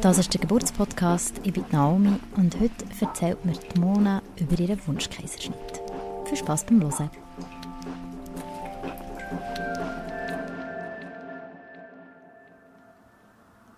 Das 0.00 0.16
ist 0.16 0.32
der 0.32 0.40
Geburtspodcast. 0.40 1.40
Ich 1.42 1.52
bin 1.52 1.66
Naomi 1.70 2.18
und 2.36 2.58
heute 2.58 2.86
erzählt 2.98 3.44
mir 3.44 3.52
die 3.52 3.78
Mona 3.78 4.22
über 4.38 4.58
ihren 4.58 4.80
Wunschkaiserschnitt. 4.86 5.82
Viel 6.24 6.36
Spaß 6.38 6.64
beim 6.64 6.82
Hören. 6.82 7.10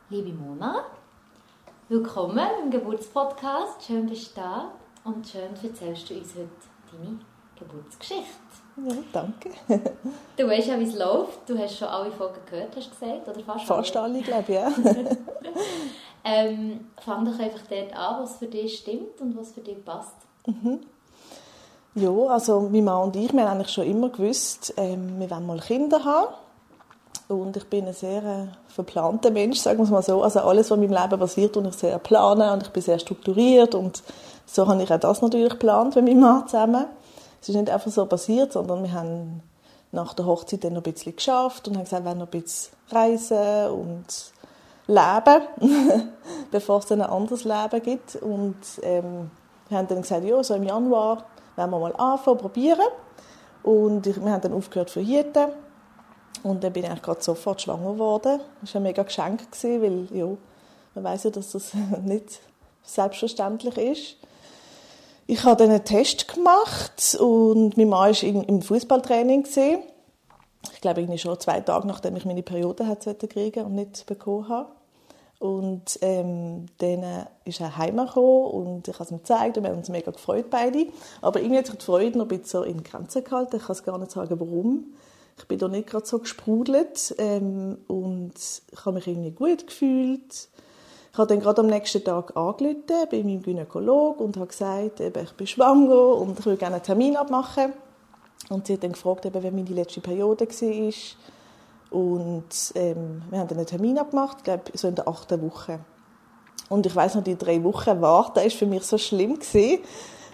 Liebe 0.09 0.33
Mona, 0.33 0.85
willkommen 1.89 2.49
im 2.63 2.71
Geburtspodcast. 2.71 3.85
Schön 3.85 4.07
bist 4.07 4.37
du 4.37 4.41
da 4.41 4.71
und 5.03 5.27
schön 5.27 5.51
erzählst 5.61 6.11
du 6.11 6.15
uns 6.15 6.35
heute 6.37 6.49
deine 6.93 7.19
Geburtsgeschichte. 7.59 8.50
Ja, 8.77 8.95
danke. 9.13 9.51
du 10.37 10.47
weißt 10.47 10.69
ja, 10.69 10.79
wie 10.79 10.85
es 10.85 10.97
läuft. 10.97 11.49
Du 11.49 11.59
hast 11.59 11.77
schon 11.77 11.89
alle 11.89 12.11
Folgen 12.11 12.41
gehört, 12.49 12.75
hast 12.77 12.87
du 12.87 12.91
gesagt? 12.91 13.29
Oder 13.29 13.41
fast, 13.45 13.65
fast 13.67 13.97
alle, 13.97 14.15
alle 14.15 14.23
glaube 14.23 14.45
ich, 14.49 14.55
ja. 14.55 14.73
ähm, 16.25 16.87
fang 17.01 17.25
doch 17.25 17.39
einfach 17.39 17.63
dort 17.69 17.95
an, 17.95 18.23
was 18.23 18.37
für 18.37 18.47
dich 18.47 18.79
stimmt 18.79 19.21
und 19.21 19.37
was 19.37 19.53
für 19.53 19.61
dich 19.61 19.85
passt. 19.85 20.17
Mhm. 20.47 20.81
Ja, 21.95 22.11
also 22.11 22.69
mein 22.71 22.85
Mann 22.85 23.03
und 23.05 23.17
ich, 23.17 23.33
wir 23.33 23.43
haben 23.43 23.57
eigentlich 23.57 23.73
schon 23.73 23.85
immer 23.85 24.11
gewusst, 24.11 24.73
ähm, 24.77 25.19
wir 25.19 25.31
wollen 25.31 25.47
mal 25.47 25.61
Kinder 25.61 26.05
haben. 26.05 26.35
Und 27.29 27.57
ich 27.57 27.65
bin 27.65 27.87
ein 27.87 27.95
sehr 27.95 28.23
äh, 28.25 28.47
verplanter 28.69 29.31
Mensch, 29.31 29.59
sagen 29.59 29.79
wir 29.79 29.85
es 29.85 29.91
mal 29.91 30.03
so. 30.03 30.23
Also 30.23 30.41
alles, 30.41 30.71
was 30.71 30.79
in 30.79 30.91
meinem 30.91 31.01
Leben 31.01 31.21
passiert, 31.21 31.57
und 31.57 31.67
ich 31.67 31.75
sehr 31.75 31.99
plane 31.99 32.53
und 32.53 32.65
ich 32.65 32.71
bin 32.71 32.83
sehr 32.83 32.99
strukturiert 32.99 33.75
und 33.75 34.03
so 34.47 34.67
habe 34.67 34.83
ich 34.83 34.93
auch 34.93 34.99
das 34.99 35.23
natürlich 35.23 35.51
geplant 35.51 35.95
mit 35.95 36.07
meinem 36.07 36.21
Mann 36.21 36.49
zusammen. 36.49 36.87
Es 37.41 37.49
ist 37.49 37.57
nicht 37.57 37.71
einfach 37.71 37.91
so 37.91 38.07
passiert, 38.07 38.53
sondern 38.53 38.83
wir 38.83 38.93
haben 38.93 39.43
nach 39.93 40.15
der 40.15 40.27
Hochzeit 40.27 40.65
dann 40.65 40.75
noch 40.75 40.85
ein 40.85 40.93
bisschen 40.93 41.17
geschafft 41.17 41.67
und 41.67 41.77
haben 41.77 41.85
gesagt, 41.85 42.05
wir 42.05 42.11
wollen 42.11 42.19
noch 42.19 42.33
ein 42.33 42.43
bisschen 42.43 42.77
reisen 42.91 43.71
und 43.71 44.05
leben, 44.87 46.13
bevor 46.51 46.79
es 46.79 46.87
dann 46.87 47.01
ein 47.01 47.11
anderes 47.11 47.45
Leben 47.45 47.83
gibt. 47.83 48.17
Und 48.17 48.57
ähm, 48.83 49.31
wir 49.69 49.79
haben 49.79 49.89
dann 49.89 50.03
gesagt, 50.03 50.25
ja, 50.25 50.43
so 50.43 50.55
im 50.55 50.65
Januar 50.65 51.25
wollen 51.57 51.71
wir 51.71 51.79
mal 51.79 51.97
anfangen, 51.97 52.39
probieren. 52.39 52.89
Und 53.63 54.07
ich, 54.07 54.23
wir 54.23 54.33
haben 54.33 54.41
dann 54.41 54.53
aufgehört 54.53 54.91
zu 54.91 55.03
verhüten. 55.03 55.49
Und 56.43 56.65
dann 56.65 56.73
bin 56.73 56.85
ich 56.85 57.03
gerade 57.03 57.23
sofort 57.23 57.61
schwanger 57.61 57.93
geworden. 57.93 58.41
Das 58.61 58.75
war 58.75 58.81
ein 58.81 58.85
mega 58.85 59.03
Geschenk, 59.03 59.43
weil 59.63 60.09
ja, 60.13 60.27
man 60.95 61.05
weiß 61.05 61.25
ja, 61.25 61.31
dass 61.31 61.53
das 61.53 61.73
nicht 62.03 62.41
selbstverständlich 62.83 63.77
ist. 63.77 64.17
Ich 65.33 65.45
habe 65.45 65.63
einen 65.63 65.85
Test 65.85 66.27
gemacht 66.27 67.17
und 67.21 67.77
mein 67.77 67.89
Mann 67.89 68.13
war 68.13 68.23
im 68.25 68.63
Fußballtraining. 68.63 69.47
Ich 70.73 70.81
glaube, 70.81 71.03
irgendwie 71.03 71.21
schon 71.21 71.39
zwei 71.39 71.61
Tage, 71.61 71.87
nachdem 71.87 72.17
ich 72.17 72.25
meine 72.25 72.43
Periode 72.43 72.89
hatte 72.89 73.15
kriegen 73.15 73.65
und 73.65 73.77
nicht 73.77 74.07
bekommen 74.07 74.49
habe. 74.49 74.73
Und 75.39 76.01
ähm, 76.03 76.67
dann 76.79 77.29
ist 77.45 77.61
er 77.61 77.77
heimgekommen 77.77 78.47
und 78.51 78.89
ich 78.89 78.95
habe 78.95 79.05
es 79.05 79.13
ihm 79.13 79.19
gezeigt 79.19 79.57
und 79.57 79.63
wir 79.63 79.71
haben 79.71 79.79
uns 79.79 79.89
mega 79.89 80.11
gefreut 80.11 80.51
beide. 80.51 80.89
Aber 81.23 81.39
irgendwie 81.39 81.59
hat 81.59 81.67
sich 81.67 81.77
die 81.77 81.85
Freude 81.85 82.19
noch 82.19 82.29
ein 82.29 82.37
bisschen 82.37 82.65
in 82.65 82.83
Grenzen 82.83 83.23
gehalten. 83.23 83.55
Ich 83.55 83.63
kann 83.63 83.77
es 83.77 83.85
gar 83.85 83.99
nicht 83.99 84.11
sagen, 84.11 84.41
warum. 84.41 84.95
Ich 85.39 85.47
bin 85.47 85.61
da 85.61 85.69
nicht 85.69 85.87
gerade 85.87 86.07
so 86.07 86.19
gesprudelt 86.19 87.15
ähm, 87.19 87.79
und 87.87 88.33
ich 88.37 88.85
habe 88.85 88.97
mich 88.97 89.07
irgendwie 89.07 89.31
gut 89.31 89.69
gefühlt. 89.69 90.49
Ich 91.13 91.19
habe 91.19 91.27
dann 91.27 91.41
gerade 91.41 91.61
am 91.61 91.67
nächsten 91.67 92.05
Tag 92.05 92.37
angerufen 92.37 92.85
bei 93.11 93.23
meinem 93.23 93.43
Gynäkologen 93.43 94.27
und 94.27 94.37
habe 94.37 94.47
gesagt, 94.47 95.01
eben, 95.01 95.25
ich 95.25 95.33
bin 95.33 95.47
schwanger 95.47 96.15
und 96.17 96.39
ich 96.39 96.47
will 96.47 96.57
gerne 96.57 96.77
einen 96.77 96.85
Termin 96.85 97.17
abmachen. 97.17 97.73
Und 98.49 98.67
sie 98.67 98.75
hat 98.75 98.85
dann 98.85 98.93
gefragt, 98.93 99.27
eben, 99.27 99.43
wie 99.43 99.51
meine 99.51 99.71
letzte 99.71 100.01
Periode 100.01 100.47
war. 100.47 100.93
Und 101.91 102.73
ähm, 102.77 103.23
wir 103.29 103.39
haben 103.41 103.49
dann 103.49 103.59
einen 103.59 103.67
Termin 103.67 103.99
abgemacht, 103.99 104.39
ich 104.39 104.45
glaube, 104.45 104.63
so 104.75 104.87
in 104.87 104.95
der 104.95 105.09
achten 105.09 105.43
Woche. 105.43 105.81
Und 106.69 106.87
ich 106.87 106.95
weiß 106.95 107.17
noch, 107.17 107.25
die 107.25 107.37
drei 107.37 107.63
Wochen 107.65 108.01
warten 108.01 108.37
war 108.37 108.51
für 108.51 108.67
mich 108.67 108.85
so 108.85 108.97
schlimm 108.97 109.41
gewesen. 109.41 109.81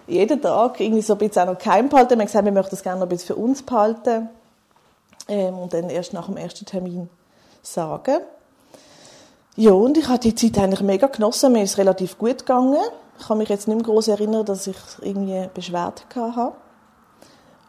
Jeden 0.05 0.39
Tag 0.39 0.79
irgendwie 0.79 1.01
so 1.01 1.13
ein 1.13 1.19
bisschen 1.19 1.41
auch 1.41 1.53
noch 1.53 1.59
geheim 1.59 1.89
behalten. 1.89 2.11
Wir 2.11 2.19
haben 2.19 2.27
gesagt, 2.27 2.45
wir 2.45 2.51
möchten 2.51 2.71
das 2.71 2.83
gerne 2.83 2.99
noch 2.99 3.07
ein 3.07 3.09
bisschen 3.09 3.35
für 3.35 3.41
uns 3.41 3.63
behalten. 3.63 4.29
Ähm, 5.27 5.57
und 5.57 5.73
dann 5.73 5.89
erst 5.89 6.13
nach 6.13 6.27
dem 6.27 6.37
ersten 6.37 6.65
Termin 6.65 7.09
sagen. 7.63 8.19
Ja, 9.59 9.71
und 9.71 9.97
ich 9.97 10.07
habe 10.07 10.19
die 10.19 10.35
Zeit 10.35 10.59
eigentlich 10.59 10.81
mega 10.81 11.07
genossen. 11.07 11.51
Mir 11.51 11.63
ist 11.63 11.79
relativ 11.79 12.19
gut 12.19 12.37
gegangen. 12.37 12.77
Ich 13.17 13.27
kann 13.27 13.39
mich 13.39 13.49
jetzt 13.49 13.67
nicht 13.67 13.75
mehr 13.75 13.85
groß 13.85 14.09
erinnern, 14.09 14.45
dass 14.45 14.67
ich 14.67 14.77
irgendwie 15.01 15.49
Beschwerden 15.51 16.03
hatte. 16.13 16.53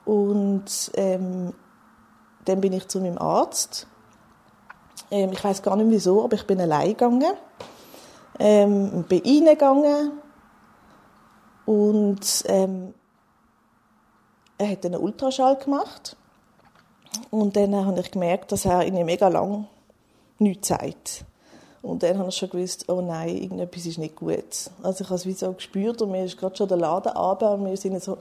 Und 0.05 0.67
ähm, 0.97 1.55
dann 2.45 2.61
bin 2.61 2.75
ich 2.75 2.89
zu 2.89 3.01
meinem 3.01 3.17
Arzt. 3.17 3.87
Ähm, 5.11 5.33
ich 5.33 5.43
weiß 5.43 5.63
gar 5.63 5.77
nicht 5.77 5.89
wieso, 5.89 6.23
aber 6.23 6.35
ich 6.35 6.47
bin 6.47 6.61
allein 6.61 6.89
gegangen. 6.89 7.33
Ähm, 8.39 9.05
bin 9.09 9.23
reingegangen 9.25 10.13
und 11.65 12.45
ähm, 12.49 12.93
er 14.59 14.71
hat 14.71 14.85
einen 14.85 15.01
Ultraschall 15.01 15.57
gemacht. 15.57 16.19
Und 17.31 17.57
dann 17.57 17.75
habe 17.75 18.01
ich 18.01 18.11
gemerkt, 18.11 18.53
dass 18.53 18.67
er 18.67 18.85
in 18.85 19.03
mega 19.07 19.29
lang 19.29 19.67
nichts 20.39 20.69
sagt. 20.69 21.25
Und 21.81 22.03
dann 22.03 22.19
habe 22.19 22.29
ich 22.29 22.37
schon 22.37 22.51
gewusst, 22.51 22.87
oh 22.89 23.01
nein, 23.01 23.37
irgendetwas 23.37 23.87
ist 23.87 23.99
nicht 23.99 24.17
gut. 24.17 24.71
Also 24.83 25.05
ich 25.05 25.11
habe 25.11 25.17
es 25.17 25.27
wie 25.27 25.33
so 25.33 25.53
gespürt 25.53 26.03
und 26.03 26.11
mir 26.11 26.25
ist 26.25 26.37
gerade 26.37 26.57
schon 26.57 26.69
der 26.69 26.77
Laden 26.77 27.13
runter 27.13 27.55
und 27.55 27.67
wir 27.67 27.77
sind 27.77 28.03
so 28.03 28.19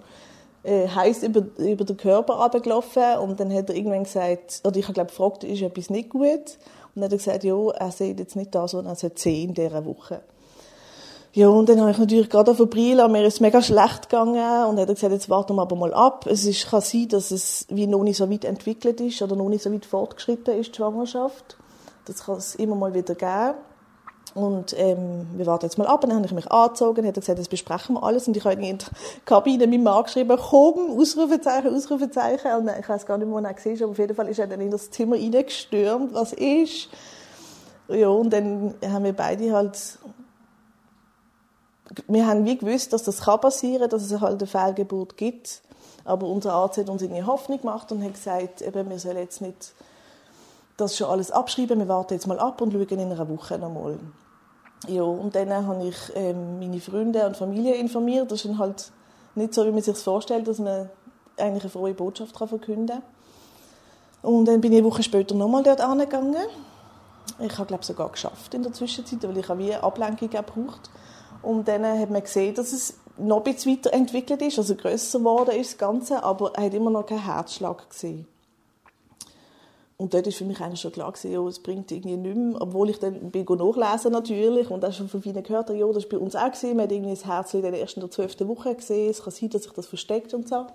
äh, 0.63 0.87
heiß 0.87 1.23
über, 1.23 1.41
über 1.57 1.83
den 1.83 1.97
Körper 1.97 2.35
runtergelaufen 2.35 3.17
und 3.21 3.39
dann 3.39 3.53
hat 3.53 3.69
er 3.69 3.75
irgendwann 3.75 4.03
gesagt, 4.03 4.61
oder 4.63 4.77
ich 4.77 4.85
habe 4.85 4.93
glaube 4.93 5.09
gefragt, 5.09 5.43
ist 5.43 5.61
etwas 5.61 5.89
nicht 5.89 6.09
gut? 6.09 6.23
Und 6.23 7.01
dann 7.01 7.05
hat 7.05 7.11
er 7.13 7.17
gesagt, 7.17 7.43
ja, 7.43 7.69
er 7.71 7.91
sieht 7.91 8.19
jetzt 8.19 8.35
nicht 8.35 8.53
das, 8.53 8.71
sondern 8.71 8.93
er 8.93 8.95
sieht 8.95 9.17
zehn 9.17 9.49
in 9.49 9.53
dieser 9.55 9.85
Woche. 9.85 10.21
Ja, 11.33 11.49
und 11.49 11.69
dann 11.69 11.79
habe 11.79 11.91
ich 11.91 11.97
natürlich 11.97 12.29
gerade 12.29 12.51
auf 12.51 12.57
Brille, 12.57 13.07
mir 13.09 13.23
ist 13.23 13.35
es 13.35 13.39
mega 13.39 13.61
schlecht 13.61 14.09
gegangen 14.09 14.65
und 14.65 14.79
hat 14.79 14.87
gesagt, 14.87 15.13
jetzt 15.13 15.29
warten 15.29 15.55
wir 15.55 15.61
aber 15.61 15.75
mal 15.75 15.93
ab. 15.93 16.25
Es 16.25 16.45
ist, 16.45 16.69
kann 16.69 16.81
sein, 16.81 17.09
dass 17.09 17.29
es 17.29 17.67
wie 17.69 17.85
noch 17.85 18.01
nicht 18.03 18.17
so 18.17 18.29
weit 18.31 18.43
entwickelt 18.43 18.99
ist 19.01 19.21
oder 19.21 19.35
noch 19.35 19.49
nicht 19.49 19.61
so 19.63 19.71
weit 19.71 19.85
fortgeschritten 19.85 20.57
ist, 20.59 20.71
die 20.71 20.77
Schwangerschaft. 20.77 21.57
Das 22.07 22.25
kann 22.25 22.37
es 22.37 22.55
immer 22.55 22.75
mal 22.75 22.93
wieder 22.93 23.15
geben. 23.15 23.55
Und 24.33 24.77
ähm, 24.77 25.27
wir 25.35 25.45
warten 25.47 25.65
jetzt 25.65 25.77
mal 25.77 25.87
ab. 25.87 26.03
Und 26.03 26.09
dann 26.09 26.17
habe 26.17 26.27
ich 26.27 26.33
mich 26.33 26.51
angezogen, 26.51 27.03
er 27.03 27.11
gesagt, 27.11 27.39
das 27.39 27.47
besprechen 27.47 27.95
wir 27.95 28.03
alles. 28.03 28.27
Und 28.27 28.37
ich 28.37 28.45
habe 28.45 28.53
in 28.61 28.77
der 28.77 28.87
Kabine 29.25 29.65
meinem 29.67 29.83
Mann 29.83 30.03
geschrieben, 30.03 30.37
komm, 30.39 30.99
Ausrufezeichen, 30.99 31.73
Ausrufezeichen. 31.73 32.51
Und 32.53 32.69
ich 32.79 32.87
weiß 32.87 33.05
gar 33.05 33.17
nicht, 33.17 33.29
wo 33.29 33.37
er 33.37 33.43
war, 33.43 33.81
aber 33.81 33.91
auf 33.91 33.97
jeden 33.97 34.15
Fall 34.15 34.27
ist 34.29 34.39
er 34.39 34.47
dann 34.47 34.61
in 34.61 34.69
das 34.69 34.91
Zimmer 34.91 35.15
reingestürmt, 35.15 36.13
was 36.13 36.33
ist. 36.33 36.89
Ja, 37.87 38.09
und 38.09 38.31
dann 38.31 38.75
haben 38.85 39.05
wir 39.05 39.13
beide 39.13 39.53
halt, 39.53 39.97
wir 42.07 42.27
haben 42.27 42.45
wie 42.45 42.57
gewusst, 42.57 42.93
dass 42.93 43.03
das 43.03 43.21
kann 43.21 43.41
passieren, 43.41 43.89
dass 43.89 44.03
es 44.03 44.21
halt 44.21 44.39
eine 44.39 44.47
Fehlgeburt 44.47 45.17
gibt. 45.17 45.63
Aber 46.03 46.27
unser 46.27 46.53
Arzt 46.53 46.77
hat 46.77 46.89
uns 46.89 47.01
irgendwie 47.01 47.23
Hoffnung 47.23 47.59
gemacht 47.59 47.91
und 47.91 48.03
hat 48.03 48.13
gesagt, 48.13 48.61
eben, 48.61 48.89
wir 48.89 48.99
sollen 48.99 49.17
jetzt 49.17 49.41
nicht 49.41 49.73
das 50.77 50.95
schon 50.95 51.09
alles 51.09 51.31
abschreiben, 51.31 51.79
wir 51.79 51.87
warten 51.87 52.13
jetzt 52.13 52.27
mal 52.27 52.39
ab 52.39 52.61
und 52.61 52.71
schauen 52.71 52.87
in 52.87 53.11
einer 53.11 53.29
Woche 53.29 53.57
nochmal. 53.57 53.99
Ja, 54.87 55.01
und 55.01 55.35
dann 55.35 55.51
habe 55.51 55.87
ich 55.87 55.97
ähm, 56.13 56.59
meine 56.59 56.79
Freunde 56.79 57.25
und 57.25 57.35
Familie 57.35 57.75
informiert. 57.75 58.31
Das 58.31 58.45
ist 58.45 58.57
halt 58.59 58.91
nicht 59.33 59.53
so, 59.53 59.65
wie 59.65 59.71
man 59.71 59.81
sich 59.81 59.97
vorstellt, 59.97 60.47
dass 60.47 60.59
man 60.59 60.89
eigentlich 61.35 61.63
eine 61.63 61.71
frohe 61.71 61.93
Botschaft 61.93 62.37
kann 62.37 62.47
verkünden 62.47 62.87
kann. 62.87 64.31
Und 64.31 64.45
dann 64.45 64.61
bin 64.61 64.71
ich 64.71 64.79
eine 64.79 64.87
Woche 64.87 65.03
später 65.03 65.35
nochmal 65.35 65.63
dort 65.63 65.81
angegangen. 65.81 66.35
Ich 67.39 67.57
habe, 67.57 67.67
glaube 67.67 67.83
sogar 67.83 68.09
geschafft 68.09 68.53
in 68.53 68.63
der 68.63 68.73
Zwischenzeit, 68.73 69.21
weil 69.23 69.37
ich 69.37 69.49
wie 69.49 69.73
eine 69.73 69.83
Ablenkung 69.83 70.29
gebraucht 70.29 70.89
Und 71.41 71.67
dann 71.67 71.85
hat 71.85 72.09
man 72.09 72.21
gesehen, 72.21 72.55
dass 72.55 72.71
es 72.71 72.97
noch 73.17 73.37
ein 73.37 73.43
bisschen 73.43 73.73
weiterentwickelt 73.73 74.41
ist, 74.41 74.57
also 74.57 74.75
grösser 74.75 75.19
geworden 75.19 75.55
ist 75.55 75.71
das 75.71 75.77
Ganze, 75.77 76.23
aber 76.23 76.53
er 76.55 76.65
hat 76.65 76.73
immer 76.73 76.91
noch 76.91 77.05
keinen 77.05 77.25
Herzschlag 77.25 77.89
gesehen. 77.89 78.27
Und 79.99 80.13
dort 80.13 80.27
war 80.27 80.31
für 80.31 80.45
mich 80.45 80.61
eigentlich 80.61 80.81
schon 80.81 80.91
klar, 80.91 81.11
gewesen, 81.11 81.31
ja, 81.31 81.41
es 81.47 81.57
bringt 81.57 81.91
irgendwie 81.91 82.17
nichts 82.17 82.37
mehr. 82.37 82.61
Obwohl 82.61 82.91
ich 82.91 82.99
dann 82.99 83.31
bin 83.31 83.45
nachlesen 83.45 84.11
natürlich 84.11 84.69
und 84.69 84.85
auch 84.85 84.93
schon 84.93 85.09
von 85.09 85.23
vielen 85.23 85.41
gehört 85.41 85.69
habe, 85.69 85.79
ja, 85.79 85.87
das 85.91 86.03
war 86.03 86.09
bei 86.09 86.17
uns 86.19 86.35
auch. 86.35 86.45
Gewesen. 86.45 86.75
Man 86.75 86.83
hat 86.83 86.91
irgendwie 86.91 87.09
das 87.09 87.25
Herz 87.25 87.53
in 87.55 87.63
der 87.63 87.73
ersten 87.73 88.01
oder 88.01 88.11
zwölften 88.11 88.47
Woche 88.47 88.75
gesehen. 88.75 89.09
Es 89.09 89.23
kann 89.23 89.33
sein, 89.33 89.49
dass 89.49 89.63
sich 89.63 89.71
das 89.71 89.87
versteckt 89.87 90.35
und 90.35 90.47
so. 90.47 90.67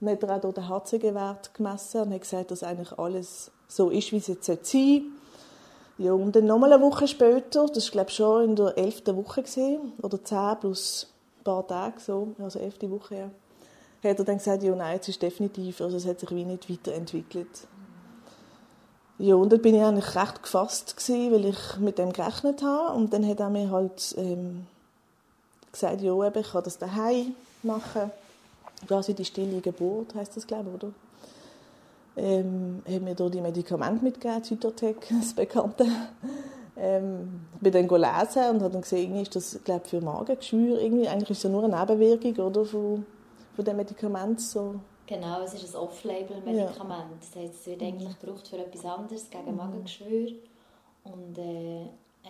Und 0.00 0.22
dann 0.22 0.30
hat 0.30 0.44
er 0.44 0.48
auch 0.48 0.54
den 0.54 0.68
HCG-Wert 0.68 1.52
gemessen 1.52 2.02
und 2.02 2.14
hat 2.14 2.20
gesagt, 2.20 2.52
dass 2.52 2.62
eigentlich 2.62 2.96
alles 2.96 3.50
so 3.66 3.90
ist, 3.90 4.12
wie 4.12 4.18
es 4.18 4.28
jetzt 4.28 4.46
sein 4.46 4.58
sollte. 4.62 5.02
Ja, 5.98 6.14
und 6.14 6.34
dann 6.34 6.46
nochmal 6.46 6.72
eine 6.72 6.82
Woche 6.82 7.06
später, 7.06 7.66
das 7.66 7.84
war 7.88 7.90
glaube 7.90 8.08
ich 8.08 8.16
schon 8.16 8.44
in 8.44 8.56
der 8.56 8.78
elften 8.78 9.14
Woche 9.16 9.42
gewesen, 9.42 9.92
oder 10.00 10.24
zehn 10.24 10.56
plus 10.58 11.12
ein 11.40 11.44
paar 11.44 11.66
Tage, 11.66 12.00
so, 12.00 12.28
also 12.38 12.58
elfte 12.58 12.90
Woche, 12.90 13.16
ja, 13.16 14.10
hat 14.10 14.18
er 14.18 14.24
dann 14.24 14.38
gesagt, 14.38 14.62
ja, 14.62 14.74
nein, 14.74 14.98
es 14.98 15.08
ist 15.08 15.20
definitiv, 15.20 15.82
also 15.82 15.98
es 15.98 16.06
hat 16.06 16.20
sich 16.20 16.30
wie 16.30 16.46
nicht 16.46 16.70
weiterentwickelt. 16.70 17.66
Ja, 19.20 19.34
und 19.34 19.52
dann 19.52 19.60
bin 19.60 19.74
ich 19.74 19.82
eigentlich 19.82 20.16
recht 20.16 20.42
gefasst 20.42 20.96
gewesen, 20.96 21.32
weil 21.32 21.44
ich 21.44 21.76
mit 21.78 21.98
dem 21.98 22.12
gerechnet 22.12 22.62
habe. 22.62 22.96
Und 22.96 23.12
dann 23.12 23.26
hat 23.26 23.40
er 23.40 23.50
mir 23.50 23.70
halt 23.70 24.14
ähm, 24.16 24.66
gesagt, 25.70 26.00
ja, 26.00 26.12
eben, 26.26 26.40
ich 26.40 26.50
kann 26.50 26.64
das 26.64 26.78
daheim 26.78 27.34
machen. 27.62 28.10
Quasi 28.86 29.12
die 29.12 29.26
stille 29.26 29.60
Geburt, 29.60 30.14
heißt 30.14 30.36
das, 30.36 30.46
glaube 30.46 30.70
ich, 30.70 30.82
oder? 30.82 30.92
ähm, 32.16 32.82
haben 32.86 33.04
mir 33.04 33.14
hier 33.16 33.30
die 33.30 33.40
Medikamente 33.40 34.04
mitgegeben, 34.04 34.44
Zytotec, 34.44 34.96
das 35.20 35.32
Bekannte. 35.32 35.86
Ähm, 36.76 37.40
ich 37.54 37.60
bin 37.60 37.72
dann 37.72 37.88
gelesen 37.88 38.50
und 38.50 38.62
habe 38.62 38.70
dann 38.70 38.82
gesehen, 38.82 39.16
ist 39.16 39.36
das 39.36 39.58
glaube 39.64 39.86
für 39.86 40.00
Magengeschwür 40.00 40.80
irgendwie. 40.80 41.08
Eigentlich 41.08 41.30
ist 41.30 41.38
es 41.38 41.42
ja 41.44 41.50
nur 41.50 41.64
eine 41.64 41.78
Nebenwirkung 41.78 42.36
oder, 42.44 42.64
von, 42.64 43.04
von 43.54 43.64
dem 43.64 43.76
Medikament. 43.76 44.40
So. 44.40 44.76
Genau, 45.10 45.40
es 45.42 45.54
ist 45.54 45.74
ein 45.74 45.82
Off-Label-Medikament. 45.82 47.20
Das 47.20 47.34
heißt, 47.34 47.54
es 47.54 47.66
wird 47.66 47.82
eigentlich 47.82 48.16
gebraucht 48.20 48.46
für 48.46 48.58
etwas 48.58 48.84
anderes, 48.84 49.28
gegen 49.28 49.50
mhm. 49.50 49.56
Magengeschwür. 49.56 50.30
Und 51.02 51.36
äh, 51.36 51.82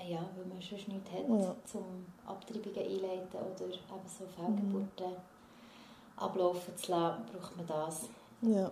ja, 0.08 0.24
weil 0.34 0.46
man 0.48 0.62
sonst 0.62 0.88
nichts 0.88 1.10
hat, 1.12 1.28
ja. 1.28 1.54
zum 1.70 1.84
Abtreibungen 2.26 2.78
einleiten 2.78 3.34
oder 3.34 3.66
eben 3.66 4.08
so 4.08 4.24
Fehlgeburten 4.34 5.10
mhm. 5.10 6.22
ablaufen 6.22 6.74
zu 6.74 6.90
lassen, 6.90 7.22
braucht 7.30 7.56
man 7.58 7.66
das. 7.66 8.08
Ja. 8.40 8.70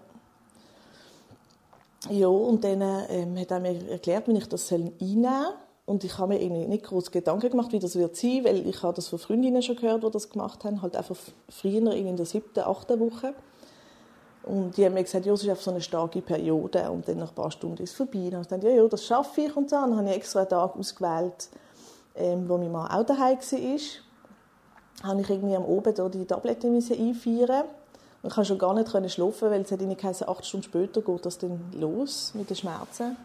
Ja, 2.08 2.28
und 2.28 2.64
dann 2.64 2.81
ähm, 3.10 3.38
hat 3.38 3.50
er 3.50 3.60
mir 3.60 3.90
erklärt, 3.90 4.26
wie 4.28 4.38
ich 4.38 4.49
das 4.49 4.72
einnehmen 4.72 5.22
soll. 5.22 5.55
Und 5.84 6.05
ich 6.05 6.16
habe 6.16 6.32
mir 6.32 6.40
irgendwie 6.40 6.66
nicht 6.66 6.84
groß 6.84 7.10
Gedanken 7.10 7.50
gemacht, 7.50 7.72
wie 7.72 7.78
das 7.78 7.94
wird 7.96 8.16
sein, 8.16 8.44
weil 8.44 8.66
ich 8.66 8.82
habe 8.82 8.94
das 8.94 9.08
von 9.08 9.19
Freundinnen 9.19 9.60
schon 9.60 9.76
gehört, 9.76 10.02
die 10.02 10.10
das 10.10 10.31
gemacht 10.31 10.64
haben, 10.64 10.81
halt 10.81 10.96
einfach 10.96 11.16
früher 11.50 11.93
in 11.93 12.16
der 12.16 12.25
siebten, 12.25 12.60
achten 12.60 13.00
Woche. 13.00 13.34
Und 14.49 14.77
die 14.77 14.85
haben 14.85 14.95
mir 14.95 15.05
gesagt, 15.05 15.27
ja, 15.27 15.33
es 15.33 15.43
ist 15.43 15.49
einfach 15.49 15.62
so 15.62 15.71
eine 15.71 15.81
starke 15.81 16.23
Periode 16.23 16.91
und 16.91 17.06
dann 17.06 17.19
nach 17.19 17.29
ein 17.29 17.35
paar 17.35 17.50
Stunden 17.50 17.83
ist 17.83 17.91
es 17.91 17.97
vorbei. 17.97 18.19
Und 18.19 18.33
dann 18.33 18.37
habe 18.37 18.43
ich 18.43 18.49
gedacht, 18.49 18.65
ja, 18.65 18.83
ja, 18.83 18.89
das 18.89 19.05
schaffe 19.05 19.41
ich 19.43 19.56
und. 19.56 19.65
Und 19.65 19.73
dann 19.73 19.97
habe 19.97 20.09
ich 20.09 20.17
extra 20.17 20.41
einen 20.41 20.49
Tag 20.49 20.77
ausgewählt, 20.77 21.49
ähm, 22.17 22.49
wo 22.49 22.56
mein 22.56 22.73
Mann 22.73 22.91
auch 22.91 23.05
daheim 23.05 23.39
war. 23.39 25.09
habe 25.09 25.21
ich 25.21 25.31
irgendwie 25.31 25.55
am 25.55 25.65
Abend 25.65 26.15
die 26.15 26.25
Tabletten 26.25 26.75
einführen 26.75 27.65
ich 28.23 28.31
konnte 28.31 28.49
schon 28.49 28.59
gar 28.59 28.75
nicht 28.75 28.91
schlafen, 29.12 29.50
weil 29.50 29.61
es 29.61 29.71
hat 29.71 29.79
geheißen, 29.79 30.29
acht 30.29 30.45
Stunden 30.45 30.65
später 30.65 31.03
geht 31.03 31.25
das 31.25 31.39
dann 31.39 31.61
los 31.79 32.33
mit 32.35 32.51
den 32.51 32.56
Schmerzen. 32.56 33.17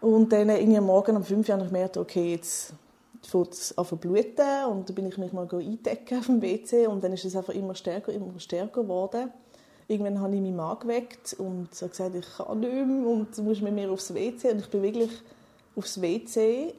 Und 0.00 0.30
dann 0.32 0.50
irgendwie 0.50 0.76
am 0.76 0.84
Morgen 0.84 1.16
um 1.16 1.24
5 1.24 1.48
Uhr 1.48 1.54
habe 1.54 1.64
ich 1.64 1.72
gemerkt, 1.72 1.96
okay, 1.96 2.32
jetzt 2.32 2.74
fängt 3.22 3.52
es 3.52 3.76
an 3.78 3.86
zu 3.86 3.96
bluten 3.96 4.64
und 4.68 4.88
dann 4.88 4.94
bin 4.94 5.06
ich 5.06 5.16
mich 5.16 5.32
mal 5.32 5.48
eindecken 5.50 6.18
auf 6.18 6.26
dem 6.26 6.42
WC 6.42 6.86
und 6.88 7.02
dann 7.02 7.12
ist 7.12 7.24
es 7.24 7.36
einfach 7.36 7.54
immer 7.54 7.74
stärker, 7.74 8.12
immer 8.12 8.38
stärker 8.38 8.82
geworden. 8.82 9.32
Irgendwann 9.88 10.20
habe 10.20 10.34
ich 10.34 10.40
meinen 10.40 10.56
Mann 10.56 10.78
geweckt 10.78 11.34
und 11.38 11.70
gesagt, 11.70 12.14
ich 12.14 12.26
kann 12.36 12.60
nicht 12.60 12.72
mehr 12.72 13.06
und 13.06 13.36
du 13.36 13.42
musst 13.42 13.62
mit 13.62 13.74
mir 13.74 13.90
aufs 13.90 14.14
WC 14.14 14.50
und 14.50 14.60
ich 14.60 14.70
bin 14.70 14.82
wirklich 14.82 15.10
aufs 15.76 16.00
WC 16.00 16.74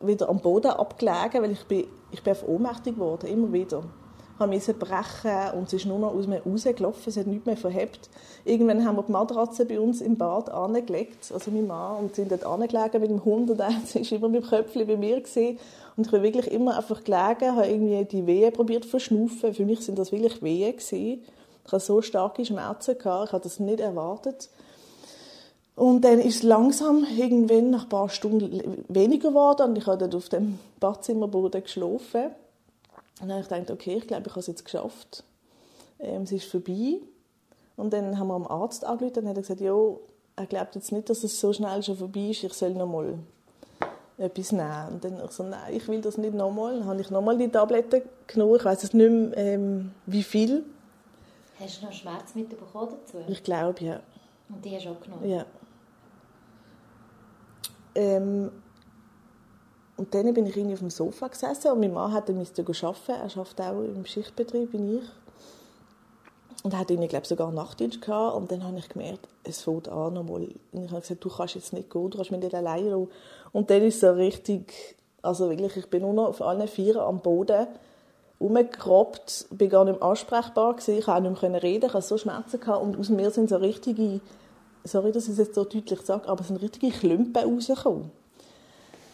wieder 0.00 0.28
am 0.28 0.40
Boden 0.40 0.72
abgelegen, 0.72 1.42
weil 1.42 1.52
ich 1.52 1.64
bin, 1.64 1.86
ich 2.10 2.22
bin 2.22 2.34
ohnmächtig 2.46 2.94
geworden, 2.94 3.26
immer 3.26 3.52
wieder 3.52 3.84
musste 4.46 4.74
brechen 4.74 5.56
und 5.56 5.66
es 5.66 5.74
ist 5.74 5.86
nur 5.86 5.98
noch 5.98 6.14
aus 6.14 6.26
mir 6.26 6.42
rausgelaufen, 6.42 7.02
es 7.06 7.16
hat 7.16 7.26
nichts 7.26 7.46
mehr 7.46 7.56
verhebt. 7.56 8.08
Irgendwann 8.44 8.84
haben 8.84 8.96
wir 8.96 9.02
die 9.02 9.12
Matratze 9.12 9.66
bei 9.66 9.78
uns 9.78 10.00
im 10.00 10.16
Bad 10.16 10.50
angelegt, 10.50 11.30
also 11.32 11.50
mein 11.50 11.66
Mann, 11.66 11.98
und 11.98 12.14
sind 12.14 12.30
dort 12.30 12.44
angelegen 12.44 13.00
mit 13.00 13.10
dem 13.10 13.24
Hund 13.24 13.50
und 13.50 13.60
er 13.60 13.68
war 13.94 14.12
immer 14.12 14.28
mit 14.28 14.42
dem 14.42 14.48
Köpfchen 14.48 14.86
bei 14.86 14.96
mir 14.96 15.20
gewesen. 15.20 15.58
und 15.96 16.06
ich 16.06 16.12
bin 16.12 16.22
wirklich 16.22 16.50
immer 16.50 16.76
einfach 16.76 17.02
gelegen, 17.04 17.56
habe 17.56 17.66
irgendwie 17.66 18.04
die 18.04 18.26
Wehen 18.26 18.52
probiert 18.52 18.84
verschnaufen. 18.84 19.54
Für 19.54 19.64
mich 19.64 19.80
sind 19.80 19.98
das 19.98 20.12
wirklich 20.12 20.42
Wehen 20.42 20.72
gewesen. 20.72 21.22
Ich 21.64 21.72
hatte 21.72 21.84
so 21.84 22.02
starke 22.02 22.44
Schmerzen 22.44 22.98
gehabt, 22.98 23.28
ich 23.28 23.32
habe 23.32 23.42
das 23.42 23.60
nicht 23.60 23.80
erwartet. 23.80 24.48
Und 25.74 26.02
dann 26.02 26.18
ist 26.18 26.36
es 26.36 26.42
langsam 26.42 27.06
irgendwann 27.16 27.70
nach 27.70 27.84
ein 27.84 27.88
paar 27.88 28.08
Stunden 28.08 28.84
weniger 28.88 29.28
geworden 29.28 29.70
und 29.70 29.78
ich 29.78 29.86
habe 29.86 29.98
dann 29.98 30.14
auf 30.14 30.28
dem 30.28 30.58
Badzimmerboden 30.80 31.62
geschlafen. 31.62 32.24
Und 33.20 33.28
dann 33.28 33.32
habe 33.32 33.40
ich 33.40 33.48
gedacht, 33.48 33.70
okay, 33.70 33.96
ich 33.96 34.06
glaube, 34.06 34.24
ich 34.26 34.30
habe 34.30 34.40
es 34.40 34.46
jetzt 34.48 34.64
geschafft. 34.64 35.24
Ähm, 35.98 36.22
es 36.22 36.32
ist 36.32 36.44
vorbei. 36.44 36.98
Und 37.76 37.92
dann 37.92 38.18
haben 38.18 38.28
wir 38.28 38.34
am 38.34 38.46
Arzt 38.46 38.84
angerufen 38.84 39.20
und 39.20 39.28
hat 39.28 39.36
er 39.36 39.42
gesagt, 39.42 39.60
ja, 39.60 39.74
er 40.36 40.46
glaubt 40.46 40.74
jetzt 40.74 40.92
nicht, 40.92 41.08
dass 41.08 41.24
es 41.24 41.40
so 41.40 41.52
schnell 41.52 41.82
schon 41.82 41.96
vorbei 41.96 42.30
ist, 42.30 42.44
ich 42.44 42.52
soll 42.52 42.70
noch 42.70 42.86
mal 42.86 43.14
etwas 44.18 44.52
nehmen. 44.52 44.88
Und 44.90 45.04
dann 45.04 45.16
habe 45.16 45.26
ich 45.26 45.32
so, 45.32 45.42
nein, 45.42 45.74
ich 45.74 45.88
will 45.88 46.00
das 46.00 46.18
nicht 46.18 46.34
nochmal. 46.34 46.78
Dann 46.78 46.86
habe 46.86 47.00
ich 47.00 47.10
nochmal 47.10 47.38
die 47.38 47.48
Tabletten 47.48 48.02
genommen. 48.26 48.56
Ich 48.56 48.64
weiß 48.64 48.82
nicht 48.82 48.94
mehr, 48.94 49.36
ähm, 49.36 49.92
wie 50.06 50.22
viel. 50.22 50.64
Hast 51.62 51.80
du 51.80 51.86
noch 51.86 51.92
Schmerzmittel 51.92 52.58
bekommen 52.58 52.90
dazu? 52.90 53.18
Ich 53.28 53.42
glaube, 53.44 53.84
ja. 53.84 54.00
Und 54.48 54.64
die 54.64 54.74
hast 54.74 54.86
du 54.86 54.90
auch 54.90 55.00
genommen? 55.00 55.28
Ja. 55.28 55.46
Ähm, 57.94 58.50
und 59.96 60.14
dann 60.14 60.34
bin 60.34 60.46
ich 60.46 60.56
irgendwie 60.56 60.74
auf 60.74 60.80
dem 60.80 60.90
Sofa 60.90 61.28
gesessen 61.28 61.70
und 61.70 61.80
mein 61.80 61.92
Mann 61.92 62.12
hatte 62.12 62.32
müsste 62.32 62.62
arbeiten. 62.62 63.12
Er 63.12 63.22
arbeitet 63.22 63.60
auch 63.60 63.80
im 63.80 64.04
Schichtbetrieb 64.04 64.72
wie 64.72 64.96
ich. 64.96 65.04
Und 66.64 66.72
er 66.72 66.80
hatte 66.80 66.94
irgendwie, 66.94 67.08
glaube 67.08 67.26
sogar 67.26 67.52
Nachtdienst 67.52 68.00
gehabt. 68.00 68.36
Und 68.36 68.50
dann 68.50 68.64
habe 68.64 68.78
ich 68.78 68.88
gemerkt, 68.88 69.28
es 69.44 69.62
fällt 69.62 69.88
an 69.88 70.14
nochmal. 70.14 70.48
Und 70.72 70.84
ich 70.84 70.90
habe 70.90 71.00
gesagt, 71.00 71.24
du 71.24 71.28
kannst 71.28 71.54
jetzt 71.54 71.72
nicht 71.72 71.90
gehen, 71.90 72.10
du 72.10 72.16
kannst 72.16 72.30
mich 72.30 72.40
nicht 72.40 72.54
alleine 72.54 72.90
lassen. 72.90 73.08
Und 73.52 73.70
dann 73.70 73.82
ist 73.82 73.96
es 73.96 74.00
so 74.00 74.10
richtig, 74.10 74.96
also 75.22 75.50
wirklich, 75.50 75.76
ich 75.76 75.90
bin 75.90 76.02
nur 76.02 76.14
noch 76.14 76.28
auf 76.28 76.42
allen 76.42 76.66
Vieren 76.66 77.02
am 77.02 77.20
Boden 77.20 77.68
rumgerobbt, 78.42 79.46
bin 79.50 79.70
gar 79.70 79.84
nicht 79.84 80.00
mehr 80.00 80.08
ansprechbar 80.08 80.74
gewesen, 80.74 80.98
ich 80.98 81.04
konnte 81.04 81.30
nicht 81.30 81.42
mehr 81.42 81.62
reden, 81.62 81.86
ich 81.86 81.94
hatte 81.94 82.06
so 82.06 82.18
Schmerzen 82.18 82.60
gehabt 82.60 82.82
und 82.82 82.98
aus 82.98 83.08
mir 83.08 83.30
sind 83.30 83.48
so 83.48 83.56
richtige, 83.56 84.20
sorry, 84.84 85.12
dass 85.12 85.24
ich 85.24 85.30
es 85.30 85.38
jetzt 85.38 85.54
so 85.54 85.64
deutlich 85.64 86.00
sage, 86.02 86.28
aber 86.28 86.40
es 86.40 86.48
sind 86.48 86.56
richtige 86.60 86.90
Klumpen 86.90 87.36
rausgekommen. 87.36 88.10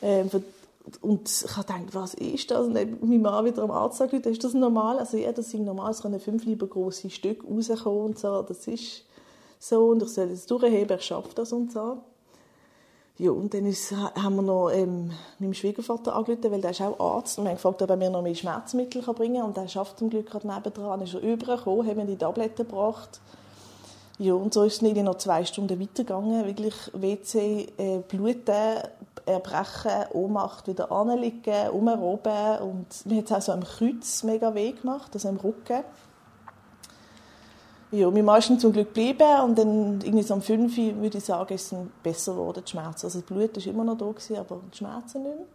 Ähm, 0.03 0.31
und 1.03 1.29
ich 1.29 1.57
habe 1.57 1.67
gedacht, 1.67 1.95
was 1.95 2.15
ist 2.15 2.51
das? 2.51 2.67
Und 2.67 2.75
dann 2.75 2.97
mein 3.03 3.21
Mann 3.21 3.45
wieder 3.45 3.63
am 3.63 3.71
Arzt 3.71 3.99
sagt, 3.99 4.13
ist 4.15 4.45
das 4.45 4.55
normal? 4.55 4.99
Also 4.99 5.17
ja, 5.17 5.33
das 5.33 5.51
sind 5.51 5.65
normal, 5.65 5.91
es 5.91 6.01
können 6.01 6.19
fünf 6.19 6.45
lieber 6.45 6.67
große 6.67 7.11
Stücke 7.11 7.47
rauskommen 7.47 8.01
und 8.01 8.19
so. 8.19 8.43
Das 8.43 8.67
ist 8.67 9.05
so 9.59 9.89
und 9.89 10.03
ich 10.03 10.09
soll 10.09 10.29
das 10.29 10.47
durchheben, 10.47 10.97
ich 10.97 11.05
schaffe 11.05 11.31
das 11.35 11.53
und 11.53 11.73
so. 11.73 11.99
Ja, 13.21 13.33
und 13.33 13.53
dann 13.53 13.67
ist, 13.67 13.91
haben 13.91 14.37
wir 14.37 14.43
noch 14.43 14.71
ähm, 14.71 15.11
meinem 15.41 15.53
Schwiegervater 15.53 16.15
angerufen, 16.15 16.53
weil 16.53 16.61
der 16.61 16.71
ist 16.71 16.81
auch 16.81 17.01
Arzt 17.01 17.37
und 17.37 17.45
wir 17.45 17.51
haben 17.51 17.57
gefragt, 17.57 17.83
ob 17.83 17.91
er 17.91 17.97
mir 17.97 18.11
noch 18.11 18.23
mehr 18.23 18.37
Schmerzmittel 18.37 19.03
bringen 19.03 19.41
kann. 19.41 19.47
Und 19.47 19.59
er 19.59 19.67
schafft 19.67 19.99
zum 19.99 20.09
Glück 20.09 20.31
gerade 20.31 20.47
nebendran, 20.47 21.01
ist 21.01 21.15
er 21.15 21.21
übergekommen, 21.21 21.85
haben 21.85 21.97
mir 21.97 22.07
die 22.07 22.17
Tabletten 22.17 22.69
gebracht. 22.69 23.21
Ja, 24.21 24.35
und 24.35 24.55
so 24.55 24.63
ist 24.63 24.83
es 24.83 24.93
noch 25.03 25.17
zwei 25.17 25.45
Stunden 25.45 25.81
weitergegangen. 25.81 26.47
Wirklich 26.47 26.75
WC, 26.93 27.67
äh, 27.77 27.99
Bluten, 28.07 28.83
Erbrechen, 29.27 30.13
Ohnmacht, 30.13 30.69
wieder 30.69 30.93
anliegen, 30.93 31.71
umroben. 31.73 32.59
Und 32.61 33.07
mir 33.07 33.19
hat 33.19 33.25
es 33.27 33.33
auch 33.33 33.43
so 33.43 33.53
am 33.53 33.65
Kreuz 33.65 34.23
mega 34.23 34.55
weh 34.55 34.73
gemacht, 34.73 35.11
also 35.15 35.29
am 35.29 35.37
Rücken. 35.39 35.83
Ja, 37.91 38.11
Mann 38.11 38.39
ist 38.39 38.61
zum 38.61 38.73
Glück 38.73 38.89
geblieben 38.89 39.41
und 39.45 39.59
dann 39.59 40.01
irgendwie 40.03 40.23
so 40.23 40.35
um 40.35 40.43
5 40.43 40.77
Uhr, 40.77 40.97
würde 41.01 41.19
ich 41.19 41.25
sagen, 41.25 41.55
ist 41.55 41.73
es 41.73 41.79
besser 42.03 42.33
geworden, 42.33 42.63
die 42.67 42.71
Schmerzen. 42.71 43.07
Also 43.07 43.21
das 43.21 43.27
Blut 43.27 43.57
war 43.57 43.67
immer 43.67 43.85
noch 43.85 43.97
da, 43.97 44.07
gewesen, 44.07 44.37
aber 44.37 44.61
die 44.73 44.77
Schmerzen 44.77 45.23
nicht 45.23 45.37
mehr. 45.37 45.47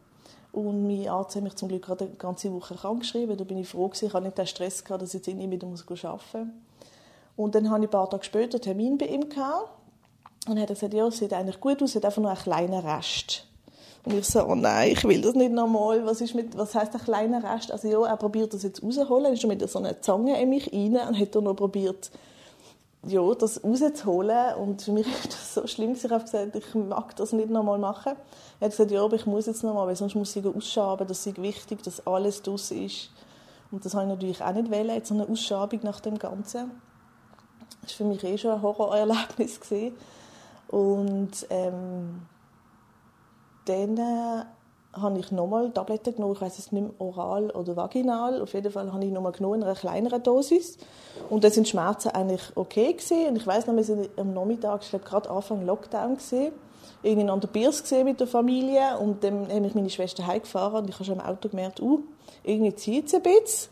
Und 0.51 0.87
mein 0.87 1.09
Arzt 1.09 1.35
hat 1.35 1.43
mich 1.43 1.55
zum 1.55 1.67
Glück 1.67 1.83
gerade 1.83 2.05
eine 2.05 2.13
ganze 2.15 2.51
Woche 2.51 2.75
krank 2.75 3.01
geschrieben. 3.01 3.37
Da 3.37 3.43
bin 3.43 3.57
ich 3.57 3.67
froh 3.67 3.87
gewesen. 3.87 4.05
Ich 4.05 4.13
hatte 4.13 4.25
nicht 4.25 4.37
den 4.37 4.47
Stress 4.47 4.83
gehabt, 4.83 5.01
dass 5.01 5.09
ich 5.09 5.15
jetzt 5.15 5.27
irgendwie 5.27 5.49
wieder 5.49 5.67
arbeiten 5.67 5.93
muss. 6.03 6.47
Und 7.35 7.55
dann 7.55 7.69
hatte 7.69 7.81
ich 7.81 7.87
ein 7.87 7.91
paar 7.91 8.09
Tage 8.09 8.23
später 8.23 8.55
einen 8.55 8.61
Termin 8.61 8.97
bei 8.97 9.07
ihm 9.07 9.29
gehabt. 9.29 9.69
Und 10.47 10.57
er 10.57 10.63
hat 10.63 10.69
gesagt, 10.69 10.93
ja, 10.93 11.07
es 11.07 11.17
sieht 11.17 11.33
eigentlich 11.33 11.59
gut 11.59 11.81
aus, 11.81 11.91
es 11.91 11.95
hat 11.95 12.05
einfach 12.05 12.21
nur 12.21 12.31
einen 12.31 12.39
kleinen 12.39 12.85
Rest. 12.85 13.47
Und 14.05 14.15
ich 14.15 14.27
so, 14.27 14.45
oh 14.45 14.55
nein, 14.55 14.91
ich 14.91 15.03
will 15.05 15.21
das 15.21 15.33
nicht 15.33 15.53
nochmal. 15.53 16.05
Was, 16.05 16.21
was 16.21 16.75
heisst 16.75 16.93
ein 16.93 17.01
kleiner 17.01 17.41
Rest? 17.41 17.71
Also 17.71 17.87
ja, 17.87 18.05
er 18.05 18.17
probiert 18.17 18.53
das 18.53 18.63
jetzt 18.63 18.83
rauszuholen. 18.83 19.25
Er 19.25 19.33
ist 19.33 19.45
mit 19.45 19.67
so 19.69 19.79
einer 19.79 20.01
Zange 20.01 20.41
in 20.41 20.49
mich 20.49 20.73
rein 20.73 20.97
und 21.07 21.19
hat 21.19 21.33
dann 21.33 21.45
noch 21.45 21.55
probiert, 21.55 22.11
ja, 23.07 23.33
das 23.33 23.63
rauszuholen. 23.63 24.55
Und 24.55 24.81
für 24.81 24.91
mich 24.91 25.07
ist 25.23 25.33
das 25.33 25.53
so 25.53 25.67
schlimm, 25.67 25.93
ich 25.93 26.03
habe 26.03 26.23
gesagt, 26.23 26.55
ich 26.55 26.75
mag 26.75 27.15
das 27.15 27.31
nicht 27.31 27.49
nochmal 27.49 27.79
machen. 27.79 28.13
Er 28.59 28.65
hat 28.65 28.71
gesagt, 28.71 28.91
ja, 28.91 29.03
aber 29.03 29.15
ich 29.15 29.25
muss 29.25 29.45
jetzt 29.45 29.63
nochmal, 29.63 29.87
weil 29.87 29.95
sonst 29.95 30.15
muss 30.15 30.35
ich 30.35 30.45
ausschaben. 30.45 31.07
Das 31.07 31.25
ist 31.25 31.41
wichtig, 31.41 31.81
dass 31.83 32.05
alles 32.05 32.41
draus 32.41 32.71
ist. 32.71 33.09
Und 33.71 33.85
das 33.85 33.95
habe 33.95 34.03
ich 34.03 34.09
natürlich 34.09 34.43
auch 34.43 34.53
nicht 34.53 34.69
wollen, 34.69 34.89
jetzt 34.89 35.07
so 35.07 35.15
eine 35.15 35.27
Ausschabung 35.27 35.79
nach 35.83 36.01
dem 36.01 36.19
Ganzen. 36.19 36.71
Das 37.81 37.91
war 37.91 37.97
für 37.97 38.03
mich 38.03 38.23
eh 38.23 38.37
schon 38.37 38.51
ein 38.51 38.61
Horrorerlebnis. 38.61 39.59
Und 40.67 41.47
ähm, 41.49 42.21
dann 43.65 43.97
äh, 43.97 44.43
habe 44.93 45.19
ich 45.19 45.31
nochmal 45.31 45.71
Tabletten 45.71 46.15
genommen, 46.15 46.33
ich 46.33 46.41
weiß 46.41 46.59
es 46.59 46.71
nicht 46.71 46.81
mehr, 46.81 46.91
oral 46.99 47.49
oder 47.51 47.75
vaginal. 47.75 48.41
Auf 48.41 48.53
jeden 48.53 48.71
Fall 48.71 48.91
habe 48.91 49.03
ich 49.03 49.11
nochmal 49.11 49.31
genommen 49.31 49.61
in 49.61 49.63
einer 49.63 49.75
kleineren 49.75 50.21
Dosis. 50.21 50.77
Und 51.29 51.43
dann 51.43 51.51
sind 51.51 51.67
die 51.67 51.71
Schmerzen 51.71 52.09
eigentlich 52.09 52.41
okay 52.55 52.93
gewesen. 52.93 53.27
Und 53.29 53.35
ich 53.37 53.47
weiß 53.47 53.67
noch, 53.67 53.75
wir 53.75 53.83
sind 53.83 54.09
am 54.17 54.33
Nachmittag, 54.33 54.81
ich 54.83 54.89
glaube 54.89 55.05
gerade 55.05 55.29
Anfang 55.29 55.65
Lockdown 55.65 56.15
gesehen, 56.15 56.53
irgendwie 57.01 57.29
an 57.29 57.39
der 57.39 57.47
Biers 57.47 57.81
gesehen 57.81 58.05
mit 58.05 58.19
der 58.19 58.27
Familie 58.27 58.97
und 58.97 59.23
dann 59.23 59.49
habe 59.49 59.65
ich 59.65 59.75
meine 59.75 59.89
Schwester 59.89 60.25
heimgefahren 60.25 60.83
und 60.83 60.89
ich 60.89 60.95
habe 60.95 61.03
schon 61.03 61.19
im 61.19 61.21
Auto 61.21 61.49
gemerkt, 61.49 61.81
uh, 61.81 61.99
irgendwie 62.43 62.73
zieht 62.75 63.07
es 63.07 63.13
ein 63.13 63.23
bisschen 63.23 63.71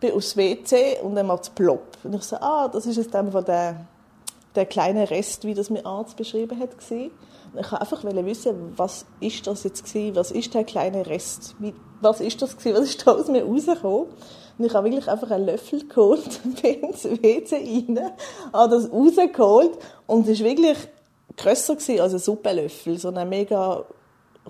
bin 0.00 0.12
aufs 0.12 0.36
WC 0.36 1.00
und 1.02 1.14
dann 1.14 1.26
macht 1.26 1.44
es 1.44 1.50
plopp. 1.50 1.98
Und 2.02 2.14
ich 2.14 2.22
so, 2.22 2.36
ah, 2.36 2.68
das 2.68 2.86
ist 2.86 2.96
jetzt 2.96 3.14
dann 3.14 3.30
der 3.30 3.86
der 4.54 4.66
kleine 4.66 5.10
Rest, 5.10 5.44
wie 5.44 5.54
das 5.54 5.70
mir 5.70 5.86
Arzt 5.86 6.16
beschrieben 6.16 6.58
hat, 6.58 6.76
gesehen. 6.76 7.10
Ich 7.54 7.70
wollte 7.70 7.80
einfach 7.80 8.04
wissen, 8.04 8.72
was 8.76 9.04
ist 9.20 9.46
das 9.46 9.64
jetzt 9.64 9.84
gewesen? 9.84 10.16
Was 10.16 10.30
ist 10.30 10.54
der 10.54 10.64
kleine 10.64 11.06
Rest? 11.06 11.54
Was 12.00 12.20
ist 12.20 12.40
das 12.40 12.56
gewesen? 12.56 12.76
Was 12.76 12.88
ist 12.88 13.06
da 13.06 13.12
aus 13.12 13.28
mir 13.28 13.44
rausgekommen? 13.44 14.06
Und 14.58 14.64
ich 14.64 14.74
habe 14.74 14.90
wirklich 14.90 15.08
einfach 15.08 15.30
einen 15.30 15.46
Löffel 15.46 15.86
geholt, 15.86 16.40
bin 16.62 16.80
ins 16.80 17.04
WC 17.04 17.54
rein, 17.56 18.12
habe 18.52 18.74
das 18.74 18.90
rausgeholt 18.90 19.78
und 20.06 20.28
es 20.28 20.40
war 20.40 20.46
wirklich 20.46 20.78
grösser 21.36 21.74
als 22.02 22.12
ein 22.12 22.18
Suppenlöffel, 22.18 22.98
so 22.98 23.08
ein 23.08 23.28
mega 23.28 23.84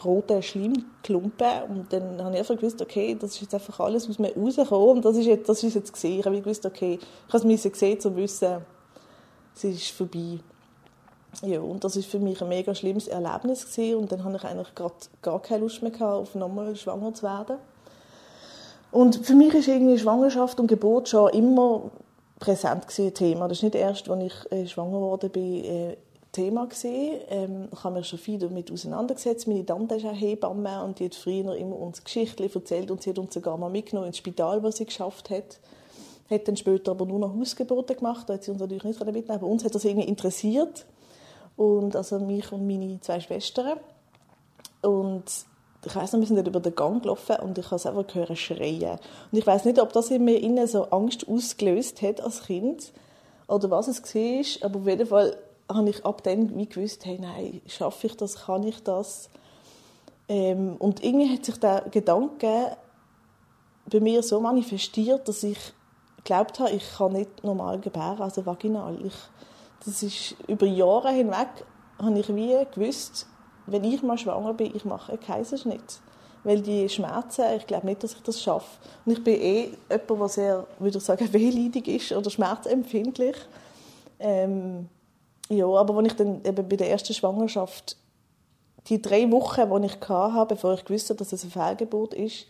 roter 0.04 0.40
Schleimklumpen 0.40 1.62
und 1.68 1.92
dann 1.92 2.23
habe 2.23 2.35
ich 2.35 2.40
einfach 2.40 2.56
gewusst, 2.56 2.80
okay, 2.80 3.16
das 3.18 3.32
ist 3.32 3.42
jetzt 3.42 3.54
einfach 3.54 3.78
alles 3.80 4.09
aus 4.09 4.18
mir 4.18 4.35
rausgekommen 4.35 4.97
und 4.97 5.04
das 5.04 5.16
ist 5.16 5.26
jetzt, 5.26 5.49
das 5.49 5.62
ist 5.62 5.75
jetzt 5.75 5.92
gesehen. 5.92 6.21
Ich 6.21 6.26
habe 6.26 6.40
gewusst, 6.40 6.64
okay, 6.64 6.99
ich 7.28 7.35
habe 7.35 7.52
es 7.52 7.62
gesehen, 7.62 7.94
um 7.94 8.00
zu 8.00 8.16
wissen, 8.16 8.56
es 9.54 9.64
ist 9.64 9.90
vorbei. 9.90 10.38
Ja, 11.40 11.60
und 11.60 11.82
das 11.82 11.96
ist 11.96 12.06
für 12.06 12.18
mich 12.18 12.42
ein 12.42 12.48
mega 12.48 12.74
schlimmes 12.74 13.08
Erlebnis 13.08 13.66
gewesen. 13.66 13.96
und 13.96 14.12
dann 14.12 14.22
habe 14.22 14.36
ich 14.36 14.44
eigentlich 14.44 14.74
grad 14.74 15.08
gar 15.22 15.40
keine 15.40 15.60
Lust 15.60 15.82
mehr 15.82 15.90
gehabt, 15.90 16.20
auf 16.20 16.34
nochmal 16.34 16.76
schwanger 16.76 17.14
zu 17.14 17.22
werden. 17.22 17.56
Und 18.90 19.24
für 19.24 19.34
mich 19.34 19.54
ist 19.54 19.68
irgendwie 19.68 19.98
Schwangerschaft 19.98 20.60
und 20.60 20.66
Geburt 20.66 21.08
schon 21.08 21.30
immer 21.30 21.90
präsent 22.38 22.86
gewesen, 22.86 23.14
Thema. 23.14 23.48
Das 23.48 23.58
ist 23.58 23.62
nicht 23.62 23.74
erst, 23.74 24.08
als 24.10 24.22
ich 24.22 24.52
äh, 24.52 24.66
schwanger 24.66 24.98
geworden 24.98 25.30
bin, 25.30 25.64
äh, 25.64 25.96
Thema 26.32 26.66
gesehen. 26.66 27.20
Ähm, 27.28 27.68
ich 27.72 27.84
habe 27.84 27.96
mich 27.96 28.08
schon 28.08 28.18
viel 28.18 28.38
damit 28.38 28.70
auseinandergesetzt. 28.70 29.46
Meine 29.46 29.64
Tante 29.64 29.94
ist 29.96 30.06
auch 30.06 30.14
Hebamme 30.14 30.82
und 30.82 30.98
die 30.98 31.06
hat 31.06 31.14
früher 31.14 31.54
immer 31.56 31.78
uns 31.78 32.02
Geschichten 32.02 32.42
erzählt 32.42 32.90
und 32.90 33.02
sie 33.02 33.10
hat 33.10 33.18
uns 33.18 33.34
sogar 33.34 33.56
mal 33.56 33.70
mitgenommen 33.70 34.08
ins 34.08 34.18
Spital, 34.18 34.62
was 34.62 34.78
sie 34.78 34.86
geschafft 34.86 35.30
hat. 35.30 35.58
Hat 36.30 36.48
dann 36.48 36.56
später 36.56 36.92
aber 36.92 37.04
nur 37.04 37.18
noch 37.18 37.34
Hausgeburten 37.34 37.96
gemacht, 37.96 38.28
da 38.28 38.34
hat 38.34 38.44
sie 38.44 38.50
uns 38.50 38.60
natürlich 38.60 38.84
nicht 38.84 38.98
mitnehmen 39.04 39.30
aber 39.30 39.46
uns 39.46 39.64
hat 39.64 39.74
das 39.74 39.84
irgendwie 39.84 40.08
interessiert. 40.08 40.86
Und 41.56 41.97
also 41.97 42.18
mich 42.18 42.50
und 42.52 42.66
meine 42.66 43.00
zwei 43.00 43.21
Schwestern. 43.21 43.78
Und 44.80 45.25
ich 45.85 45.97
weiß 45.97 46.12
noch, 46.12 46.21
wir 46.21 46.26
sind 46.26 46.37
dort 46.37 46.49
über 46.49 46.61
den 46.61 46.75
Gang 46.75 47.02
gelaufen 47.02 47.37
und 47.42 47.59
ich 47.59 47.66
habe 47.66 47.76
es 47.76 47.87
einfach 47.87 48.06
gehört 48.06 48.38
schreien. 48.38 48.99
Und 49.30 49.38
ich 49.38 49.47
weiß 49.47 49.64
nicht, 49.64 49.80
ob 49.80 49.92
das 49.92 50.11
in 50.11 50.25
mir 50.25 50.40
innen 50.40 50.66
so 50.66 50.85
Angst 50.85 51.26
ausgelöst 51.28 52.02
hat 52.02 52.21
als 52.21 52.44
Kind 52.44 52.92
oder 53.49 53.71
was 53.71 53.88
es 53.88 54.02
war, 54.02 54.66
aber 54.66 54.80
auf 54.80 54.87
jeden 54.87 55.06
Fall 55.06 55.37
habe 55.68 55.90
ich 55.90 56.04
ab 56.04 56.23
dann 56.23 56.56
wie 56.56 56.66
gewusst, 56.66 57.04
hey, 57.04 57.18
nein, 57.21 57.61
schaffe 57.66 58.06
ich 58.06 58.16
das, 58.16 58.47
kann 58.47 58.62
ich 58.62 58.82
das? 58.82 59.28
Ähm, 60.28 60.76
und 60.78 61.02
irgendwie 61.02 61.32
hat 61.32 61.44
sich 61.44 61.59
der 61.59 61.82
Gedanke 61.90 62.76
bei 63.90 64.00
mir 64.00 64.23
so 64.23 64.40
manifestiert, 64.40 65.28
dass 65.28 65.42
ich 65.42 65.59
geglaubt 66.18 66.61
habe, 66.61 66.71
ich 66.71 66.85
kann 66.97 67.12
nicht 67.12 67.42
normal 67.42 67.80
gebären, 67.80 68.23
also 68.23 68.47
vaginal. 68.47 69.04
Ich, 69.04 69.14
das 69.84 70.02
ist 70.02 70.36
über 70.46 70.66
Jahre 70.66 71.10
hinweg 71.10 71.48
habe 72.00 72.18
ich 72.18 72.34
wie 72.34 72.56
gewusst, 72.74 73.26
wenn 73.66 73.84
ich 73.84 74.02
mal 74.02 74.18
schwanger 74.18 74.54
bin, 74.54 74.74
ich 74.74 74.84
mache 74.84 75.12
einen 75.12 75.20
Kaiserschnitt. 75.20 76.00
Weil 76.44 76.60
die 76.60 76.88
Schmerzen, 76.88 77.44
ich 77.56 77.66
glaube 77.68 77.86
nicht, 77.86 78.02
dass 78.02 78.14
ich 78.14 78.22
das 78.22 78.42
schaffe. 78.42 78.66
Und 79.04 79.12
ich 79.12 79.22
bin 79.22 79.40
eh 79.40 79.70
jemand, 79.88 80.10
der 80.10 80.28
sehr, 80.28 80.66
würde 80.80 80.98
ich 80.98 81.04
sagen, 81.04 81.28
wehleidig 81.32 81.86
ist 81.86 82.12
oder 82.12 82.30
schmerzempfindlich. 82.30 83.36
Ähm, 84.18 84.88
ja, 85.48 85.66
aber 85.66 85.96
als 85.96 86.08
ich 86.08 86.16
dann 86.16 86.44
eben 86.44 86.68
bei 86.68 86.76
der 86.76 86.90
ersten 86.90 87.14
Schwangerschaft 87.14 87.96
die 88.88 89.00
drei 89.00 89.30
Wochen, 89.30 89.82
die 89.82 89.86
ich 89.86 90.08
hatte, 90.08 90.54
bevor 90.54 90.74
ich 90.74 90.90
wusste, 90.90 91.14
dass 91.14 91.32
es 91.32 91.42
eine 91.42 91.52
Fehlgeburt 91.52 92.14
ist, 92.14 92.46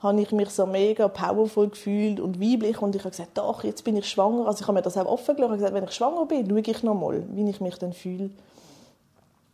habe 0.00 0.20
ich 0.20 0.30
mich 0.32 0.50
so 0.50 0.66
mega 0.66 1.08
powerful 1.08 1.68
gefühlt 1.68 2.20
und 2.20 2.40
weiblich 2.40 2.80
und 2.82 2.94
ich 2.94 3.02
habe 3.02 3.10
gesagt, 3.10 3.38
doch, 3.38 3.64
jetzt 3.64 3.82
bin 3.84 3.96
ich 3.96 4.08
schwanger. 4.08 4.46
Also 4.46 4.60
ich 4.60 4.68
habe 4.68 4.74
mir 4.74 4.82
das 4.82 4.96
auch 4.96 5.06
offen 5.06 5.36
gelassen. 5.36 5.52
Habe 5.52 5.58
gesagt, 5.58 5.74
wenn 5.74 5.84
ich 5.84 5.92
schwanger 5.92 6.26
bin, 6.26 6.48
schaue 6.48 6.60
ich 6.60 6.82
noch 6.82 6.94
mal, 6.94 7.24
wie 7.30 7.48
ich 7.48 7.60
mich 7.60 7.76
dann 7.78 7.92
fühle. 7.92 8.30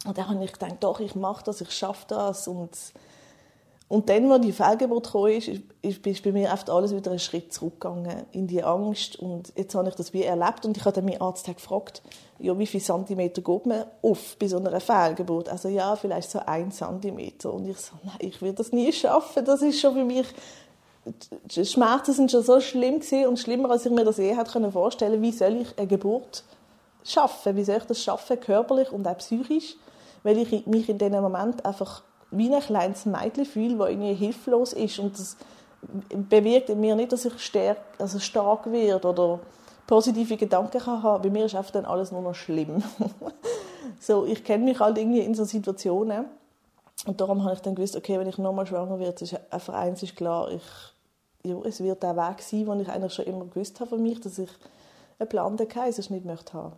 Und 0.04 0.18
dann 0.18 0.28
habe 0.28 0.44
ich 0.44 0.52
gedacht, 0.52 0.76
doch, 0.80 0.98
ich 0.98 1.14
mache 1.14 1.44
das, 1.44 1.60
ich 1.60 1.70
schaffe 1.70 2.06
das 2.08 2.48
und 2.48 2.70
und 3.92 4.08
dann, 4.08 4.32
als 4.32 4.40
die 4.40 4.52
Fehlgeburt 4.52 5.12
kam, 5.12 5.26
ist, 5.26 5.48
ist, 5.82 6.06
ist 6.06 6.24
bei 6.24 6.32
mir 6.32 6.50
oft 6.50 6.70
alles 6.70 6.96
wieder 6.96 7.10
einen 7.10 7.20
Schritt 7.20 7.52
zurückgegangen 7.52 8.24
in 8.32 8.46
die 8.46 8.64
Angst. 8.64 9.16
Und 9.16 9.52
jetzt 9.54 9.74
habe 9.74 9.90
ich 9.90 9.94
das 9.94 10.14
wie 10.14 10.22
erlebt 10.22 10.64
und 10.64 10.78
ich 10.78 10.84
habe 10.86 10.94
dann 10.94 11.04
meinen 11.04 11.20
Arzt 11.20 11.44
gefragt, 11.44 12.00
ja, 12.42 12.58
wie 12.58 12.66
viele 12.66 12.82
Zentimeter 12.82 13.40
geht 13.40 13.66
man 13.66 13.84
auf 14.02 14.36
bei 14.36 14.48
so 14.48 14.58
einer 14.58 14.80
Fehlgeburt? 14.80 15.48
Also 15.48 15.68
ja, 15.68 15.94
vielleicht 15.94 16.30
so 16.30 16.40
ein 16.44 16.72
Zentimeter. 16.72 17.52
Und 17.52 17.68
ich 17.68 17.78
so, 17.78 17.92
nein, 18.02 18.16
ich 18.18 18.42
will 18.42 18.52
das 18.52 18.72
nie 18.72 18.92
schaffen. 18.92 19.44
Das 19.44 19.62
ist 19.62 19.80
schon 19.80 19.94
für 19.94 20.04
mich, 20.04 20.26
die 21.44 21.64
Schmerzen 21.64 22.12
sind 22.12 22.30
schon 22.30 22.42
so 22.42 22.60
schlimm 22.60 23.00
gewesen 23.00 23.26
und 23.26 23.38
schlimmer, 23.38 23.70
als 23.70 23.86
ich 23.86 23.92
mir 23.92 24.04
das 24.04 24.18
je 24.18 24.36
hätte 24.36 24.72
vorstellen 24.72 25.22
Wie 25.22 25.32
soll 25.32 25.62
ich 25.62 25.78
eine 25.78 25.86
Geburt 25.86 26.42
schaffen? 27.04 27.56
Wie 27.56 27.64
soll 27.64 27.76
ich 27.76 27.84
das 27.84 28.02
schaffen, 28.02 28.40
körperlich 28.40 28.90
und 28.90 29.06
auch 29.06 29.18
psychisch? 29.18 29.76
Weil 30.24 30.38
ich 30.38 30.66
mich 30.66 30.88
in 30.88 30.98
diesem 30.98 31.22
Moment 31.22 31.64
einfach 31.64 32.02
wie 32.32 32.52
ein 32.52 32.60
kleines 32.60 33.06
Mädchen 33.06 33.44
fühle, 33.44 33.76
das 33.76 33.90
irgendwie 33.90 34.14
hilflos 34.14 34.72
ist. 34.72 34.98
Und 34.98 35.16
das 35.16 35.36
bewirkt 36.10 36.70
in 36.70 36.80
mir 36.80 36.96
nicht, 36.96 37.12
dass 37.12 37.24
ich 37.24 37.38
stark, 37.38 37.78
also 37.98 38.18
stark 38.18 38.70
werde 38.70 39.08
oder 39.08 39.40
positive 39.86 40.36
Gedanken 40.36 40.80
kann 40.80 41.02
haben. 41.02 41.22
Bei 41.22 41.30
mir 41.30 41.46
ist 41.46 41.54
einfach 41.54 41.72
dann 41.72 41.84
alles 41.84 42.12
nur 42.12 42.22
noch 42.22 42.34
schlimm. 42.34 42.82
so, 44.00 44.26
ich 44.26 44.44
kenne 44.44 44.64
mich 44.64 44.80
halt 44.80 44.98
irgendwie 44.98 45.20
in 45.20 45.34
so 45.34 45.44
Situationen. 45.44 46.26
Und 47.06 47.20
darum 47.20 47.42
habe 47.44 47.54
ich 47.54 47.60
dann 47.60 47.74
gewusst, 47.74 47.96
okay, 47.96 48.18
wenn 48.18 48.28
ich 48.28 48.38
nochmal 48.38 48.66
schwanger 48.66 48.98
werde, 48.98 49.24
ist 49.24 49.38
einfach 49.50 49.74
eins 49.74 50.02
ist 50.02 50.16
klar, 50.16 50.50
ich, 50.50 50.62
ja, 51.42 51.56
es 51.64 51.82
wird 51.82 52.02
der 52.02 52.16
Weg 52.16 52.40
sein, 52.42 52.66
den 52.66 52.80
ich 52.80 52.88
eigentlich 52.88 53.14
schon 53.14 53.24
immer 53.24 53.44
gewusst 53.44 53.80
habe 53.80 53.90
von 53.90 54.02
mir, 54.02 54.18
dass 54.20 54.38
ich 54.38 54.50
einen 55.18 55.28
Plan 55.28 55.56
der 55.56 55.66
Kaiserschnitt 55.66 56.24
möchte 56.24 56.52
haben. 56.52 56.76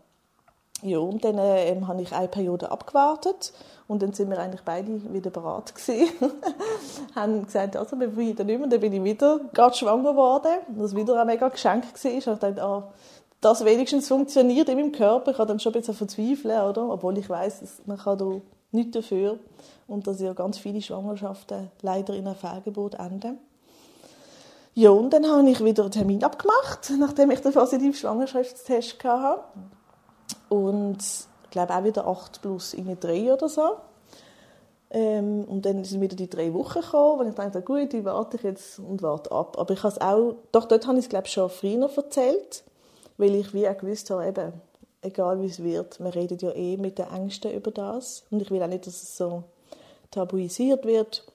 Ja, 0.82 0.98
und 0.98 1.24
dann 1.24 1.38
äh, 1.38 1.80
habe 1.86 2.02
ich 2.02 2.12
eine 2.12 2.28
Periode 2.28 2.70
abgewartet 2.70 3.52
und 3.86 4.02
dann 4.02 4.12
sind 4.12 4.30
wir 4.30 4.38
eigentlich 4.38 4.62
beide 4.64 5.12
wieder 5.12 5.30
bereit 5.30 5.74
gewesen. 5.74 6.12
haben 7.14 7.44
gesagt, 7.44 7.76
also 7.76 7.98
wir 7.98 8.16
wieder 8.16 8.44
nicht 8.44 8.58
mehr. 8.58 8.68
Dann 8.68 8.80
bin 8.80 8.92
ich 8.92 9.04
wieder 9.04 9.40
gerade 9.52 9.76
schwanger 9.76 10.10
geworden. 10.10 10.58
Das 10.78 10.94
wieder 10.94 11.20
ein 11.20 11.26
mega 11.26 11.48
Geschenk 11.48 11.84
war. 11.84 12.10
Ich 12.10 12.24
dachte, 12.24 12.62
ah, 12.62 12.92
das 13.40 13.64
wenigstens 13.64 14.08
funktioniert 14.08 14.68
in 14.68 14.78
meinem 14.78 14.92
Körper. 14.92 15.30
Ich 15.30 15.38
habe 15.38 15.48
dann 15.48 15.60
schon 15.60 15.72
ein 15.72 15.80
bisschen 15.80 15.94
verzweifeln, 15.94 16.60
oder? 16.60 16.88
Obwohl 16.88 17.18
ich 17.18 17.28
weiß, 17.28 17.82
man 17.86 17.98
kann 17.98 18.18
da 18.18 18.40
nichts 18.72 18.92
dafür 18.92 19.38
und 19.86 20.06
dass 20.06 20.20
ja 20.20 20.32
ganz 20.32 20.58
viele 20.58 20.82
Schwangerschaften 20.82 21.70
leider 21.82 22.14
in 22.14 22.26
einer 22.26 22.34
Fehlgeburt 22.34 22.94
enden. 22.94 23.38
Ja, 24.74 24.90
und 24.90 25.10
dann 25.10 25.30
habe 25.30 25.48
ich 25.48 25.64
wieder 25.64 25.84
einen 25.84 25.92
Termin 25.92 26.24
abgemacht, 26.24 26.92
nachdem 26.98 27.30
ich 27.30 27.40
den 27.40 27.52
positiven 27.52 27.94
Schwangerschaftstest 27.94 29.02
hatte. 29.04 29.44
Und 30.48 30.98
ich 31.44 31.50
glaube 31.50 31.74
auch 31.74 31.84
wieder 31.84 32.06
8 32.06 32.42
plus 32.42 32.76
3 32.76 33.32
oder 33.32 33.48
so. 33.48 33.76
Ähm, 34.94 35.44
und 35.44 35.66
dann 35.66 35.84
sind 35.84 36.00
wieder 36.00 36.14
die 36.14 36.30
drei 36.30 36.54
Wochen 36.54 36.80
gekommen, 36.80 37.18
wo 37.18 37.28
ich 37.28 37.34
dachte, 37.34 37.62
gut, 37.62 37.92
die 37.92 38.04
warte 38.04 38.36
ich 38.36 38.44
jetzt 38.44 38.78
und 38.78 39.02
warte 39.02 39.32
ab. 39.32 39.58
Aber 39.58 39.74
ich 39.74 39.82
habe 39.82 39.92
es 39.92 40.00
auch, 40.00 40.36
doch 40.52 40.66
dort 40.66 40.86
habe 40.86 40.98
ich 40.98 41.06
es 41.06 41.08
glaube 41.08 41.26
schon 41.26 41.50
früher 41.50 41.90
erzählt, 41.96 42.62
weil 43.18 43.34
ich 43.34 43.52
wie 43.52 43.68
auch 43.68 43.76
gewusst 43.76 44.10
habe, 44.10 44.26
eben, 44.28 44.52
egal 45.02 45.40
wie 45.40 45.46
es 45.46 45.64
wird, 45.64 45.98
man 45.98 46.12
redet 46.12 46.42
ja 46.42 46.52
eh 46.52 46.76
mit 46.76 46.98
den 46.98 47.08
Ängsten 47.08 47.50
über 47.50 47.72
das. 47.72 48.22
Und 48.30 48.40
ich 48.40 48.52
will 48.52 48.62
auch 48.62 48.68
nicht, 48.68 48.86
dass 48.86 49.02
es 49.02 49.16
so 49.16 49.42
tabuisiert 50.12 50.84
wird. 50.84 51.26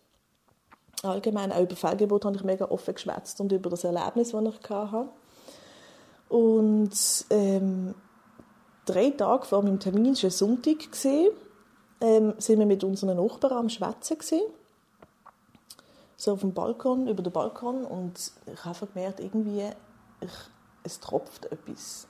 Allgemein, 1.04 1.52
auch 1.52 1.60
über 1.60 1.76
Fehlgeburt 1.76 2.24
habe 2.24 2.38
ich 2.38 2.44
mega 2.46 2.64
offen 2.64 2.94
geschwätzt 2.94 3.42
und 3.42 3.52
über 3.52 3.70
das 3.70 3.84
Erlebnis, 3.84 4.32
das 4.32 4.44
ich 4.44 4.70
hatte. 4.70 5.10
Und 6.30 7.26
ähm, 7.30 7.94
drei 8.90 9.12
Tage 9.12 9.46
vor 9.46 9.62
meinem 9.62 9.80
Termin, 9.80 10.14
es 10.14 10.24
war 10.24 10.30
ein 10.30 10.32
Sonntag, 10.32 10.78
ähm, 12.02 12.34
sind 12.38 12.60
wir 12.60 12.66
mit 12.66 12.84
unseren 12.84 13.18
Nachbarn 13.18 13.58
am 13.58 13.70
Schwätzen 13.70 14.18
so 16.16 16.34
auf 16.34 16.42
dem 16.42 16.54
Balkon, 16.54 17.08
über 17.08 17.24
den 17.24 17.32
Balkon 17.32 17.86
und 17.86 18.32
ich 18.52 18.66
habe 18.66 18.88
gemerkt, 18.88 19.22
irgendwie, 19.22 19.70
ich, 20.20 20.32
es 20.84 21.00
tropft 21.00 21.46
etwas. 21.46 22.08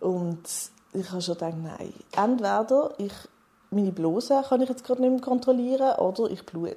Und 0.00 0.42
ich 0.94 1.10
habe 1.10 1.20
schon 1.20 1.34
gedacht, 1.34 1.56
nein, 1.62 1.92
entweder 2.12 2.94
ich, 2.96 3.12
meine 3.70 3.92
Blase 3.92 4.42
kann 4.48 4.62
ich 4.62 4.70
jetzt 4.70 4.84
gerade 4.84 5.02
nicht 5.02 5.10
mehr 5.10 5.20
kontrollieren 5.20 5.98
oder 5.98 6.30
ich 6.30 6.46
blute. 6.46 6.76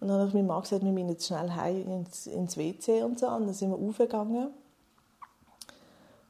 Und 0.00 0.08
dann 0.08 0.18
habe 0.18 0.28
ich 0.28 0.34
meinem 0.34 0.48
Mann 0.48 0.62
gesagt, 0.62 0.84
wir 0.84 0.92
müssen 0.92 1.10
jetzt 1.10 1.26
schnell 1.26 1.50
heim 1.50 1.90
ins, 1.90 2.26
ins 2.26 2.56
WC 2.58 3.02
und 3.02 3.18
so. 3.18 3.28
Und 3.28 3.46
dann 3.46 3.54
sind 3.54 3.70
wir 3.70 3.78
aufgegangen 3.78 4.48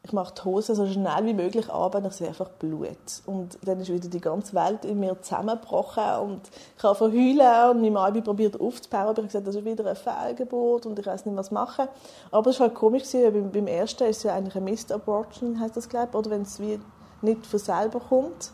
ich 0.04 0.12
mache 0.12 0.34
die 0.34 0.44
Hose 0.44 0.74
so 0.74 0.84
schnell 0.86 1.24
wie 1.24 1.34
möglich 1.34 1.70
ab 1.70 1.94
und 1.94 2.04
ich 2.04 2.12
sehe 2.12 2.28
einfach 2.28 2.48
Blut. 2.48 2.96
Und 3.26 3.56
dann 3.62 3.80
ist 3.80 3.88
wieder 3.88 4.08
die 4.08 4.20
ganze 4.20 4.52
Welt 4.54 4.84
in 4.84 4.98
mir 4.98 5.20
zusammengebrochen 5.20 6.04
und 6.22 6.40
ich 6.76 6.82
habe 6.82 6.96
verheulen 6.96 7.70
und 7.70 7.82
mein 7.82 7.92
Mann 7.92 8.24
probiert 8.24 8.60
aufzubauen, 8.60 9.02
aber 9.02 9.12
ich 9.12 9.18
habe 9.18 9.26
gesagt, 9.28 9.46
das 9.46 9.54
ist 9.54 9.64
wieder 9.64 9.86
eine 9.86 9.94
Fehlgeburt 9.94 10.86
und 10.86 10.98
ich 10.98 11.06
weiß 11.06 11.24
nicht, 11.26 11.36
was 11.36 11.52
machen. 11.52 11.86
Aber 12.32 12.50
es 12.50 12.58
war 12.58 12.68
halt 12.68 12.76
komisch, 12.76 13.04
weil 13.14 13.30
beim, 13.30 13.66
ersten 13.68 14.04
ist 14.04 14.18
es 14.18 14.22
ja 14.24 14.34
eigentlich 14.34 14.56
ein 14.56 14.64
Mist-Abortion, 14.64 15.60
heißt 15.60 15.76
das, 15.76 15.88
glaube 15.88 16.08
ich, 16.10 16.16
oder 16.16 16.30
wenn 16.30 16.42
es 16.42 16.58
wie 16.58 16.80
nicht 17.20 17.46
von 17.46 17.60
selber 17.60 18.00
kommt. 18.00 18.50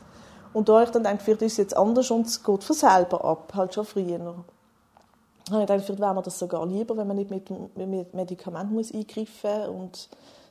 Und 0.52 0.68
da 0.68 0.74
habe 0.74 0.84
ich 0.84 0.90
dann 0.90 1.02
gedacht, 1.02 1.22
vielleicht 1.22 1.42
ist 1.42 1.52
es 1.52 1.58
jetzt 1.58 1.76
anders 1.76 2.10
und 2.10 2.26
es 2.26 2.42
geht 2.42 2.62
von 2.62 2.76
selber 2.76 3.24
ab, 3.24 3.52
halt 3.54 3.72
schon 3.72 3.86
früher. 3.86 4.18
Habe 4.18 5.62
ich 5.62 5.66
gedacht, 5.66 5.84
vielleicht 5.86 6.00
wäre 6.00 6.14
mir 6.14 6.22
das 6.22 6.38
sogar 6.38 6.66
lieber, 6.66 6.94
wenn 6.94 7.06
man 7.06 7.16
nicht 7.16 7.30
mit, 7.30 7.48
mit 7.76 8.12
Medikamenten 8.12 8.76
eingreifen 8.76 9.26
muss 9.64 9.68
und 9.68 10.08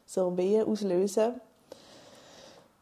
so 0.07 0.35
Wehen 0.35 0.65
auslösen. 0.65 1.39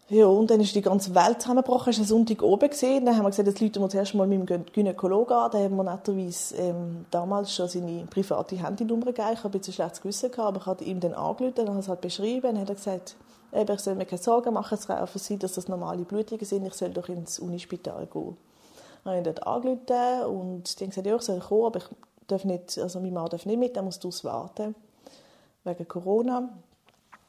Ja, 0.08 0.28
und 0.28 0.52
dann 0.52 0.62
ist 0.62 0.76
die 0.76 0.84
ganze 0.84 1.16
Welt 1.16 1.42
zusammengebrochen. 1.42 1.90
Es 1.90 1.98
war 1.98 2.06
Sonntag 2.06 2.44
oben. 2.44 2.70
Gewesen. 2.70 3.06
Dann 3.06 3.18
haben 3.18 3.24
wir 3.24 3.32
gesagt, 3.32 3.48
jetzt 3.48 3.60
rufen 3.60 3.82
wir 3.82 3.90
zuerst 3.90 4.14
mal 4.14 4.28
mit 4.28 4.48
dem 4.48 4.66
Gynäkologen 4.72 5.36
an. 5.36 5.50
Da 5.52 5.58
haben 5.58 5.76
wir 5.76 5.84
netterweise 5.84 6.56
ähm, 6.58 7.06
damals 7.10 7.52
schon 7.52 7.68
seine 7.68 8.06
private 8.06 8.56
Handynummer 8.56 9.08
gegeben. 9.08 9.30
Ich 9.34 9.40
habe 9.44 9.50
ein 9.50 9.60
bisschen 9.60 9.74
schlechtes 9.74 10.02
Gewissen 10.02 10.30
gehabt, 10.30 10.48
aber 10.48 10.58
ich 10.60 10.66
habe 10.68 10.84
ihm 10.84 11.00
dann 11.00 11.16
angerufen 11.16 11.62
und 11.62 11.70
habe 11.70 11.80
es 11.80 11.88
halt 11.90 12.02
beschrieben. 12.02 12.54
Dann 12.54 12.62
hat 12.62 12.70
er 12.70 12.76
gesagt, 12.76 13.16
ich 13.52 13.80
soll 13.80 13.96
mir 13.96 14.06
keine 14.06 14.22
Sorgen 14.22 14.54
machen, 14.54 14.76
es 14.76 14.86
kann 14.86 15.00
einfach 15.00 15.20
sein, 15.20 15.40
dass 15.40 15.54
das 15.54 15.68
normale 15.68 16.04
Blutungen 16.04 16.46
sind. 16.46 16.68
Ich 16.68 16.74
soll 16.74 16.90
doch 16.90 17.10
ins 17.10 17.40
Unispital 17.40 18.06
gehen. 18.06 18.38
Dann 19.04 19.14
habe 19.14 19.28
ich 19.28 19.36
dort 19.36 19.48
angerufen 19.48 20.36
und 20.36 20.70
haben 20.70 20.90
gesagt, 20.90 21.08
ja, 21.08 21.16
ich 21.16 21.22
soll 21.22 21.40
kommen, 21.40 21.66
aber 21.66 21.80
ich 21.80 21.86
darf 22.28 22.44
nicht, 22.44 22.78
also 22.78 23.00
mein 23.00 23.14
Mann 23.14 23.30
darf 23.30 23.46
nicht 23.46 23.58
mit, 23.58 23.76
er 23.76 23.84
muss 23.84 24.00
durchs 24.00 24.24
warten. 24.24 24.76
Wegen 25.64 25.88
Corona. 25.88 26.50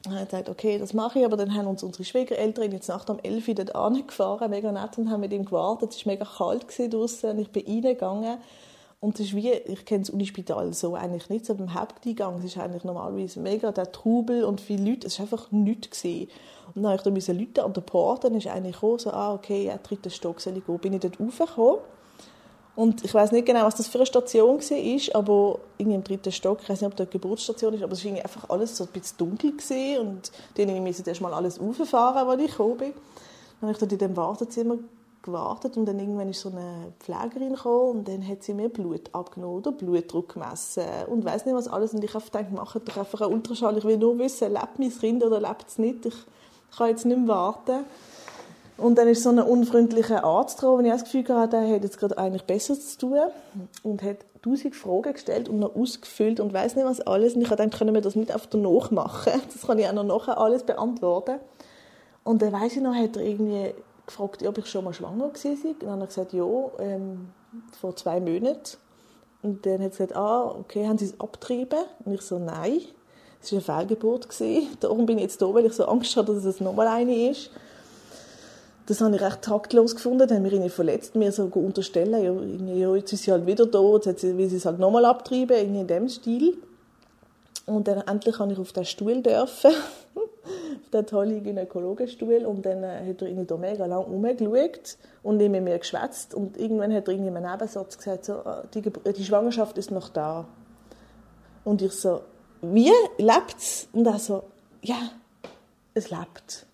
Dann 0.07 0.15
habe 0.15 0.23
ich 0.23 0.29
gesagt, 0.29 0.49
okay, 0.49 0.77
das 0.77 0.93
mache 0.93 1.19
ich, 1.19 1.25
aber 1.25 1.35
dann 1.35 1.53
haben 1.53 1.67
uns 1.67 1.83
unsere 1.83 2.05
Schwiegereltern 2.05 2.71
jetzt 2.71 2.87
Nacht 2.87 3.09
um 3.09 3.19
11 3.19 3.47
Uhr 3.49 3.55
dort 3.55 3.75
angefahren, 3.75 4.49
mega 4.49 4.71
nett, 4.71 4.97
und 4.97 5.11
haben 5.11 5.19
mit 5.19 5.33
ihm 5.33 5.43
gewartet. 5.43 5.93
Es 5.93 6.05
war 6.05 6.13
mega 6.13 6.25
kalt 6.25 6.65
draußen 6.93 7.31
und 7.31 7.39
ich 7.39 7.49
bin 7.51 7.65
reingegangen. 7.65 8.37
Und 9.01 9.19
es 9.19 9.27
ist 9.27 9.35
wie, 9.35 9.51
ich 9.51 9.85
kenne 9.85 10.01
das 10.01 10.09
Unispital 10.09 10.73
so 10.73 10.95
eigentlich 10.95 11.29
nicht, 11.29 11.45
so 11.45 11.53
beim 11.55 11.73
Haupteingang, 11.73 12.39
es 12.39 12.45
ist 12.45 12.57
eigentlich 12.57 12.83
normalerweise 12.83 13.39
mega 13.41 13.71
der 13.71 13.91
Trubel 13.91 14.43
und 14.43 14.61
viele 14.61 14.89
Leute, 14.89 15.07
es 15.07 15.19
war 15.19 15.25
einfach 15.25 15.51
nichts. 15.51 16.03
Und 16.03 16.83
dann 16.83 16.93
musste 16.93 17.09
ich 17.09 17.25
da 17.25 17.33
Leute 17.33 17.63
an 17.65 17.73
der 17.73 17.81
Porte, 17.81 18.29
dann 18.29 18.37
ist 18.37 18.47
einer 18.47 18.71
gekommen, 18.71 18.97
so, 18.97 19.11
ah, 19.11 19.33
okay, 19.33 19.65
ja, 19.65 19.77
dritter 19.77 20.09
Stock 20.09 20.39
soll 20.39 20.57
ich 20.57 20.65
gehen. 20.65 20.79
Bin 20.79 20.93
ich 20.93 21.01
dort 21.01 21.19
raufgekommen 21.19 21.79
und 22.77 23.03
ich 23.03 23.11
weiß 23.11 23.31
nicht 23.31 23.47
genau, 23.47 23.65
was 23.65 23.73
das 23.73 23.87
für 23.87 23.97
eine 23.97 24.05
Station 24.05 24.59
war, 24.59 25.15
aber 25.15 25.59
irgendwie 25.79 25.95
im 25.95 26.03
dritten 26.03 26.31
Stock, 26.31 26.59
ich 26.61 26.69
weiß 26.69 26.81
nicht, 26.81 26.93
ob 26.93 26.99
eine 26.99 27.07
Geburtsstation 27.07 27.73
ist, 27.73 27.81
aber 27.81 27.93
es 27.93 28.05
war 28.05 28.11
einfach 28.13 28.49
alles 28.51 28.77
so 28.77 28.83
ein 28.83 28.91
bisschen 28.91 29.17
dunkel 29.17 29.53
gewesen 29.53 29.97
und 29.97 30.31
dann 30.55 30.83
musste 30.83 31.01
ich 31.01 31.07
erst 31.07 31.21
mal 31.21 31.33
alles 31.33 31.59
rauffahren, 31.59 32.29
als 32.29 32.39
ich 32.39 32.51
gekommen 32.51 32.77
bin. 32.77 32.93
Dann 33.59 33.69
habe 33.69 33.71
ich 33.71 33.77
dort 33.79 33.91
in 33.91 33.97
dem 33.97 34.15
Wartezimmer 34.15 34.77
gewartet 35.23 35.75
und 35.75 35.87
dann 35.87 35.97
irgendwann 35.97 36.29
ist 36.29 36.41
so 36.41 36.49
eine 36.49 36.93
Pflegerin 36.99 37.55
gekommen 37.55 37.97
und 37.97 38.07
dann 38.07 38.27
hat 38.27 38.43
sie 38.43 38.53
mir 38.53 38.69
Blut 38.69 39.09
abgenommen 39.11 39.57
oder 39.57 39.71
Blutdruck 39.71 40.35
gemessen 40.35 40.85
und 41.07 41.25
weiß 41.25 41.47
nicht 41.47 41.55
was 41.55 41.67
alles 41.67 41.95
und 41.95 42.03
ich 42.03 42.13
habe 42.13 42.25
gedacht, 42.25 42.51
mache 42.51 42.79
doch 42.79 42.97
einfach 42.97 43.21
einen 43.21 43.33
Ultraschall, 43.33 43.75
ich 43.79 43.85
will 43.85 43.97
nur 43.97 44.19
wissen, 44.19 44.53
lebt 44.53 44.77
mein 44.77 44.95
Kind 44.95 45.23
oder 45.23 45.41
lebt 45.41 45.67
es 45.67 45.79
nicht, 45.79 46.05
ich 46.05 46.15
kann 46.77 46.89
jetzt 46.89 47.07
nicht 47.07 47.17
mehr 47.17 47.27
warten. 47.27 47.85
Und 48.77 48.97
dann 48.97 49.07
ist 49.07 49.23
so 49.23 49.29
ein 49.29 49.39
unfreundlicher 49.39 50.23
Arzt 50.23 50.61
wo 50.61 50.79
ich 50.79 50.87
das 50.87 51.03
Gefühl 51.03 51.27
hatte, 51.29 51.57
er 51.57 51.75
hat 51.75 51.83
jetzt 51.83 51.97
gerade 51.97 52.17
eigentlich 52.17 52.43
besser 52.43 52.79
zu 52.79 52.97
tun 52.97 53.19
und 53.83 54.03
hat 54.03 54.17
tausend 54.43 54.75
Fragen 54.75 55.13
gestellt 55.13 55.49
und 55.49 55.59
noch 55.59 55.75
ausgefüllt 55.75 56.39
und 56.39 56.53
weiß 56.53 56.75
nicht 56.75 56.85
was 56.85 57.01
alles. 57.01 57.33
Und 57.33 57.41
ich 57.41 57.49
habe 57.49 57.63
gedacht, 57.63 57.79
können 57.79 57.95
wir 57.95 58.01
das 58.01 58.15
nicht 58.15 58.33
auf 58.33 58.47
der 58.47 58.59
nachmachen? 58.59 59.33
Das 59.53 59.65
kann 59.65 59.79
ich 59.79 59.87
auch 59.87 59.93
noch 59.93 60.03
nachher 60.03 60.37
alles 60.37 60.63
beantworten. 60.63 61.39
Und 62.23 62.41
dann 62.41 62.53
weiß 62.53 62.75
ich 62.75 62.81
noch, 62.81 62.93
hat 62.93 63.15
er 63.15 63.23
irgendwie 63.23 63.73
gefragt, 64.05 64.45
ob 64.45 64.57
ich 64.57 64.67
schon 64.67 64.83
mal 64.83 64.93
schwanger 64.93 65.31
war. 65.31 65.31
Und 65.31 65.83
dann 65.83 65.89
habe 65.89 66.03
ich 66.03 66.09
gesagt, 66.09 66.33
ja, 66.33 66.45
ähm, 66.79 67.29
vor 67.79 67.95
zwei 67.95 68.19
Monaten. 68.19 68.77
Und 69.41 69.65
dann 69.65 69.73
hat 69.75 69.81
er 69.81 69.89
gesagt, 69.89 70.15
ah, 70.15 70.55
okay, 70.59 70.87
haben 70.87 70.97
Sie 70.97 71.05
es 71.05 71.19
abgetrieben? 71.19 71.79
Und 72.05 72.13
ich 72.13 72.21
so, 72.21 72.37
nein, 72.37 72.81
es 73.41 73.51
war 73.51 73.75
eine 73.75 73.85
Fehlgeburt. 73.85 74.27
Darum 74.81 75.05
bin 75.05 75.17
ich 75.17 75.23
jetzt 75.23 75.41
da, 75.41 75.53
weil 75.53 75.65
ich 75.65 75.73
so 75.73 75.85
Angst 75.85 76.15
habe, 76.15 76.33
dass 76.33 76.45
es 76.45 76.59
nochmal 76.59 76.87
eine 76.87 77.29
ist. 77.29 77.51
Das 78.87 79.01
habe 79.01 79.15
ich 79.17 79.21
recht 79.21 79.41
taktlos 79.41 79.95
gefunden. 79.95 80.27
Dann 80.27 80.37
haben 80.37 80.43
wir 80.45 80.53
ihn 80.53 80.69
verletzt, 80.69 81.15
mir 81.15 81.31
so 81.33 81.43
unterstellen, 81.53 82.67
ja, 82.67 82.95
jetzt 82.95 83.11
ist 83.11 83.23
sie 83.23 83.31
halt 83.31 83.45
wieder 83.45 83.65
da, 83.65 83.81
jetzt 84.01 84.23
will 84.23 84.49
sie 84.49 84.55
es 84.55 84.65
halt 84.65 84.79
nochmal 84.79 85.03
abtreiben, 85.05 85.57
irgendwie 85.57 85.81
in 85.81 85.87
dem 85.87 86.09
Stil. 86.09 86.57
Und 87.65 87.89
dann 87.89 87.99
endlich 88.07 88.37
kann 88.37 88.49
ich 88.49 88.57
auf 88.57 88.71
den 88.71 88.85
Stuhl 88.85 89.21
dürfen, 89.21 89.71
auf 90.15 90.89
den 90.93 91.05
tollen 91.05 91.43
Gynäkologenstuhl. 91.43 92.45
Und 92.45 92.65
dann 92.65 92.81
äh, 92.81 93.09
hat 93.09 93.21
er 93.21 93.27
irgendwie 93.27 93.45
da 93.45 93.57
mega 93.57 93.85
lang 93.85 94.05
rumgeschaut 94.05 94.97
und 95.21 95.35
mit 95.35 95.61
mir 95.61 95.77
geschwätzt. 95.77 96.33
Und 96.33 96.55
irgendwann 96.55 96.93
hat 96.93 97.09
er 97.09 97.13
irgendwie 97.13 97.35
einen 97.35 97.51
Nebensatz 97.51 97.97
gesagt, 97.97 98.23
so, 98.23 98.35
ah, 98.35 98.63
die, 98.73 98.81
die 98.81 99.25
Schwangerschaft 99.25 99.77
ist 99.77 99.91
noch 99.91 100.07
da. 100.07 100.47
Und 101.65 101.81
ich 101.81 101.91
so, 101.91 102.21
wie? 102.61 102.93
Lebt's? 103.17 103.89
Und 103.91 104.07
er 104.07 104.17
so, 104.17 104.43
ja, 104.81 105.09
es 105.93 106.09
lebt 106.09 106.66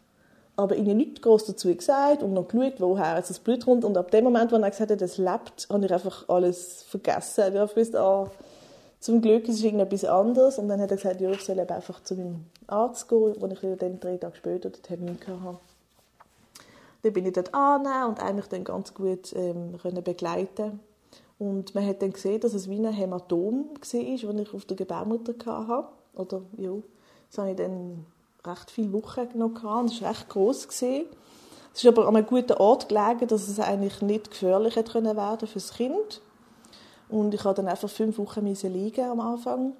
aber 0.64 0.76
ihnen 0.76 0.98
nichts 0.98 1.22
groß 1.22 1.46
dazu 1.46 1.74
gesagt 1.76 2.24
und 2.24 2.34
noch 2.34 2.48
geschaut, 2.48 2.80
woher 2.80 3.16
das 3.16 3.40
Blut 3.40 3.66
kommt. 3.66 3.86
Und 3.86 3.98
ab 3.98 4.12
dem 4.12 4.24
Moment, 4.24 4.52
wo 4.52 4.56
er 4.56 4.70
gesagt 4.70 4.92
hat, 4.92 5.02
es 5.02 5.18
lebt, 5.18 5.68
habe 5.70 5.86
ich 5.86 5.94
einfach 5.94 6.28
alles 6.30 6.84
vergessen. 6.84 7.54
Ich 7.54 7.60
habe 7.60 7.74
gewusst, 7.74 7.96
ah, 7.96 8.32
zum 9.00 9.22
Glück 9.22 9.48
ist 9.50 9.56
es 9.56 9.64
irgendetwas 9.64 10.06
anderes. 10.06 10.58
Und 10.58 10.70
dann 10.70 10.80
hat 10.80 10.92
er 10.92 10.98
gesagt, 10.98 11.22
ja, 11.22 11.30
ich 11.32 11.42
soll 11.44 11.60
einfach 11.60 12.02
zu 12.04 12.16
meinem 12.16 12.46
Arzt 12.68 13.10
gehen, 13.10 13.36
wo 13.38 13.48
ich 13.48 13.78
dann 13.78 14.00
drei 14.00 14.18
Tage 14.18 14.36
später 14.36 14.70
den 14.70 14.82
Termin 14.82 15.20
hatte. 15.28 15.58
Dann 17.02 17.14
bin 17.14 17.26
ich 17.26 17.34
dort 17.34 17.54
an 17.54 17.86
und 18.08 18.24
eigentlich 18.24 18.48
dann 18.48 18.64
ganz 18.64 18.94
gut 18.94 19.34
ähm, 19.36 19.78
begleiten 20.04 20.80
Und 21.38 21.76
man 21.76 21.86
hat 21.86 22.02
dann 22.02 22.14
gesehen, 22.14 22.40
dass 22.40 22.54
es 22.54 22.70
wie 22.70 22.78
ein 22.78 22.94
Hämatom 22.94 23.66
war, 23.72 23.80
das 23.80 23.94
ich 23.94 24.54
auf 24.54 24.66
der 24.66 24.78
Gebärmutter 24.78 25.34
hatte. 25.46 25.88
Oder, 26.16 26.42
ja, 26.58 26.72
das 27.30 27.40
habe 27.40 27.52
ich 27.52 27.58
dann 27.58 28.06
recht 28.46 28.72
viele 28.72 28.94
Wochen 28.94 29.28
noch 29.36 29.54
gehabt. 29.54 29.92
Es 29.92 30.02
war 30.02 30.10
recht 30.10 30.30
gross. 30.30 30.68
Gewesen. 30.68 31.06
Es 31.74 31.84
ist 31.84 31.88
aber 31.88 32.08
an 32.08 32.16
einem 32.16 32.26
guten 32.26 32.54
Ort 32.54 32.90
gelegen, 32.90 33.28
dass 33.28 33.48
es 33.48 33.60
eigentlich 33.60 34.02
nicht 34.02 34.30
gefährlich 34.30 34.76
hätte 34.76 34.92
können 34.92 35.16
werden 35.16 35.48
für 35.48 35.60
das 35.60 35.74
Kind. 35.74 36.22
Und 37.10 37.34
ich 37.34 37.44
habe 37.44 37.56
dann 37.56 37.68
einfach 37.68 37.90
fünf 37.90 38.18
Wochen 38.18 38.46
liegen 38.46 39.10
am 39.10 39.20
Anfang, 39.20 39.74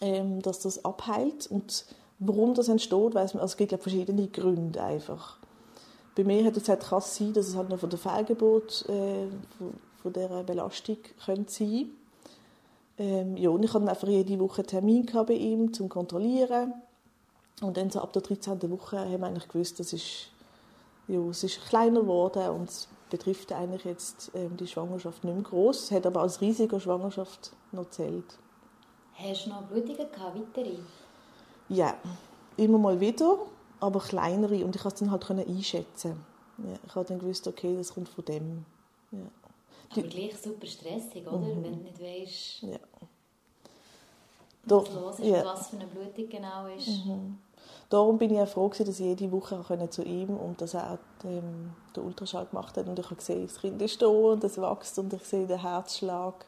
ähm, 0.00 0.42
dass 0.42 0.60
das 0.60 0.84
abheilt. 0.84 1.46
Und 1.46 1.86
warum 2.18 2.54
das 2.54 2.68
entsteht, 2.68 3.14
weiß 3.14 3.34
man, 3.34 3.42
also 3.42 3.52
es 3.52 3.56
gibt 3.56 3.70
glaube 3.70 3.82
verschiedene 3.82 4.28
Gründe 4.28 4.82
einfach. 4.82 5.38
Bei 6.14 6.24
mir 6.24 6.44
hat 6.44 6.56
es 6.56 6.64
gesagt, 6.64 6.84
kann 6.88 7.00
sein, 7.00 7.32
dass 7.32 7.48
es 7.48 7.56
halt 7.56 7.70
noch 7.70 7.78
von 7.78 7.88
der 7.88 7.98
Fehlgeburt, 7.98 8.84
äh, 8.88 9.28
von, 9.56 9.74
von 10.02 10.12
dieser 10.12 10.42
Belastung 10.42 10.98
könnte 11.24 11.50
sein. 11.50 11.90
Ähm, 12.98 13.36
ja, 13.38 13.48
und 13.48 13.64
ich 13.64 13.72
hatte 13.72 13.88
einfach 13.88 14.08
jede 14.08 14.38
Woche 14.38 14.60
einen 14.60 14.68
Termin 14.68 15.06
bei 15.26 15.32
ihm 15.32 15.72
zum 15.72 15.88
Kontrollieren 15.88 16.74
und 17.62 17.76
dann 17.76 17.90
so 17.90 18.00
ab 18.00 18.12
der 18.12 18.22
13. 18.22 18.70
Woche 18.70 18.98
haben 18.98 19.20
wir 19.20 19.26
eigentlich 19.26 19.48
gewusst, 19.48 19.80
das 19.80 19.92
ist, 19.92 20.28
ja, 21.08 21.20
es 21.28 21.44
ist 21.44 21.64
kleiner 21.66 22.00
geworden 22.00 22.48
und 22.50 22.68
es 22.68 22.88
betrifft 23.10 23.52
eigentlich 23.52 23.84
jetzt 23.84 24.30
ähm, 24.34 24.56
die 24.56 24.66
Schwangerschaft 24.66 25.22
nicht 25.24 25.34
mehr 25.34 25.42
groß. 25.42 25.84
Es 25.84 25.90
hat 25.90 26.06
aber 26.06 26.22
als 26.22 26.40
riesige 26.40 26.80
Schwangerschaft 26.80 27.52
noch 27.70 27.90
zählt. 27.90 28.38
Hast 29.14 29.46
du 29.46 29.50
noch 29.50 29.62
Blutungen 29.62 30.10
gehabt, 30.10 30.36
weitere? 30.36 30.76
Ja, 31.68 31.94
immer 32.56 32.78
mal 32.78 32.98
wieder, 32.98 33.38
aber 33.80 34.00
kleinere 34.00 34.64
und 34.64 34.74
ich 34.74 34.82
konnte 34.82 34.94
es 34.94 35.00
dann 35.00 35.10
halt 35.10 35.30
einschätzen. 35.30 36.24
Ja, 36.58 36.74
ich 36.86 36.94
habe 36.94 37.06
dann 37.06 37.18
gewusst, 37.18 37.46
okay, 37.46 37.76
das 37.76 37.94
kommt 37.94 38.08
von 38.08 38.24
dem. 38.24 38.64
Ja. 39.10 39.18
Aber 39.90 40.02
gleich 40.02 40.36
super 40.38 40.66
stressig, 40.66 41.26
oder? 41.26 41.38
Mhm. 41.38 41.64
Wenn 41.64 41.76
du 41.76 41.82
nicht 41.82 42.00
weißt, 42.00 42.62
ja. 42.62 42.78
was 44.64 44.94
los 44.94 45.18
ist 45.18 45.26
ja. 45.26 45.44
was 45.44 45.68
für 45.68 45.76
eine 45.76 45.86
Blutung 45.86 46.28
genau 46.28 46.66
ist. 46.66 46.88
Mhm. 46.88 47.38
Darum 47.92 48.16
bin 48.16 48.32
ich 48.32 48.40
auch 48.40 48.48
froh, 48.48 48.70
dass 48.70 48.88
ich 48.88 49.00
jede 49.00 49.30
Woche 49.30 49.62
zu 49.90 50.02
ihm 50.02 50.30
und 50.30 50.62
dass 50.62 50.72
er 50.72 50.98
ähm, 51.24 51.72
den 51.94 52.02
Ultraschall 52.02 52.46
gemacht 52.46 52.74
hat 52.78 52.88
und 52.88 52.98
ich 52.98 53.04
habe 53.04 53.16
gesehen, 53.16 53.46
das 53.46 53.60
Kind 53.60 53.82
ist 53.82 54.00
da 54.00 54.06
und 54.06 54.42
es 54.44 54.56
wächst 54.56 54.98
und 54.98 55.12
ich 55.12 55.22
sehe 55.24 55.46
den 55.46 55.60
Herzschlag. 55.60 56.46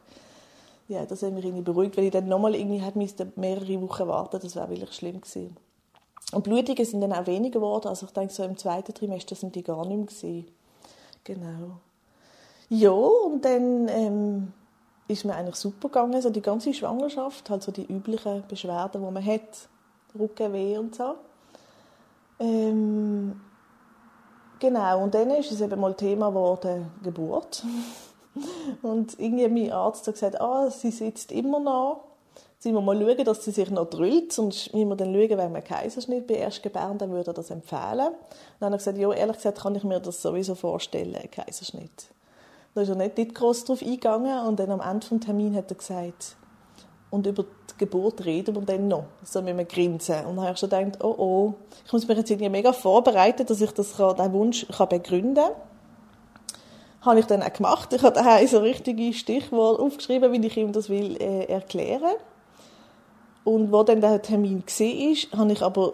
Ja, 0.87 1.05
das 1.05 1.21
hat 1.21 1.33
mich 1.33 1.45
irgendwie 1.45 1.61
beruhigt, 1.61 1.97
weil 1.97 2.05
ich 2.05 2.11
dann 2.11 2.27
nochmal 2.27 2.55
irgendwie 2.55 2.79
hätte 2.79 3.31
mehrere 3.35 3.79
Wochen 3.83 4.07
warten 4.07 4.39
das 4.41 4.55
wäre 4.55 4.71
wirklich 4.71 4.93
schlimm 4.93 5.21
gewesen. 5.21 5.55
Und 6.31 6.43
Blutungen 6.43 6.83
sind 6.83 7.01
dann 7.01 7.13
auch 7.13 7.27
weniger 7.27 7.59
geworden, 7.59 7.89
also 7.89 8.07
ich 8.07 8.11
denke, 8.13 8.33
so 8.33 8.41
im 8.41 8.57
zweiten 8.57 8.95
Trimester 8.95 9.35
sind 9.35 9.53
die 9.53 9.61
gar 9.61 9.85
nicht 9.85 9.97
mehr 9.97 10.05
gewesen. 10.07 10.47
Genau. 11.23 11.77
Ja, 12.69 12.89
und 12.89 13.45
dann 13.45 13.87
ähm, 13.89 14.53
ist 15.07 15.23
mir 15.23 15.35
eigentlich 15.35 15.57
super 15.57 15.89
gegangen, 15.89 16.19
so 16.23 16.31
die 16.31 16.41
ganze 16.41 16.73
Schwangerschaft, 16.73 17.51
halt 17.51 17.61
so 17.61 17.71
die 17.71 17.85
üblichen 17.85 18.43
Beschwerden, 18.47 19.05
die 19.05 19.11
man 19.11 19.23
hat, 19.23 19.69
Rückenweh 20.17 20.79
und 20.79 20.95
so. 20.95 21.13
Ähm, 22.39 23.39
genau, 24.59 25.03
und 25.03 25.13
dann 25.13 25.29
ist 25.31 25.51
es 25.51 25.61
eben 25.61 25.79
mal 25.79 25.93
Thema 25.95 26.29
geworden, 26.29 26.91
Geburt. 27.03 27.63
und 28.81 29.17
irgendwie 29.19 29.47
mein 29.47 29.71
Arzt 29.71 30.07
hat 30.07 30.15
gesagt, 30.15 30.41
ah, 30.41 30.69
sie 30.69 30.91
sitzt 30.91 31.31
immer 31.31 31.59
noch. 31.59 32.03
Jetzt 32.55 32.65
müssen 32.65 32.75
wir 32.75 32.81
mal 32.81 32.99
schauen, 32.99 33.25
dass 33.25 33.45
sie 33.45 33.51
sich 33.51 33.69
noch 33.69 33.89
drüllt, 33.89 34.33
sonst 34.33 34.73
müssen 34.73 34.89
wir 34.89 34.95
dann 34.95 35.13
schauen, 35.13 35.37
wenn 35.37 35.53
wir 35.53 35.61
Kaiserschnitt 35.61 36.27
bei 36.27 36.35
Erstgebären, 36.35 36.97
dann 36.97 37.11
würde 37.11 37.31
er 37.31 37.33
das 37.33 37.51
empfehlen. 37.51 38.07
Und 38.07 38.15
dann 38.59 38.67
habe 38.67 38.75
ich 38.75 38.79
gesagt, 38.79 38.97
ja, 38.97 39.11
ehrlich 39.11 39.37
gesagt 39.37 39.61
kann 39.61 39.75
ich 39.75 39.83
mir 39.83 39.99
das 39.99 40.21
sowieso 40.21 40.55
vorstellen, 40.55 41.29
Kaiserschnitt. 41.31 42.09
Da 42.73 42.81
ist 42.81 42.89
er 42.89 42.95
nicht, 42.95 43.17
nicht 43.17 43.35
groß 43.35 43.65
drauf 43.65 43.81
eingegangen 43.81 44.47
und 44.47 44.59
dann 44.59 44.71
am 44.71 44.81
Ende 44.81 45.07
des 45.07 45.25
Termins 45.25 45.55
hat 45.55 45.71
er 45.71 45.77
gesagt, 45.77 46.35
und 47.15 47.25
über 47.25 47.43
die 47.43 47.77
Geburt 47.77 48.25
reden 48.25 48.55
wir 48.55 48.61
dann 48.61 48.89
noch, 48.89 49.05
so 49.23 49.41
mit 49.41 49.53
einem 49.53 49.67
Grinsen. 49.67 50.25
Und 50.25 50.35
dann 50.35 50.41
habe 50.41 50.53
ich 50.53 50.59
schon 50.59 50.69
gedacht, 50.69 51.01
oh 51.01 51.15
oh, 51.17 51.53
ich 51.85 51.93
muss 51.93 52.07
mich 52.07 52.17
jetzt 52.17 52.29
irgendwie 52.29 52.49
mega 52.49 52.73
vorbereiten, 52.73 53.45
dass 53.45 53.61
ich 53.61 53.71
das 53.71 53.93
diesen 53.93 54.33
Wunsch 54.33 54.67
kann 54.67 54.89
begründen 54.89 55.35
kann. 55.35 55.53
Habe 57.01 57.19
ich 57.19 57.25
dann 57.25 57.41
auch 57.41 57.53
gemacht. 57.53 57.93
Ich 57.93 58.03
habe 58.03 58.13
daheim 58.13 58.47
so 58.47 58.59
richtige 58.59 59.13
Stichworte 59.13 59.81
aufgeschrieben, 59.81 60.31
wie 60.33 60.45
ich 60.45 60.57
ihm 60.57 60.73
das 60.73 60.89
will 60.89 61.15
äh, 61.21 61.45
erklären. 61.45 62.15
Und 63.45 63.71
wo 63.71 63.83
dann 63.83 64.01
der 64.01 64.21
Termin 64.21 64.63
war, 64.65 65.39
habe 65.39 65.51
ich 65.53 65.61
aber 65.61 65.93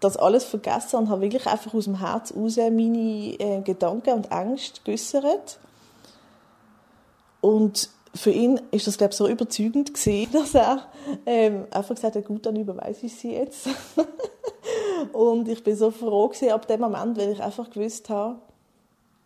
das 0.00 0.16
alles 0.16 0.44
vergessen 0.44 0.96
und 0.96 1.08
habe 1.10 1.22
wirklich 1.22 1.46
einfach 1.46 1.74
aus 1.74 1.84
dem 1.84 1.98
Herz 1.98 2.32
raus 2.34 2.56
meine 2.56 3.34
äh, 3.38 3.60
Gedanken 3.62 4.14
und 4.14 4.32
Ängste 4.32 4.80
geäussert. 4.84 5.58
Und 7.40 7.90
für 8.14 8.30
ihn 8.30 8.60
ist 8.70 8.86
das, 8.86 8.96
glaube 8.96 9.12
ich, 9.12 9.16
so 9.16 9.28
überzeugend 9.28 9.92
gewesen, 9.92 10.30
dass 10.32 10.54
er 10.54 10.86
ähm, 11.26 11.66
einfach 11.70 11.94
gesagt 11.94 12.16
hat, 12.16 12.24
gut, 12.24 12.46
dann 12.46 12.56
überweise 12.56 13.06
ich 13.06 13.16
sie 13.16 13.32
jetzt. 13.32 13.68
und 15.12 15.48
ich 15.48 15.64
bin 15.64 15.76
so 15.76 15.90
froh 15.90 16.28
gewesen 16.28 16.50
ab 16.50 16.66
dem 16.68 16.80
Moment, 16.80 17.18
weil 17.18 17.32
ich 17.32 17.42
einfach 17.42 17.70
gewusst 17.70 18.08
habe, 18.08 18.38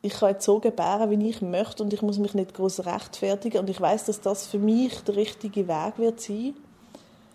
ich 0.00 0.14
kann 0.14 0.30
jetzt 0.30 0.44
so 0.44 0.60
gebären, 0.60 1.10
wie 1.10 1.28
ich 1.28 1.42
möchte 1.42 1.82
und 1.82 1.92
ich 1.92 2.02
muss 2.02 2.18
mich 2.18 2.32
nicht 2.32 2.54
groß 2.54 2.86
rechtfertigen. 2.86 3.58
Und 3.58 3.68
ich 3.68 3.80
weiß, 3.80 4.04
dass 4.04 4.20
das 4.20 4.46
für 4.46 4.58
mich 4.58 5.00
der 5.00 5.16
richtige 5.16 5.66
Weg 5.66 5.98
wird 5.98 6.20
sein, 6.20 6.54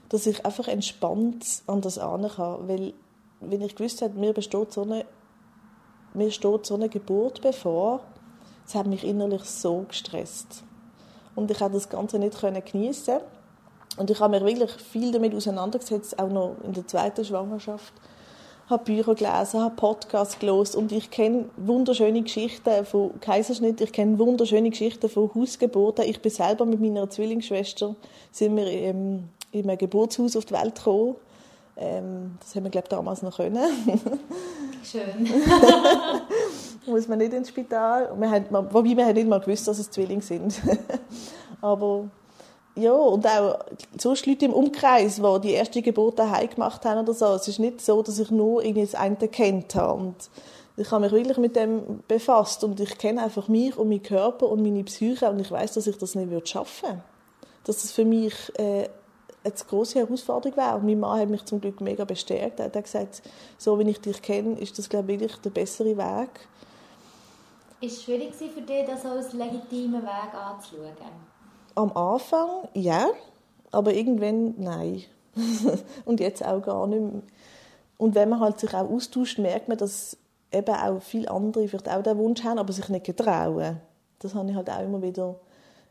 dass 0.08 0.26
ich 0.26 0.46
einfach 0.46 0.68
entspannt 0.70 1.46
an 1.68 1.82
das 1.82 2.00
kann, 2.00 2.68
weil 2.68 2.94
wenn 3.42 3.62
ich 3.62 3.76
gewusst 3.76 4.02
habe, 4.02 4.18
mir 4.18 4.32
besteht 4.32 4.72
so 4.72 4.84
eine, 4.84 5.06
mir 6.13 6.32
steht 6.32 6.66
so 6.66 6.76
eine 6.76 6.88
Geburt 6.88 7.42
bevor, 7.42 8.00
das 8.63 8.76
hat 8.76 8.88
mich 8.88 9.04
innerlich 9.04 9.44
so 9.44 9.84
gestresst 9.88 10.63
und 11.36 11.52
ich 11.52 11.60
konnte 11.60 11.74
das 11.74 11.89
Ganze 11.89 12.19
nicht 12.19 12.39
geniessen 12.72 13.17
und 13.98 14.10
ich 14.10 14.19
habe 14.19 14.39
mich 14.39 14.60
wirklich 14.60 14.72
viel 14.82 15.12
damit 15.12 15.36
auseinandergesetzt, 15.36 16.17
auch 16.19 16.30
noch 16.30 16.56
in 16.63 16.74
der 16.74 16.88
zweiten 16.88 17.24
Schwangerschaft 17.24 17.93
habe 18.69 18.84
Bücher 18.86 19.15
gelesen, 19.15 19.62
habe 19.62 19.76
Podcasts 19.76 20.39
gelesen 20.39 20.78
und 20.78 20.91
ich 20.91 21.12
kenne 21.12 21.46
wunderschöne 21.58 22.22
Geschichten 22.22 22.86
von 22.86 23.19
Kaiserschnitt, 23.19 23.82
ich 23.82 23.91
kenne 23.91 24.17
wunderschöne 24.19 24.69
Geschichten 24.69 25.10
von 25.10 25.30
Hausgeburten. 25.34 26.06
Ich 26.06 26.22
bin 26.22 26.32
selber 26.32 26.65
mit 26.65 26.80
meiner 26.80 27.10
Zwillingsschwester 27.10 27.96
sind 28.32 28.56
wir 28.56 28.69
im, 28.72 29.30
in 29.52 29.69
einem 29.69 29.78
Geburtshaus 29.78 30.36
auf 30.36 30.46
die 30.46 30.54
Welt 30.54 30.76
gekommen. 30.76 31.15
Ähm, 31.76 32.38
das 32.39 32.56
haben 32.56 32.63
wir 32.63 32.72
glaube 32.72 32.88
damals 32.89 33.22
noch 33.22 33.36
können. 33.38 33.58
Schön. 34.84 35.28
Muss 36.86 37.08
man 37.08 37.19
nicht 37.19 37.34
ins 37.34 37.50
Spital. 37.50 38.13
Wir 38.17 38.30
haben, 38.30 38.46
wobei 38.52 38.96
wir 38.96 39.06
haben 39.06 39.13
nicht 39.13 39.28
mal 39.28 39.39
gewusst, 39.39 39.67
dass 39.67 39.80
es 39.80 39.89
Zwillinge 39.89 40.22
sind. 40.22 40.62
Aber 41.62 42.10
ja, 42.76 42.93
und 42.93 43.26
auch 43.28 43.60
sonst 43.98 44.26
Leute 44.26 44.46
im 44.46 44.54
Umkreis, 44.54 45.17
die 45.17 45.41
die 45.41 45.52
erste 45.52 45.82
Geburt 45.82 46.19
daheim 46.19 46.50
gemacht 46.50 46.84
haben 46.86 47.02
oder 47.02 47.13
so. 47.13 47.28
Es 47.28 47.48
ist 47.48 47.60
nicht 47.60 47.82
so, 47.82 48.02
dass 48.02 48.19
ich 48.19 48.32
nur 48.32 48.63
irgendwie 48.63 48.86
das 48.86 48.96
eine 48.96 49.15
kennt 49.15 49.76
habe. 49.76 49.93
Und 49.93 50.15
ich 50.76 50.89
habe 50.89 51.04
mich 51.04 51.12
wirklich 51.12 51.38
mit 51.38 51.56
dem 51.56 52.04
befasst 52.08 52.63
und 52.63 52.80
ich 52.80 52.98
kenne 52.98 53.24
einfach 53.24 53.48
mich 53.48 53.78
und 53.78 53.89
meinen 53.89 54.02
Körper 54.02 54.50
und 54.50 54.63
meine 54.63 54.84
Psyche 54.84 55.30
und 55.30 55.39
ich 55.39 55.52
weiß, 55.52 55.74
dass 55.74 55.86
ich 55.86 55.98
das 55.98 56.15
nicht 56.15 56.32
würde 56.32 56.48
schaffen. 56.48 57.04
Dass 57.63 57.84
das 57.84 57.91
für 57.91 58.06
mich 58.06 58.34
äh, 58.58 58.89
eine 59.43 59.54
große 59.67 60.00
Herausforderung 60.00 60.58
wäre. 60.58 60.76
Und 60.76 60.86
mein 60.86 61.00
Mann 61.00 61.19
hat 61.19 61.30
mich 61.30 61.46
zum 61.46 61.62
Glück 61.62 61.80
mega 61.80 62.06
bestärkt. 62.06 62.60
Er 62.60 62.65
hat 62.65 62.84
gesagt, 62.84 63.22
so 63.58 63.78
wie 63.78 63.89
ich 63.89 64.02
dich 64.02 64.22
kenne, 64.22 64.60
ist 64.60 64.80
das 64.80 64.89
glaube 64.89 65.13
ich 65.13 65.36
der 65.38 65.52
bessere 65.52 65.96
Weg. 65.96 66.48
Es 67.86 68.02
schwierig 68.02 68.34
für 68.34 68.62
dich, 68.62 68.86
das 68.88 69.06
als 69.06 69.34
legitimen 69.34 70.02
Weg 70.04 70.34
anzuschauen? 70.34 70.93
Am 71.76 71.91
Anfang 71.98 72.69
ja, 72.74 73.10
aber 73.72 73.93
irgendwann 73.93 74.54
nein. 74.58 75.04
und 76.06 76.22
jetzt 76.22 76.46
auch 76.46 76.62
gar 76.62 76.88
nicht 76.88 77.02
mehr. 77.02 77.22
Und 77.98 78.15
wenn 78.15 78.30
man 78.30 78.39
halt 78.39 78.62
sich 78.62 78.74
auch 78.74 78.89
austauscht, 78.89 79.38
merkt 79.38 79.67
man, 79.67 79.78
dass 79.78 80.15
eben 80.50 80.74
auch 80.74 81.02
viele 81.02 81.30
andere 81.30 81.67
vielleicht 81.67 81.89
auch 81.89 82.02
den 82.02 82.17
Wunsch 82.19 82.41
haben, 82.46 82.58
aber 82.58 82.72
sich 82.72 82.88
nicht 82.88 83.06
getrauen. 83.06 83.82
Das 84.19 84.34
habe 84.34 84.50
ich 84.50 84.56
halt 84.56 84.69
auch 84.69 84.82
immer 84.82 85.02
wieder 85.02 85.36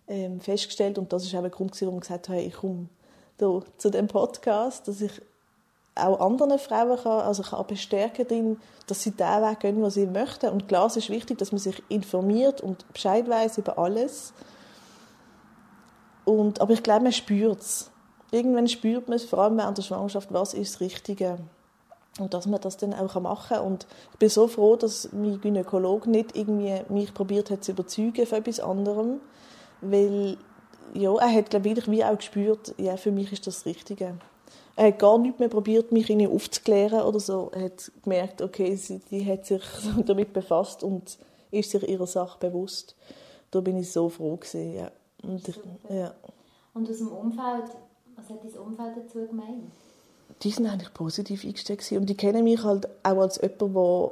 ähm, 0.08 0.40
festgestellt 0.40 0.96
und 0.96 1.12
das 1.12 1.24
ist 1.24 1.34
auch 1.34 1.44
ein 1.44 1.50
Grund, 1.50 1.78
warum 1.82 1.96
ich 1.96 2.00
gesagt 2.02 2.30
habe, 2.30 2.40
ich 2.40 2.54
komme 2.54 2.88
hier 3.38 3.62
zu 3.76 3.90
dem 3.90 4.08
Podcast, 4.08 4.88
dass 4.88 5.02
ich 5.02 5.12
auch 5.94 6.20
anderen 6.20 6.58
Frauen 6.58 6.98
kann, 6.98 7.20
also 7.20 7.42
kann 7.42 7.66
bestärken 7.66 8.26
darin, 8.26 8.60
dass 8.86 9.02
sie 9.02 9.10
den 9.10 9.26
Weg 9.26 9.60
gehen, 9.60 9.82
was 9.82 9.94
sie 9.94 10.06
möchten. 10.06 10.50
Und 10.50 10.68
klar, 10.68 10.86
es 10.86 10.96
ist 10.96 11.10
wichtig, 11.10 11.38
dass 11.38 11.52
man 11.52 11.58
sich 11.58 11.82
informiert 11.88 12.60
und 12.60 12.90
Bescheid 12.92 13.28
weiß 13.28 13.58
über 13.58 13.78
alles. 13.78 14.32
Und, 16.24 16.60
aber 16.60 16.72
ich 16.72 16.82
glaube, 16.82 17.04
man 17.04 17.12
spürt 17.12 17.60
es. 17.60 17.90
Irgendwann 18.30 18.68
spürt 18.68 19.08
man 19.08 19.16
es, 19.16 19.24
vor 19.24 19.40
allem 19.40 19.58
während 19.58 19.76
der 19.76 19.82
Schwangerschaft, 19.82 20.32
was 20.32 20.54
ist 20.54 20.74
das 20.74 20.80
Richtige. 20.80 21.38
Und 22.18 22.32
dass 22.34 22.46
man 22.46 22.60
das 22.60 22.76
dann 22.76 22.94
auch 22.94 23.20
machen 23.20 23.56
kann. 23.56 23.66
Und 23.66 23.86
ich 24.12 24.18
bin 24.18 24.28
so 24.28 24.46
froh, 24.46 24.76
dass 24.76 25.12
mein 25.12 25.40
Gynäkologe 25.40 26.08
nicht 26.10 26.36
irgendwie 26.36 26.82
mich 26.88 27.12
probiert 27.12 27.50
hat 27.50 27.64
zu 27.64 27.72
überzeugen 27.72 28.26
von 28.26 28.38
etwas 28.38 28.60
anderem. 28.60 29.20
Weil, 29.82 30.38
ja, 30.94 31.14
er 31.16 31.34
hat, 31.34 31.50
glaube 31.50 31.68
ich, 31.68 31.90
wie 31.90 32.04
auch 32.04 32.16
gespürt, 32.16 32.74
ja, 32.78 32.96
für 32.96 33.12
mich 33.12 33.32
ist 33.32 33.46
das 33.46 33.66
Richtige. 33.66 34.14
Er 34.76 34.88
hat 34.88 34.98
gar 34.98 35.18
nicht 35.18 35.38
mehr 35.38 35.48
probiert, 35.48 35.92
mich 35.92 36.08
irgendwie 36.08 36.28
aufzuklären 36.28 37.02
oder 37.02 37.20
so. 37.20 37.50
Er 37.54 37.64
hat 37.64 37.92
gemerkt, 38.02 38.40
okay, 38.40 38.74
sie, 38.76 39.00
die 39.10 39.24
hat 39.26 39.46
sich 39.46 39.62
damit 40.06 40.32
befasst 40.32 40.82
und 40.82 41.18
ist 41.50 41.70
sich 41.70 41.88
ihrer 41.88 42.06
Sache 42.06 42.38
bewusst. 42.38 42.96
Da 43.50 43.60
bin 43.60 43.76
ich 43.76 43.92
so 43.92 44.08
froh 44.08 44.36
gewesen, 44.36 44.74
ja. 44.74 44.90
Und, 45.22 45.46
ich, 45.46 45.60
ja. 45.88 46.14
und 46.74 46.90
aus 46.90 46.98
dem 46.98 47.08
Umfeld, 47.08 47.70
was 48.16 48.28
hat 48.28 48.42
dein 48.42 48.60
Umfeld 48.60 48.96
dazu 48.96 49.26
gemeint? 49.26 49.70
Die 50.42 50.50
sind 50.50 50.66
eigentlich 50.66 50.92
positiv 50.94 51.44
eingestellt 51.44 51.92
und 51.92 52.06
die 52.06 52.16
kennen 52.16 52.42
mich 52.42 52.64
halt 52.64 52.88
auch 53.04 53.18
als 53.18 53.40
jemand, 53.40 53.76
der 53.76 54.10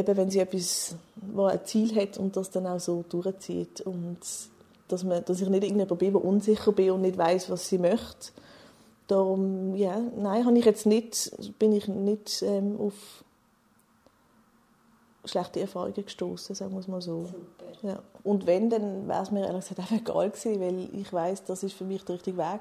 eben, 0.00 0.16
wenn 0.16 0.30
sie 0.30 0.38
etwas, 0.38 0.94
wo 1.16 1.44
ein 1.44 1.60
Ziel 1.64 1.94
hat 1.96 2.16
und 2.16 2.36
das 2.36 2.50
dann 2.50 2.66
auch 2.66 2.80
so 2.80 3.04
durchzieht 3.08 3.80
und 3.82 4.18
dass, 4.88 5.04
man, 5.04 5.24
dass 5.24 5.40
ich 5.40 5.48
nicht 5.48 5.64
irgendjemand 5.64 5.98
bin, 5.98 6.12
der 6.12 6.24
unsicher 6.24 6.72
bin 6.72 6.92
und 6.92 7.02
nicht 7.02 7.18
weiß, 7.18 7.50
was 7.50 7.68
sie 7.68 7.78
möchte. 7.78 8.32
Darum, 9.08 9.74
ja, 9.74 9.98
nein, 10.16 10.44
habe 10.44 10.58
ich 10.58 10.66
jetzt 10.66 10.84
nicht, 10.84 11.32
bin 11.58 11.72
ich 11.72 11.88
nicht 11.88 12.42
ähm, 12.42 12.78
auf 12.78 13.24
schlechte 15.24 15.60
Erfahrungen 15.60 15.94
gestoßen, 15.94 16.54
sagen 16.54 16.72
wir 16.72 16.80
es 16.80 16.88
mal 16.88 17.00
so. 17.00 17.24
Super. 17.24 17.86
Ja. 17.88 18.02
Und 18.22 18.46
wenn, 18.46 18.70
dann 18.70 19.08
wäre 19.08 19.22
es 19.22 19.30
mir 19.30 19.46
ehrlich 19.46 19.66
gesagt 19.66 19.80
einfach 19.80 19.96
egal 19.96 20.30
gewesen, 20.30 20.60
weil 20.60 20.88
ich 20.94 21.12
weiß, 21.12 21.44
das 21.44 21.62
ist 21.62 21.74
für 21.74 21.84
mich 21.84 22.04
der 22.04 22.16
richtige 22.16 22.36
Weg. 22.36 22.60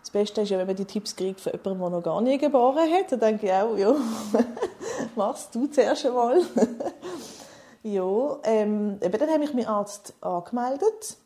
Das 0.00 0.10
Beste 0.10 0.40
ist 0.40 0.48
ja, 0.48 0.58
wenn 0.58 0.66
man 0.66 0.76
die 0.76 0.86
Tipps 0.86 1.14
kriegt 1.14 1.40
von 1.40 1.52
jemandem, 1.52 1.80
der 1.80 1.90
noch 1.90 2.02
gar 2.02 2.20
nie 2.22 2.38
geboren 2.38 2.90
hat, 2.90 3.12
dann 3.12 3.20
denke 3.20 3.46
ich 3.46 3.52
auch, 3.52 3.76
ja, 3.76 3.94
machst 5.16 5.54
du 5.54 5.66
zuerst 5.66 6.06
einmal. 6.06 6.40
ja, 7.82 8.38
ähm, 8.44 8.98
eben 9.02 9.18
dann 9.18 9.30
habe 9.30 9.44
ich 9.44 9.52
meinen 9.52 9.66
Arzt 9.66 10.14
angemeldet. 10.22 11.18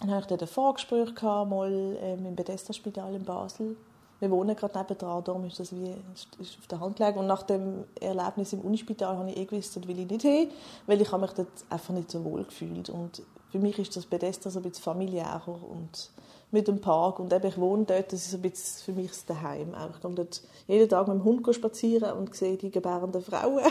Dann 0.00 0.10
hatte 0.10 0.22
ich 0.22 0.26
dort 0.26 0.42
ein 0.42 0.48
Vorgespräch 0.48 1.14
gehabt, 1.14 1.50
mal 1.50 1.96
ähm, 2.00 2.26
im 2.26 2.34
Bethesda-Spital 2.34 3.14
in 3.14 3.24
Basel 3.24 3.76
wir 4.24 4.30
wohnen 4.30 4.56
gerade 4.56 4.78
nebenan, 4.78 5.22
darum 5.22 5.44
ist 5.44 5.60
das 5.60 5.74
wie 5.74 5.94
ist 6.40 6.56
auf 6.58 6.66
der 6.68 6.80
Hand 6.80 6.96
gelegen. 6.96 7.18
Und 7.18 7.26
nach 7.26 7.42
dem 7.42 7.84
Erlebnis 8.00 8.52
im 8.52 8.60
Unispital 8.60 9.16
habe 9.18 9.30
ich 9.30 9.36
eh 9.36 9.44
gewusst, 9.44 9.76
dort 9.76 9.86
will 9.86 9.98
ich 9.98 10.08
nicht 10.08 10.22
hin, 10.22 10.50
weil 10.86 11.00
ich 11.00 11.10
habe 11.12 11.22
mich 11.22 11.32
dort 11.32 11.48
einfach 11.68 11.92
nicht 11.92 12.10
so 12.10 12.24
wohl 12.24 12.44
gefühlt. 12.44 12.88
Und 12.88 13.22
für 13.50 13.58
mich 13.58 13.78
ist 13.78 13.96
das 13.96 14.06
Bethesda 14.06 14.50
so 14.50 14.60
ein 14.60 14.62
bisschen 14.62 14.82
familiärer 14.82 15.58
und 15.68 16.10
mit 16.50 16.68
dem 16.68 16.80
Park 16.80 17.18
und 17.18 17.32
eben 17.32 17.46
ich 17.46 17.58
wohne 17.58 17.84
dort, 17.84 18.12
das 18.12 18.26
ist 18.26 18.34
ein 18.34 18.42
bisschen 18.42 18.84
für 18.84 19.00
mich 19.00 19.10
das 19.10 19.26
Daheim. 19.26 19.74
Ich 19.92 20.00
gehe 20.00 20.14
dort 20.14 20.42
jeden 20.68 20.88
Tag 20.88 21.08
mit 21.08 21.16
dem 21.16 21.24
Hund 21.24 21.54
spazieren 21.54 22.12
und 22.12 22.34
sehe 22.34 22.56
die 22.56 22.70
gebärenden 22.70 23.22
Frauen 23.22 23.64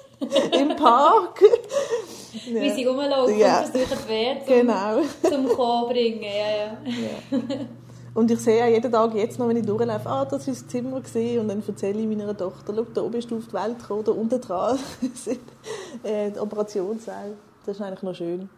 im 0.52 0.76
Park. 0.76 1.42
Ja. 2.46 2.62
Wie 2.62 2.70
sie 2.70 2.84
rumlaufen 2.84 3.38
ja. 3.38 3.60
und 3.60 3.68
versuchen, 3.68 3.98
die 4.04 4.08
Werte 4.10 4.46
zum, 4.46 4.54
genau. 4.54 5.00
zum 5.30 5.56
Kommen 5.56 5.88
bringen. 5.88 6.22
Ja, 6.22 6.78
ja. 6.84 7.66
Und 8.16 8.30
ich 8.30 8.40
sehe 8.40 8.58
ja 8.58 8.66
jeden 8.66 8.90
Tag 8.90 9.14
jetzt 9.14 9.38
noch, 9.38 9.46
wenn 9.46 9.58
ich 9.58 9.66
durchlaufe, 9.66 10.08
ah, 10.08 10.24
das 10.24 10.46
war 10.46 10.54
das 10.54 10.66
Zimmer 10.66 11.00
gesehen 11.02 11.40
und 11.40 11.48
dann 11.48 11.62
erzähle 11.66 12.00
ich 12.00 12.06
meiner 12.06 12.34
Tochter, 12.34 12.72
schau, 12.74 12.86
da 12.94 13.02
oben 13.02 13.12
bist 13.12 13.30
du 13.30 13.36
auf 13.36 13.46
die 13.46 13.52
Welt 13.52 13.78
gekommen, 13.78 14.04
da 14.04 14.12
unten 14.12 14.40
dran 14.40 14.78
sind 15.14 15.40
äh, 16.02 16.30
die 16.30 16.38
Operationssaal. 16.38 17.32
Das 17.66 17.76
ist 17.76 17.82
eigentlich 17.82 18.02
noch 18.02 18.14
schön. 18.14 18.48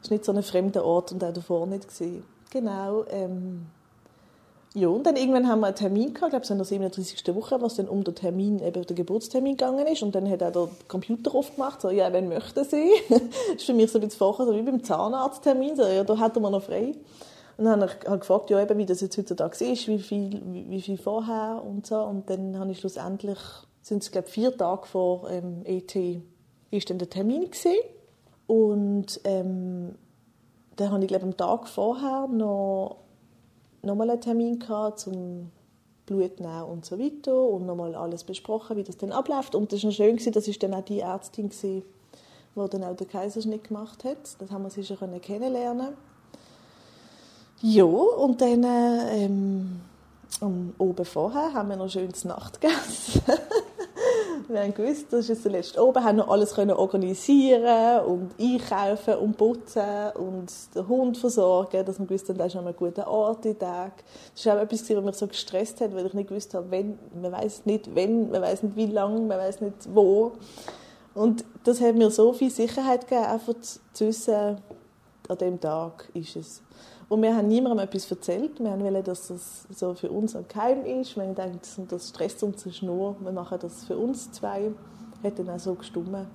Es 0.00 0.06
ist 0.06 0.10
nicht 0.12 0.24
so 0.24 0.32
ein 0.32 0.42
fremder 0.42 0.84
Ort 0.84 1.12
und 1.12 1.22
auch 1.22 1.32
davor 1.32 1.66
nicht 1.66 1.88
gesehen. 1.88 2.24
Genau. 2.50 3.04
Ähm, 3.10 3.66
ja, 4.74 4.88
und 4.88 5.06
dann 5.06 5.16
irgendwann 5.16 5.48
haben 5.48 5.60
wir 5.60 5.66
einen 5.66 5.76
Termin 5.76 6.14
gehabt, 6.14 6.28
ich 6.28 6.30
glaube, 6.30 6.44
es 6.44 6.50
in 6.50 6.56
der 6.56 6.64
37. 6.64 7.34
Woche, 7.34 7.60
was 7.60 7.74
dann 7.76 7.88
um 7.88 8.04
den 8.04 8.14
Termin, 8.14 8.58
eben 8.60 8.86
den 8.86 8.96
Geburtstermin 8.96 9.58
gegangen 9.58 9.86
ist. 9.86 10.02
Und 10.02 10.14
dann 10.14 10.28
hat 10.30 10.42
auch 10.42 10.52
der 10.52 10.68
Computer 10.88 11.34
aufgemacht, 11.34 11.82
so, 11.82 11.90
ja, 11.90 12.10
wenn 12.12 12.28
möchten 12.28 12.64
Sie? 12.64 12.90
das 13.08 13.20
ist 13.56 13.64
für 13.64 13.74
mich 13.74 13.90
so 13.90 13.98
ein 13.98 14.04
bisschen 14.04 14.18
vorher, 14.18 14.46
so 14.46 14.54
wie 14.54 14.62
beim 14.62 14.82
Zahnarzttermin, 14.82 15.76
so, 15.76 15.82
ja, 15.82 16.04
da 16.04 16.16
hätten 16.18 16.40
wir 16.40 16.48
noch 16.48 16.62
frei. 16.62 16.94
Und 17.58 17.66
dann 17.66 17.82
habe 17.82 17.92
ich 17.92 18.08
halt 18.08 18.20
gefragt, 18.20 18.48
ja, 18.48 18.62
eben, 18.62 18.78
wie 18.78 18.86
das 18.86 19.02
jetzt 19.02 19.18
heutzutage 19.18 19.62
ist, 19.62 19.88
wie 19.88 19.98
viel, 19.98 20.40
wie, 20.46 20.70
wie 20.70 20.80
viel 20.80 20.96
vorher 20.96 21.62
und 21.62 21.86
so. 21.86 21.96
Und 21.96 22.30
dann 22.30 22.58
habe 22.58 22.70
ich 22.70 22.78
schlussendlich, 22.78 23.38
sind 23.82 24.02
es 24.02 24.10
glaube 24.10 24.28
vier 24.28 24.56
Tage 24.56 24.86
vor 24.86 25.28
ähm, 25.28 25.60
ET, 25.64 25.94
ist 26.70 26.88
dann 26.88 26.96
der 26.96 27.10
Termin 27.10 27.42
gewesen. 27.42 27.76
Und 28.46 29.20
ähm, 29.24 29.96
dann 30.76 30.92
habe 30.92 31.02
ich 31.02 31.08
glaube 31.08 31.26
am 31.26 31.36
Tag 31.36 31.68
vorher 31.68 32.26
noch 32.26 33.01
nochmal 33.82 34.10
einen 34.10 34.20
Termin 34.20 34.58
gehabt 34.58 35.00
zum 35.00 35.50
Blut 36.06 36.40
nehmen 36.40 36.64
und 36.64 36.84
so 36.84 36.98
weiter 36.98 37.36
und 37.36 37.66
nochmal 37.66 37.94
alles 37.94 38.24
besprochen, 38.24 38.76
wie 38.76 38.84
das 38.84 38.96
dann 38.96 39.12
abläuft. 39.12 39.54
Und 39.54 39.72
das 39.72 39.84
war 39.84 39.92
schön, 39.92 40.18
dass 40.32 40.48
ich 40.48 40.58
dann 40.58 40.74
auch 40.74 40.84
die 40.84 41.00
Ärztin 41.00 41.50
war, 42.54 42.68
die 42.68 42.78
dann 42.78 42.84
auch 42.84 42.96
den 42.96 43.08
Kaiserschnitt 43.08 43.68
gemacht 43.68 44.04
hat. 44.04 44.40
Das 44.40 44.50
haben 44.50 44.64
wir 44.64 44.70
sie 44.70 44.84
schon 44.84 45.20
kennenlernen 45.20 45.94
ja, 47.64 47.84
und 47.84 48.40
dann 48.40 48.64
ähm, 48.64 49.80
oben 50.78 51.04
vorher 51.04 51.54
haben 51.54 51.68
wir 51.68 51.76
noch 51.76 51.88
schönes 51.88 52.24
Nacht 52.24 52.60
gegessen. 52.60 53.22
wir 54.52 54.60
haben 54.62 54.74
gewusst, 54.74 55.12
das 55.12 55.28
ist 55.28 55.44
letzte 55.44 55.82
oben, 55.84 56.04
haben 56.04 56.16
noch 56.16 56.28
alles 56.28 56.54
können 56.54 56.72
organisieren 56.72 58.04
und 58.04 58.30
einkaufen 58.38 59.14
und 59.14 59.36
putzen 59.36 60.10
und 60.14 60.52
den 60.74 60.88
Hund 60.88 61.18
versorgen, 61.18 61.84
dass 61.84 61.98
wir 61.98 62.06
gewusst 62.06 62.28
haben, 62.28 62.38
das 62.38 62.48
ist 62.48 62.56
an 62.56 62.66
einem 62.66 62.76
guten 62.76 63.02
Ort 63.02 63.44
die 63.44 63.54
Tag. 63.54 63.92
Das 64.34 64.46
war 64.46 64.56
auch 64.56 64.62
etwas, 64.62 64.88
was 64.88 65.04
mich 65.04 65.16
so 65.16 65.26
gestresst 65.26 65.80
hat, 65.80 65.94
weil 65.94 66.06
ich 66.06 66.14
nicht 66.14 66.28
gewusst 66.28 66.54
habe, 66.54 66.70
wenn, 66.70 66.98
man 67.20 67.32
weiß 67.32 67.66
nicht 67.66 67.94
wenn, 67.94 68.30
man 68.30 68.42
weiß 68.42 68.62
nicht 68.62 68.76
wie 68.76 68.86
lange, 68.86 69.20
man 69.20 69.38
weiß 69.38 69.60
nicht 69.60 69.94
wo. 69.94 70.32
Und 71.14 71.44
das 71.64 71.80
hat 71.80 71.94
mir 71.94 72.10
so 72.10 72.32
viel 72.32 72.50
Sicherheit 72.50 73.08
gegeben, 73.08 73.26
einfach 73.26 73.54
zu 73.92 74.06
wissen, 74.06 74.58
an 75.28 75.38
dem 75.38 75.60
Tag 75.60 76.08
ist 76.14 76.36
es. 76.36 76.62
Und 77.12 77.20
wir 77.20 77.36
haben 77.36 77.48
niemandem 77.48 77.80
etwas 77.80 78.10
erzählt. 78.10 78.58
Wir 78.58 78.70
wollen, 78.70 79.04
dass 79.04 79.28
das 79.28 79.66
so 79.68 79.92
für 79.92 80.10
uns 80.10 80.34
ein 80.34 80.46
Geheim 80.48 80.82
ist. 80.86 81.14
Wir 81.14 81.26
denken, 81.26 81.86
das 81.88 82.08
stresst 82.08 82.42
uns 82.42 82.80
nur. 82.80 83.16
Wir 83.20 83.32
machen 83.32 83.58
das 83.60 83.84
für 83.84 83.98
uns 83.98 84.32
zwei. 84.32 84.72
Hat 85.22 85.38
dann 85.38 85.50
auch 85.50 85.58
so 85.58 85.74
gestummen. 85.74 86.26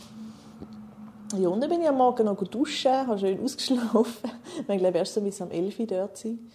Ja, 1.36 1.50
und 1.50 1.62
dann 1.62 1.72
bin 1.72 1.82
ich 1.82 1.90
am 1.90 1.98
Morgen 1.98 2.26
noch 2.26 2.44
duschen, 2.44 2.92
habe 2.92 3.18
schön 3.18 3.40
ausgeschlafen. 3.44 4.30
Wir 4.68 4.78
glaube 4.78 5.00
erst 5.00 5.16
so 5.16 5.22
bis 5.22 5.42
am 5.42 5.50
11 5.50 5.80
Uhr 5.80 5.88
dort 5.88 6.16
sein. 6.16 6.48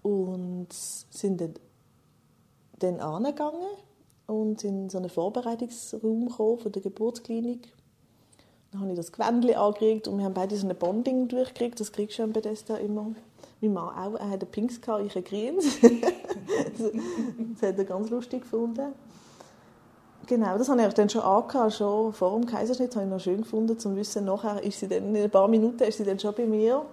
Und 0.00 0.68
sind 0.72 1.38
dann, 1.42 1.52
dann 2.78 3.00
angegangen 3.00 3.68
und 4.28 4.64
in 4.64 4.88
so 4.88 4.96
einen 4.96 5.10
Vorbereitungsraum 5.10 6.30
gekommen 6.30 6.58
von 6.58 6.72
der 6.72 6.80
Geburtsklinik. 6.80 7.68
Dann 8.70 8.80
habe 8.80 8.92
ich 8.92 8.96
das 8.96 9.12
Gewändchen 9.12 9.56
angeregt 9.56 10.08
und 10.08 10.16
wir 10.16 10.24
haben 10.24 10.32
beide 10.32 10.56
so 10.56 10.66
ein 10.66 10.74
Bonding 10.74 11.28
durchgekriegt. 11.28 11.78
Das 11.78 11.92
kriegst 11.92 12.18
du 12.18 12.22
am 12.22 12.32
Bethesda 12.32 12.76
immer. 12.76 13.14
Mein 13.62 13.72
Mann 13.74 13.96
auch. 13.96 14.18
Er 14.18 14.30
hat 14.30 14.42
ein 14.42 14.50
Pinks, 14.50 14.80
gehabt, 14.80 15.06
ich 15.06 15.16
ein 15.16 15.24
Grünes. 15.24 15.78
das 15.80 17.62
hat 17.62 17.78
er 17.78 17.84
ganz 17.84 18.10
lustig 18.10 18.42
gefunden. 18.42 18.92
Genau, 20.26 20.58
das 20.58 20.68
habe 20.68 20.84
ich 20.84 20.94
dann 20.94 21.08
schon 21.08 21.20
angehabt, 21.20 21.74
schon 21.74 22.12
vor 22.12 22.38
dem 22.38 22.46
Kaiserschnitt. 22.46 22.94
Habe 22.96 23.06
ich 23.06 23.10
noch 23.10 23.20
schön 23.20 23.42
gefunden, 23.42 23.78
zum 23.78 23.94
Wissen, 23.96 24.24
nachher 24.24 24.62
ist 24.62 24.80
sie 24.80 24.88
dann, 24.88 25.14
in 25.14 25.22
ein 25.22 25.30
paar 25.30 25.46
Minuten 25.46 25.82
ist 25.84 25.96
sie 25.96 26.04
dann 26.04 26.18
schon 26.18 26.34
bei 26.34 26.44
mir. 26.44 26.84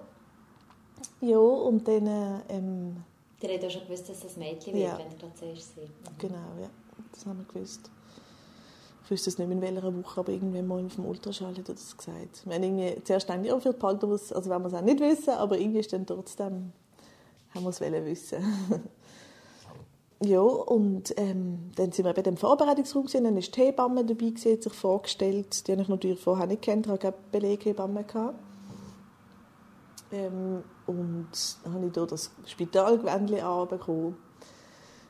Ja, 1.20 1.38
und 1.38 1.86
dann... 1.86 2.42
Ähm, 2.48 2.96
Ihr 3.42 3.48
habt 3.48 3.62
ja 3.62 3.70
schon 3.70 3.82
gewusst, 3.82 4.08
dass 4.08 4.20
das 4.20 4.36
Mädchen 4.36 4.74
wird, 4.74 4.84
ja. 4.84 4.98
wenn 4.98 5.10
ihr 5.10 5.18
gerade 5.18 5.34
zuerst 5.34 5.74
seid. 5.74 5.84
Mhm. 5.84 6.18
Genau, 6.18 6.60
ja. 6.60 6.68
Das 7.12 7.26
haben 7.26 7.38
wir 7.38 7.52
gewusst. 7.52 7.90
Ich 9.10 9.14
wusste 9.14 9.30
es 9.30 9.38
nicht 9.38 9.48
mehr 9.48 9.56
in 9.56 9.74
welcher 9.74 9.92
Woche, 9.92 10.20
aber 10.20 10.30
irgendwann 10.30 10.68
mal 10.68 10.84
auf 10.84 10.94
dem 10.94 11.04
Ultraschall 11.04 11.50
hat 11.50 11.68
er 11.68 11.74
das 11.74 11.96
gesagt. 11.96 12.46
Haben 12.46 12.62
irgendwie 12.62 13.02
zuerst 13.02 13.26
gedacht, 13.26 13.44
ja, 13.44 13.58
für 13.58 13.72
die 13.72 13.76
Palter, 13.76 14.06
also 14.06 14.50
wenn 14.50 14.62
wir 14.62 14.66
es 14.68 14.74
auch 14.74 14.82
nicht 14.82 15.00
wissen, 15.00 15.30
aber 15.30 15.58
irgendwie 15.58 15.80
ist 15.80 15.92
dann 15.92 16.06
trotzdem, 16.06 16.72
haben 17.52 17.64
wir 17.64 17.70
es 17.70 17.80
wissen. 17.80 18.38
ja, 20.22 20.38
und 20.38 21.12
ähm, 21.16 21.72
dann 21.74 21.90
sind 21.90 22.04
wir 22.04 22.12
bei 22.12 22.22
dem 22.22 22.36
Vorbereitungsraum 22.36 23.06
gewesen, 23.06 23.24
dann 23.24 23.36
ist 23.36 23.56
die 23.56 23.62
Hebamme 23.62 24.04
dabei 24.04 24.26
gewesen, 24.26 24.52
hat 24.52 24.62
sich 24.62 24.72
vorgestellt, 24.74 25.66
die 25.66 25.72
habe 25.72 25.82
ich 25.82 25.88
natürlich 25.88 26.20
vorher 26.20 26.46
nicht 26.46 26.62
kennt, 26.62 26.86
ich 26.86 26.92
hatte 26.92 27.12
Beleghebamme. 27.32 28.04
Ähm, 30.12 30.62
und 30.86 31.28
dann 31.64 31.74
habe 31.74 31.86
ich 31.88 31.94
hier 31.94 32.06
das 32.06 32.30
Spitalgewändchen 32.46 33.40
anbekommen. 33.40 34.16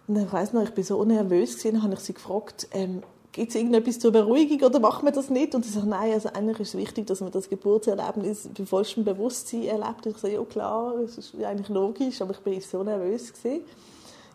Und 0.08 0.16
ich 0.16 0.32
weiss 0.32 0.54
noch, 0.54 0.62
ich 0.62 0.74
war 0.74 0.84
so 0.84 1.04
nervös, 1.04 1.58
gewesen, 1.58 1.82
habe 1.82 1.92
ich 1.92 2.00
sie 2.00 2.14
gefragt, 2.14 2.66
ähm, 2.72 3.02
gibt 3.32 3.50
es 3.50 3.54
irgendetwas 3.54 3.98
zur 3.98 4.12
Beruhigung 4.12 4.60
oder 4.62 4.80
macht 4.80 5.02
man 5.02 5.12
das 5.12 5.30
nicht? 5.30 5.54
Und 5.54 5.64
sie 5.64 5.72
sagt, 5.72 5.86
nein, 5.86 6.12
also 6.12 6.30
eigentlich 6.30 6.60
ist 6.60 6.68
es 6.74 6.80
wichtig, 6.80 7.06
dass 7.06 7.20
man 7.20 7.30
das 7.30 7.48
Geburtserlebnis 7.48 8.48
bei 8.56 8.66
vollstem 8.66 9.04
Bewusstsein 9.04 9.64
erlebt. 9.64 10.06
Ich 10.06 10.16
sage, 10.16 10.34
ja 10.34 10.44
klar, 10.44 10.94
das 11.00 11.18
ist 11.18 11.34
eigentlich 11.42 11.68
logisch, 11.68 12.20
aber 12.20 12.34
ich 12.34 12.44
war 12.44 12.60
so 12.60 12.82
nervös. 12.82 13.32
Gewesen. 13.32 13.62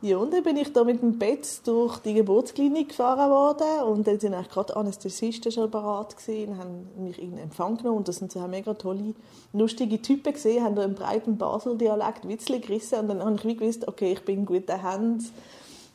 Ja, 0.02 0.18
und 0.18 0.32
dann 0.34 0.44
bin 0.44 0.58
ich 0.58 0.72
da 0.72 0.84
mit 0.84 1.02
dem 1.02 1.18
Bett 1.18 1.62
durch 1.66 1.98
die 2.00 2.14
Geburtsklinik 2.14 2.90
gefahren 2.90 3.32
worden 3.32 3.90
und 3.90 4.06
dann 4.06 4.20
sind 4.20 4.34
eigentlich 4.34 4.52
gerade 4.52 4.76
Anästhesisten 4.76 5.52
schon 5.52 5.72
bereit 5.72 6.16
gewesen 6.16 6.52
und 6.52 6.60
haben 6.60 6.88
mich 6.98 7.20
in 7.20 7.38
Empfang 7.38 7.78
genommen 7.78 7.98
und 7.98 8.08
das 8.08 8.18
sind 8.18 8.32
so 8.32 8.46
mega 8.48 8.74
tolle, 8.74 9.16
lustige 9.54 10.02
Typen 10.02 10.34
gesehen, 10.34 10.64
haben 10.64 10.76
da 10.76 10.84
im 10.84 10.96
breiten 10.96 11.38
Basel-Dialekt 11.38 12.28
Witzli 12.28 12.60
gerissen 12.60 13.00
und 13.00 13.08
dann 13.08 13.24
habe 13.24 13.36
ich 13.36 13.46
wie 13.46 13.56
gewusst, 13.56 13.88
okay, 13.88 14.12
ich 14.12 14.24
bin 14.24 14.40
in 14.40 14.46
guten 14.46 14.80
Händen 14.80 15.26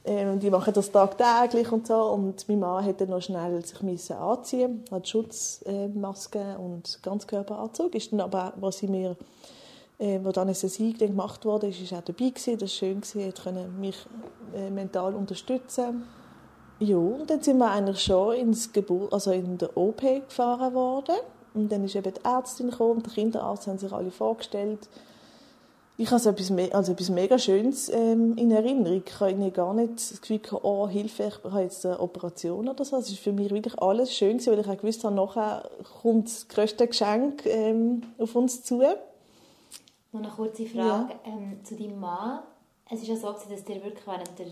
ähm, 0.04 0.40
die 0.40 0.50
machen 0.50 0.72
das 0.72 0.90
tagtäglich 0.90 1.70
und 1.72 1.86
so. 1.86 1.94
Und 1.94 2.48
mein 2.48 2.60
Mann 2.60 2.84
musste 2.84 3.06
noch 3.06 3.20
schnell 3.20 3.64
sich 3.64 3.82
müssen 3.82 4.16
anziehen, 4.16 4.84
hat 4.90 5.08
Schutzmaske 5.08 6.58
und 6.58 7.02
Ganzkörperanzug. 7.02 7.94
Ist 7.94 8.12
dann 8.12 8.20
aber, 8.20 8.54
was 8.56 8.78
sie 8.78 8.88
mir, 8.88 9.16
äh, 9.98 10.18
wo 10.22 10.32
dann 10.32 10.48
Anästhesie 10.48 10.94
gemacht 10.94 11.44
wurde, 11.44 11.68
ist, 11.68 11.80
ist 11.80 11.92
auch 11.92 12.00
dabei 12.00 12.30
gewesen. 12.30 12.58
Das 12.58 12.62
war 12.62 12.68
schön 12.68 13.00
gewesen, 13.00 13.34
können 13.34 13.80
mich 13.80 13.96
äh, 14.54 14.70
mental 14.70 15.14
unterstützen. 15.14 16.04
Ja, 16.78 16.96
und 16.96 17.28
dann 17.28 17.42
sind 17.42 17.58
wir 17.58 17.70
eigentlich 17.70 18.02
schon 18.02 18.36
ins 18.36 18.72
Geburt, 18.72 19.12
also 19.12 19.32
in 19.32 19.58
der 19.58 19.76
OP 19.76 20.00
gefahren 20.00 20.72
worden. 20.72 21.16
Und 21.52 21.70
dann 21.70 21.84
ist 21.84 21.94
eben 21.94 22.14
die 22.14 22.24
Ärztin 22.24 22.70
gekommen 22.70 23.02
der 23.02 23.12
Kinderarzt 23.12 23.66
haben 23.66 23.76
sich 23.76 23.92
alle 23.92 24.10
vorgestellt 24.10 24.88
ich 26.00 26.10
habe 26.10 26.28
etwas, 26.30 26.50
also 26.72 26.92
etwas 26.92 27.10
mega 27.10 27.38
Schönes 27.38 27.90
ähm, 27.90 28.34
in 28.38 28.50
Erinnerung. 28.50 29.02
Ich 29.04 29.20
habe 29.20 29.50
gar 29.50 29.74
nicht 29.74 29.96
das 29.96 30.18
Gefühl, 30.18 30.38
gehabt, 30.38 30.64
oh, 30.64 30.88
Hilfe, 30.88 31.24
ich 31.24 31.44
habe 31.52 31.62
jetzt 31.62 31.84
eine 31.84 32.00
Operation 32.00 32.68
oder 32.68 32.86
so. 32.86 32.96
Es 32.96 33.10
war 33.10 33.18
für 33.18 33.32
mich 33.32 33.50
wirklich 33.50 33.78
alles 33.82 34.14
schön, 34.14 34.38
gewesen, 34.38 34.52
weil 34.52 34.60
ich 34.60 34.66
auch 34.66 34.78
gewusst 34.78 35.04
habe, 35.04 35.14
nachher 35.14 35.68
kommt 36.00 36.28
das 36.28 36.48
grösste 36.48 36.86
Geschenk 36.86 37.44
ähm, 37.44 38.02
auf 38.16 38.34
uns 38.34 38.62
zu. 38.64 38.78
Noch 38.78 38.94
eine 40.14 40.28
kurze 40.28 40.64
Frage 40.64 41.12
ja. 41.12 41.20
ähm, 41.26 41.60
zu 41.64 41.76
deinem 41.76 42.00
Mann. 42.00 42.40
Es 42.90 43.02
ist 43.02 43.08
ja 43.08 43.16
so, 43.16 43.32
dass 43.32 43.50
ihr 43.50 43.84
wirklich 43.84 44.06
während 44.06 44.38
der 44.38 44.46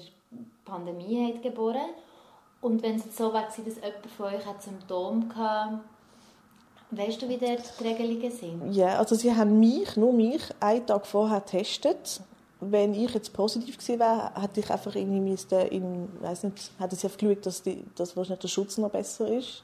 Pandemie 0.67 1.33
hat 1.33 1.43
geboren 1.43 1.89
Und 2.61 2.83
wenn 2.83 2.97
es 2.97 3.17
so 3.17 3.33
war, 3.33 3.45
dass 3.45 3.57
jemand 3.57 4.07
von 4.15 4.27
euch 4.27 4.43
Symptome 4.61 5.35
hatte, 5.35 5.81
Weißt 6.91 7.21
du, 7.21 7.29
wie 7.29 7.37
die 7.37 7.57
Regelungen 7.85 8.31
sind? 8.31 8.73
Ja, 8.73 8.99
also 8.99 9.15
sie 9.15 9.35
haben 9.35 9.61
mich, 9.61 9.97
nur 9.97 10.13
mich, 10.13 10.43
einen 10.59 10.87
Tag 10.87 11.07
vorher 11.07 11.41
getestet. 11.41 12.21
Wenn 12.61 12.95
ich 12.95 13.13
jetzt 13.13 13.33
positiv 13.35 13.77
gewesen 13.77 14.01
wäre, 14.01 14.33
hätte 14.41 14.61
ich 14.61 14.71
einfach 14.71 14.95
irgendwie 14.95 15.21
müsste 15.21 15.57
in, 15.57 16.09
weiß 16.21 16.45
nicht, 16.45 16.73
hätte 16.79 16.97
sie 16.97 17.07
einfach 17.07 17.19
geschaut, 17.19 17.47
dass, 17.47 17.63
die, 17.63 17.85
dass 17.95 18.17
wahrscheinlich 18.17 18.41
der 18.41 18.49
Schutz 18.49 18.79
noch 18.79 18.91
besser 18.91 19.29
ist. 19.29 19.63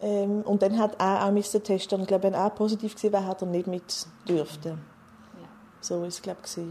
Ähm, 0.00 0.42
und 0.42 0.62
dann 0.62 0.78
hat 0.78 1.00
er 1.00 1.24
auch 1.26 1.32
müssen 1.32 1.62
testen. 1.62 1.96
Und 1.96 2.02
ich 2.02 2.08
glaube, 2.08 2.24
wenn 2.24 2.34
er 2.34 2.50
positiv 2.50 2.94
gewesen 2.94 3.12
wäre, 3.12 3.26
hätte 3.26 3.46
er 3.46 3.50
nicht 3.50 3.66
mit 3.66 4.06
dürften. 4.28 4.78
Ja. 5.40 5.48
So 5.80 6.04
ist 6.04 6.14
es, 6.14 6.22
glaube 6.22 6.40
ich, 6.44 6.62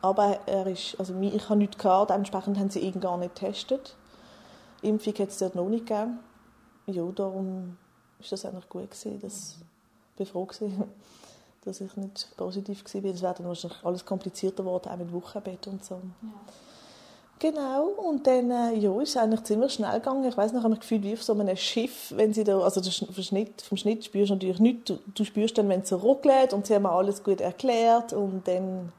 Aber 0.00 0.40
er 0.46 0.66
ist, 0.66 0.98
also 0.98 1.14
ich 1.20 1.48
habe 1.48 1.58
nichts 1.58 1.76
gehabt, 1.76 2.10
dementsprechend 2.10 2.58
haben 2.58 2.70
sie 2.70 2.80
ihn 2.80 2.98
gar 2.98 3.18
nicht 3.18 3.34
getestet. 3.34 3.94
Impfung 4.80 5.14
hat 5.14 5.28
es 5.28 5.38
dort 5.38 5.54
noch 5.54 5.68
nicht 5.68 5.86
gegeben. 5.86 6.18
Ja, 6.86 7.04
darum 7.14 7.76
ist 8.22 8.32
das 8.32 8.44
eigentlich 8.44 8.68
gut 8.68 8.90
gewesen, 8.90 9.20
dass 9.20 9.56
ich 10.18 10.28
froh 10.28 10.44
gewesen, 10.44 10.84
dass 11.64 11.80
ich 11.80 11.96
nicht 11.96 12.28
positiv 12.36 12.82
war. 12.84 13.04
Es 13.04 13.22
wäre 13.22 13.34
dann 13.34 13.46
wahrscheinlich 13.46 13.84
alles 13.84 14.04
komplizierter 14.04 14.62
geworden, 14.62 14.88
auch 14.88 14.96
mit 14.96 15.12
Wochenbett 15.12 15.66
und 15.66 15.84
so. 15.84 15.94
Ja. 15.94 16.54
Genau, 17.42 17.86
und 17.86 18.24
dann 18.24 18.52
äh, 18.52 18.74
ja, 18.76 19.02
ist 19.02 19.10
es 19.10 19.16
eigentlich 19.16 19.42
ziemlich 19.42 19.72
schnell 19.72 19.98
gegangen. 19.98 20.24
Ich 20.24 20.36
weiß 20.36 20.52
noch, 20.52 20.60
ich 20.60 20.62
habe 20.62 20.74
mich 20.74 20.80
gefühlt 20.80 21.02
wie 21.02 21.14
auf 21.14 21.24
so 21.24 21.32
einem 21.32 21.56
Schiff, 21.56 22.12
wenn 22.14 22.32
sie 22.32 22.44
da, 22.44 22.60
also 22.60 22.80
vom 22.80 23.24
Schnitt, 23.24 23.62
vom 23.62 23.76
Schnitt 23.76 24.04
spürst 24.04 24.30
du 24.30 24.34
natürlich 24.34 24.60
nichts. 24.60 24.84
Du, 24.84 24.98
du 25.12 25.24
spürst 25.24 25.58
dann, 25.58 25.68
wenn 25.68 25.80
es 25.80 25.88
so 25.88 25.96
ruckelt 25.96 26.52
und 26.52 26.68
sie 26.68 26.74
haben 26.76 26.84
mir 26.84 26.92
alles 26.92 27.24
gut 27.24 27.40
erklärt 27.40 28.12
und 28.12 28.46
dann 28.46 28.92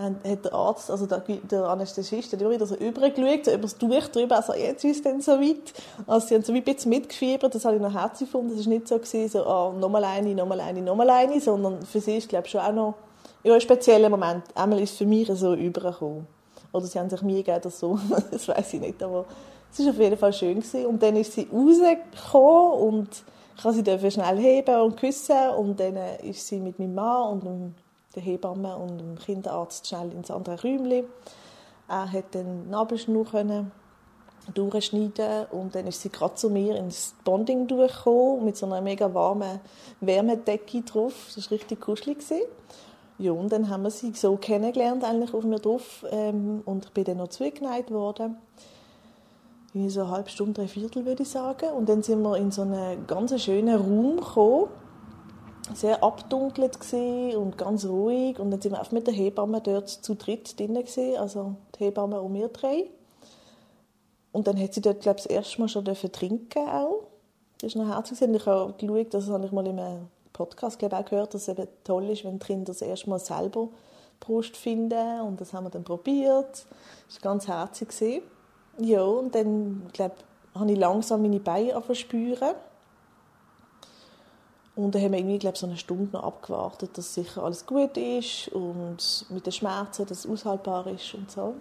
hat 0.00 0.44
der 0.44 0.52
Arzt, 0.52 0.90
also 0.90 1.06
der, 1.06 1.22
der 1.50 1.64
Anästhesist, 1.64 2.32
hat 2.32 2.40
immer 2.40 2.50
wieder 2.50 2.66
so 2.66 2.74
übergeschaut, 2.74 3.44
so 3.44 3.52
über 3.52 3.62
das 3.62 3.76
Tuch 3.78 4.08
drüber, 4.08 4.36
also 4.36 4.54
jetzt 4.54 4.84
ist 4.84 4.96
es 4.96 5.02
dann 5.02 5.20
so 5.20 5.32
weit. 5.32 5.72
Also 6.06 6.28
sie 6.28 6.34
haben 6.34 6.42
so 6.42 6.52
ein 6.52 6.62
bisschen 6.62 6.90
mitgefiebert, 6.90 7.54
das 7.54 7.64
habe 7.64 7.76
ich 7.76 7.82
noch 7.82 7.92
herzlich 7.92 8.30
gefunden. 8.30 8.58
Es 8.58 8.66
war 8.66 8.72
nicht 8.72 8.88
so, 8.88 8.96
gewesen, 8.96 9.28
so 9.28 9.46
oh, 9.46 9.72
nochmal 9.72 10.04
eine, 10.04 10.34
nochmal 10.34 10.60
eine, 10.60 10.82
nochmal 10.82 11.10
eine, 11.10 11.40
sondern 11.40 11.82
für 11.82 12.00
sie 12.00 12.16
ist, 12.16 12.28
glaube 12.28 12.46
ich, 12.46 12.52
schon 12.52 12.60
auch 12.60 12.72
noch 12.72 12.94
ja, 13.42 13.54
ein 13.54 13.60
spezieller 13.60 14.08
Moment. 14.08 14.44
Einmal 14.54 14.80
ist 14.80 14.92
es 14.92 14.98
für 14.98 15.06
mich 15.06 15.28
so 15.28 15.54
übergekommen. 15.54 16.26
Oder 16.72 16.86
sie 16.86 16.98
haben 16.98 17.10
sich 17.10 17.22
mir 17.22 17.42
gegeben 17.42 17.58
oder 17.58 17.70
so, 17.70 17.98
das 18.30 18.48
weiß 18.48 18.74
ich 18.74 18.80
nicht, 18.80 19.02
aber 19.02 19.24
es 19.72 19.84
war 19.84 19.90
auf 19.90 19.98
jeden 19.98 20.16
Fall 20.16 20.32
schön. 20.32 20.60
Gewesen. 20.60 20.86
Und 20.86 21.02
dann 21.02 21.16
ist 21.16 21.32
sie 21.32 21.48
rausgekommen 21.52 22.80
und 22.80 23.08
ich 23.56 23.62
konnte 23.62 23.98
sie 23.98 24.10
schnell 24.10 24.38
heben 24.38 24.80
und 24.80 24.96
küssen 24.96 25.50
und 25.56 25.78
dann 25.78 25.96
ist 26.22 26.46
sie 26.46 26.60
mit 26.60 26.78
meinem 26.78 26.94
Mann 26.94 27.32
und 27.32 27.74
der 28.14 28.22
Hebamme 28.22 28.76
und 28.76 28.98
dem 28.98 29.18
Kinderarzt 29.18 29.86
schnell 29.86 30.12
ins 30.12 30.30
andere 30.30 30.60
Räumchen. 30.60 31.04
Er 31.88 32.12
hat 32.12 32.34
den 32.34 32.70
Nabelschnur 32.70 33.24
können 33.26 33.72
durchschneiden 34.54 35.46
und 35.50 35.74
dann 35.74 35.86
ist 35.86 36.02
sie 36.02 36.08
gerade 36.08 36.34
zu 36.34 36.50
mir 36.50 36.76
ins 36.76 37.14
Bonding 37.24 37.66
durchgekommen 37.66 38.44
mit 38.44 38.56
so 38.56 38.66
einer 38.66 38.80
mega 38.80 39.12
warmen 39.12 39.60
Wärmedecke 40.00 40.82
drauf. 40.82 41.30
Das 41.34 41.50
war 41.50 41.58
richtig 41.58 41.80
kuschelig. 41.80 42.18
Ja, 43.18 43.32
und 43.32 43.52
dann 43.52 43.68
haben 43.68 43.82
wir 43.82 43.90
sie 43.90 44.12
so 44.12 44.36
kennengelernt 44.36 45.04
eigentlich 45.04 45.34
auf 45.34 45.44
mir 45.44 45.58
drauf 45.58 46.06
ähm, 46.10 46.62
und 46.64 46.86
ich 46.86 46.90
bin 46.92 47.04
dann 47.04 47.18
noch 47.18 47.28
zugeneigt 47.28 47.90
worden. 47.90 48.38
In 49.74 49.90
so 49.90 50.00
eine 50.00 50.10
halbe 50.10 50.30
Stunde, 50.30 50.54
drei 50.54 50.68
Viertel 50.68 51.04
würde 51.04 51.22
ich 51.22 51.28
sagen. 51.28 51.70
Und 51.70 51.88
dann 51.88 52.02
sind 52.02 52.22
wir 52.22 52.36
in 52.38 52.50
so 52.50 52.62
einen 52.62 53.06
ganz 53.06 53.38
schönen 53.40 53.76
Raum 53.76 54.16
gekommen 54.16 54.68
sehr 55.74 56.02
abdunkelt 56.02 56.78
und 57.36 57.58
ganz 57.58 57.84
ruhig. 57.84 58.38
Und 58.38 58.50
dann 58.50 58.60
sind 58.60 58.72
wir 58.72 58.80
auch 58.80 58.90
mit 58.90 59.06
der 59.06 59.14
Hebamme 59.14 59.60
dort 59.60 59.88
zu 59.88 60.14
dritt 60.14 60.58
drin, 60.58 60.76
also 61.18 61.54
die 61.78 61.84
Hebamme 61.84 62.20
und 62.20 62.34
wir 62.34 62.48
drei. 62.48 62.90
und 64.32 64.46
dann 64.46 64.60
hat 64.60 64.74
sie 64.74 64.80
dort, 64.80 65.00
glaube 65.00 65.18
ich, 65.18 65.24
das 65.24 65.32
erste 65.32 65.60
Mal 65.60 65.68
schon 65.68 65.84
trinken 65.84 66.68
auch. 66.68 67.04
Das 67.60 67.76
war 67.76 67.84
noch 67.84 67.94
herzlich. 67.94 68.22
Und 68.22 68.34
ich 68.34 68.46
habe 68.46 68.72
geschaut, 68.74 69.14
das 69.14 69.28
habe 69.28 69.46
ich 69.46 69.52
mal 69.52 69.66
in 69.66 69.78
einem 69.78 70.08
Podcast 70.32 70.78
glaube 70.78 70.96
auch 70.96 71.04
gehört, 71.04 71.34
dass 71.34 71.42
es 71.42 71.48
eben 71.48 71.68
toll 71.84 72.08
ist, 72.08 72.24
wenn 72.24 72.38
die 72.38 72.46
Kinder 72.46 72.66
das 72.66 72.80
erste 72.80 73.10
Mal 73.10 73.18
selber 73.18 73.68
Brust 74.20 74.56
finden. 74.56 75.20
Und 75.20 75.40
das 75.40 75.52
haben 75.52 75.64
wir 75.64 75.70
dann 75.70 75.84
probiert. 75.84 76.66
Das 77.06 77.16
war 77.16 77.32
ganz 77.32 77.48
herzig. 77.48 78.22
Ja, 78.78 79.02
und 79.02 79.34
dann, 79.34 79.82
glaube 79.92 80.14
habe 80.54 80.72
ich 80.72 80.78
langsam 80.78 81.22
meine 81.22 81.40
Beine 81.40 81.80
verspüren. 81.82 82.54
Und 84.84 84.94
dann 84.94 85.02
haben 85.02 85.12
wir 85.12 85.18
irgendwie, 85.18 85.38
glaube 85.38 85.58
so 85.58 85.66
eine 85.66 85.76
Stunde 85.76 86.10
noch 86.12 86.24
abgewartet, 86.24 86.96
dass 86.96 87.14
sicher 87.14 87.42
alles 87.42 87.66
gut 87.66 87.96
ist 87.96 88.48
und 88.48 89.26
mit 89.30 89.46
den 89.46 89.52
Schmerzen, 89.52 90.06
dass 90.06 90.24
es 90.24 90.30
aushaltbar 90.30 90.86
ist 90.86 91.14
und 91.14 91.30
so. 91.30 91.54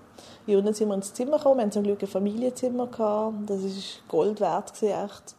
Ja, 0.45 0.57
und 0.57 0.65
dann 0.65 0.73
sind 0.73 0.87
wir 0.87 0.95
ins 0.95 1.13
Zimmer 1.13 1.37
gekommen. 1.37 1.57
Wir 1.57 1.61
hatten 1.63 1.71
zum 1.71 1.83
Glück 1.83 2.01
ein 2.01 2.07
Familienzimmer. 2.07 2.87
Gehabt. 2.87 3.49
Das 3.49 3.61
war 3.61 3.71
Gold 4.07 4.39
wert, 4.39 4.71
echt. 4.81 5.35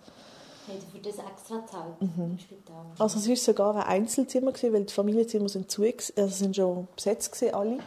Hat 0.70 0.82
für 0.92 0.98
das 0.98 1.18
extra 1.18 1.58
gezahlt 1.58 2.00
mhm. 2.00 2.32
im 2.32 2.38
Spital? 2.38 2.86
Also 2.98 3.18
es 3.18 3.28
war 3.28 3.36
sogar 3.36 3.76
ein 3.76 4.02
Einzelzimmer, 4.02 4.52
gewesen, 4.52 4.72
weil 4.72 4.84
die 4.84 4.92
Familienzimmer 4.92 5.48
sind, 5.48 5.70
zu, 5.70 5.82
also 5.82 6.28
sind 6.28 6.54
schon 6.54 6.86
besetzt 6.94 7.32
gewesen, 7.32 7.54
alle. 7.54 7.78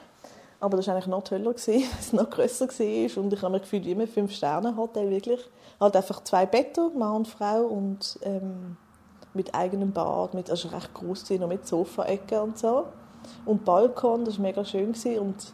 Aber 0.60 0.77
das 0.77 0.88
war 0.88 0.95
eigentlich 0.95 1.08
noch 1.08 1.23
toller, 1.23 1.53
gewesen, 1.53 1.73
weil 1.91 1.99
es 1.99 2.13
noch 2.13 2.29
grösser 2.29 2.67
war. 2.67 3.23
Und 3.23 3.34
ich 3.34 3.41
habe 3.41 3.51
mir 3.51 3.60
gefühlt 3.60 3.86
wie 3.86 3.93
ein 3.93 4.08
Fünf-Sterne-Hotel, 4.08 5.10
wirklich. 5.10 5.39
Halt 5.79 5.95
einfach 5.95 6.23
zwei 6.23 6.45
Betten, 6.45 6.97
Mann 6.97 7.17
und 7.17 7.27
Frau, 7.27 7.63
und 7.63 8.19
ähm, 8.23 8.77
mit 9.34 9.54
eigenem 9.56 9.91
Bad, 9.91 10.34
mit, 10.34 10.50
also 10.50 10.69
recht 10.69 10.93
groß 10.93 11.30
noch 11.32 11.48
mit 11.48 11.67
Sofaecke 11.67 12.41
und 12.41 12.58
so. 12.58 12.86
Und 13.46 13.65
Balkon, 13.65 14.26
das 14.26 14.36
war 14.36 14.43
mega 14.43 14.63
schön. 14.65 14.93
Und 15.19 15.54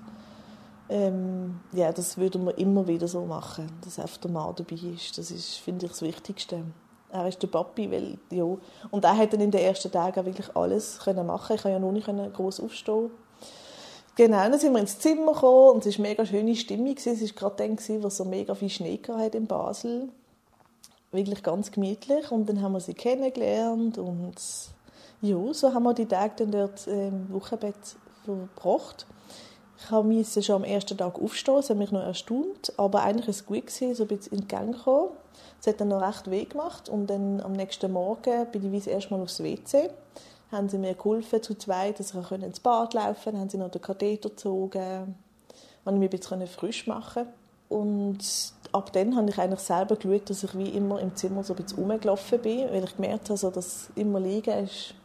ähm, 0.89 1.59
ja, 1.71 1.91
das 1.91 2.17
würden 2.17 2.45
wir 2.45 2.57
immer 2.57 2.87
wieder 2.87 3.07
so 3.07 3.25
machen, 3.25 3.71
dass 3.83 3.99
einfach 3.99 4.17
der 4.17 4.31
Mann 4.31 4.55
dabei 4.55 4.75
ist. 4.75 5.17
Das 5.17 5.31
ist, 5.31 5.57
finde 5.57 5.85
ich, 5.85 5.91
das 5.91 6.01
Wichtigste. 6.01 6.63
Er 7.11 7.27
ist 7.27 7.41
der 7.41 7.47
Papi, 7.47 7.89
weil, 7.91 8.17
ja. 8.31 8.43
Und 8.91 9.03
er 9.03 9.17
hat 9.17 9.33
dann 9.33 9.41
in 9.41 9.51
den 9.51 9.61
ersten 9.61 9.91
Tagen 9.91 10.25
wirklich 10.25 10.55
alles 10.55 10.99
können 10.99 11.25
machen. 11.25 11.55
Ich 11.55 11.61
konnte 11.61 11.73
ja 11.73 11.79
noch 11.79 11.91
nicht 11.91 12.07
groß 12.07 12.59
aufstehen. 12.59 13.11
Genau, 14.15 14.37
dann 14.37 14.59
sind 14.59 14.73
wir 14.73 14.81
ins 14.81 14.99
Zimmer 14.99 15.33
gekommen 15.33 15.75
und 15.75 15.85
es 15.85 15.97
war 15.97 16.05
eine 16.05 16.09
mega 16.09 16.25
schöne 16.25 16.55
Stimmung. 16.55 16.95
Es 16.97 17.05
war 17.05 17.27
gerade 17.29 17.55
dann, 17.55 18.03
wo 18.03 18.07
es 18.07 18.17
so 18.17 18.25
mega 18.25 18.53
viel 18.53 18.69
Schnee 18.69 18.99
hat 19.07 19.33
in 19.33 19.47
Basel. 19.47 20.09
Wirklich 21.11 21.41
ganz 21.43 21.71
gemütlich. 21.71 22.31
Und 22.31 22.47
dann 22.47 22.61
haben 22.61 22.73
wir 22.73 22.79
sie 22.79 22.93
kennengelernt 22.93 23.97
und 23.97 24.35
ja, 25.21 25.53
so 25.53 25.73
haben 25.73 25.83
wir 25.83 25.93
die 25.93 26.05
Tage 26.05 26.33
dann 26.37 26.51
dort 26.51 26.87
im 26.87 27.31
Wochenbett 27.33 27.75
verbracht. 28.23 29.05
Ich 29.81 29.91
musste 29.91 30.43
schon 30.43 30.57
am 30.57 30.63
ersten 30.63 30.97
Tag 30.97 31.19
aufstehen, 31.19 31.55
das 31.55 31.69
hat 31.69 31.77
mich 31.77 31.91
noch 31.91 32.01
erstaunt, 32.01 32.73
aber 32.77 33.01
eigentlich 33.03 33.27
war 33.27 33.31
es 33.31 33.45
gut, 33.45 33.67
gewesen, 33.67 33.95
so 33.95 34.03
ein 34.03 34.07
bisschen 34.07 34.33
in 34.33 34.41
die 34.41 34.47
Gang 34.47 34.75
gekommen. 34.75 35.11
Es 35.59 35.67
hat 35.67 35.79
dann 35.79 35.87
noch 35.87 36.01
recht 36.01 36.29
weh 36.29 36.45
gemacht 36.45 36.89
und 36.89 37.07
dann 37.07 37.41
am 37.41 37.53
nächsten 37.53 37.91
Morgen 37.91 38.45
bin 38.51 38.73
ich 38.73 38.87
erstmal 38.87 39.21
aufs 39.21 39.41
WC. 39.41 39.89
Haben 40.51 40.69
sie 40.69 40.77
mir 40.77 40.95
geholfen 40.95 41.41
zu 41.41 41.55
zweit, 41.55 41.99
dass 41.99 42.13
ich 42.13 42.31
ins 42.31 42.59
Bad 42.59 42.93
laufen 42.93 43.23
konnte. 43.23 43.39
Haben 43.39 43.49
sie 43.49 43.57
noch 43.57 43.71
den 43.71 43.81
Katheter 43.81 44.29
gezogen. 44.29 45.15
Konnte 45.83 46.05
ich 46.05 46.11
mich 46.11 46.31
ein 46.31 46.39
bisschen 46.39 46.47
frisch 46.47 46.87
machen. 46.87 47.27
Und 47.69 48.19
ab 48.71 48.91
dann 48.93 49.15
habe 49.15 49.29
ich 49.29 49.37
eigentlich 49.37 49.59
selber 49.59 49.95
geschaut, 49.95 50.29
dass 50.29 50.43
ich 50.43 50.57
wie 50.57 50.69
immer 50.69 50.99
im 50.99 51.15
Zimmer 51.15 51.43
so 51.43 51.53
ein 51.53 51.63
bisschen 51.63 51.79
rumgelaufen 51.79 52.39
bin, 52.39 52.69
weil 52.71 52.83
ich 52.83 52.95
gemerkt 52.95 53.29
habe, 53.29 53.51
dass 53.51 53.89
immer 53.95 54.19
liegen 54.19 54.65
ist 54.65 54.95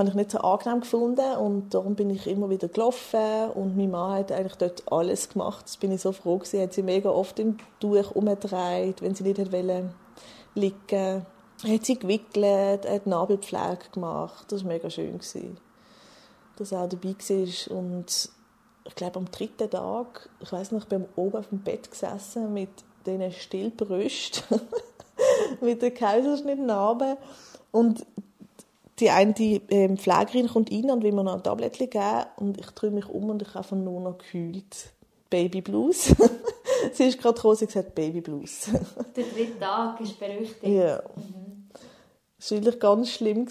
habe 0.00 0.08
ich 0.08 0.14
nicht 0.14 0.30
so 0.30 0.38
angenehm 0.38 0.80
gefunden 0.80 1.36
und 1.36 1.74
darum 1.74 1.94
bin 1.94 2.10
ich 2.10 2.26
immer 2.26 2.48
wieder 2.48 2.68
gelaufen 2.68 3.50
und 3.54 3.76
meine 3.76 3.88
Mann 3.88 4.18
hat 4.18 4.32
eigentlich 4.32 4.56
dort 4.56 4.90
alles 4.90 5.28
gemacht. 5.28 5.64
Das 5.64 5.76
bin 5.76 5.92
ich 5.92 6.00
so 6.00 6.12
froh 6.12 6.38
gewesen. 6.38 6.62
Hat 6.62 6.72
sie 6.72 6.82
mega 6.82 7.10
oft 7.10 7.38
im 7.38 7.58
Tuch 7.80 8.12
umgedreht, 8.12 9.02
wenn 9.02 9.14
sie 9.14 9.24
nicht 9.24 9.38
hat 9.38 9.52
wollen, 9.52 9.92
liegen. 10.54 11.26
Hat 11.62 11.84
sie 11.84 11.98
gewickelt, 11.98 12.88
hat 12.88 13.06
Nabelpflege 13.06 13.90
gemacht. 13.92 14.46
Das 14.50 14.64
war 14.64 14.72
mega 14.72 14.88
schön 14.90 15.20
dass 16.56 16.72
er 16.72 16.82
auch 16.82 16.88
dabei 16.88 17.14
war 17.14 18.04
ich 18.84 18.94
glaube 18.94 19.18
am 19.18 19.30
dritten 19.30 19.70
Tag, 19.70 20.28
ich 20.40 20.52
weiß 20.52 20.72
noch, 20.72 20.82
ich 20.82 20.88
bin 20.88 21.06
oben 21.16 21.36
auf 21.36 21.48
dem 21.48 21.60
Bett 21.60 21.90
gesessen 21.90 22.52
mit 22.52 22.70
diesen 23.06 23.32
Stillbrüsten, 23.32 24.60
mit 25.60 25.82
den 25.82 25.94
Kaiserschnittnarben 25.94 27.16
und 27.72 28.06
die 28.98 29.10
eine 29.10 29.32
die, 29.32 29.62
ähm, 29.70 29.96
Pflegerin 29.96 30.48
kommt 30.48 30.70
rein 30.70 30.90
und 30.90 31.02
will 31.02 31.12
mir 31.12 31.24
noch 31.24 31.34
ein 31.34 31.42
Tablettchen 31.42 31.88
geben 31.88 32.24
und 32.36 32.60
ich 32.60 32.70
drehe 32.70 32.90
mich 32.90 33.08
um 33.08 33.30
und 33.30 33.42
ich 33.42 33.48
habe 33.48 33.58
einfach 33.58 33.76
nur 33.76 34.00
noch 34.00 34.18
gekühlt. 34.18 34.92
Baby 35.30 35.60
Blues. 35.60 36.14
sie 36.92 37.04
ist 37.04 37.20
gerade 37.20 37.34
gekommen, 37.34 37.56
sie 37.56 37.64
hat 37.64 37.72
gesagt 37.72 37.94
Baby 37.94 38.20
Blues. 38.20 38.68
Der 39.16 39.24
dritte 39.24 39.58
Tag 39.58 40.00
ist 40.00 40.18
berüchtigt. 40.18 40.66
Ja. 40.66 41.02
Mhm. 41.16 41.39
Das 42.40 42.52
war 42.52 42.58
wirklich 42.58 42.80
ganz 42.80 43.10
schlimm. 43.10 43.46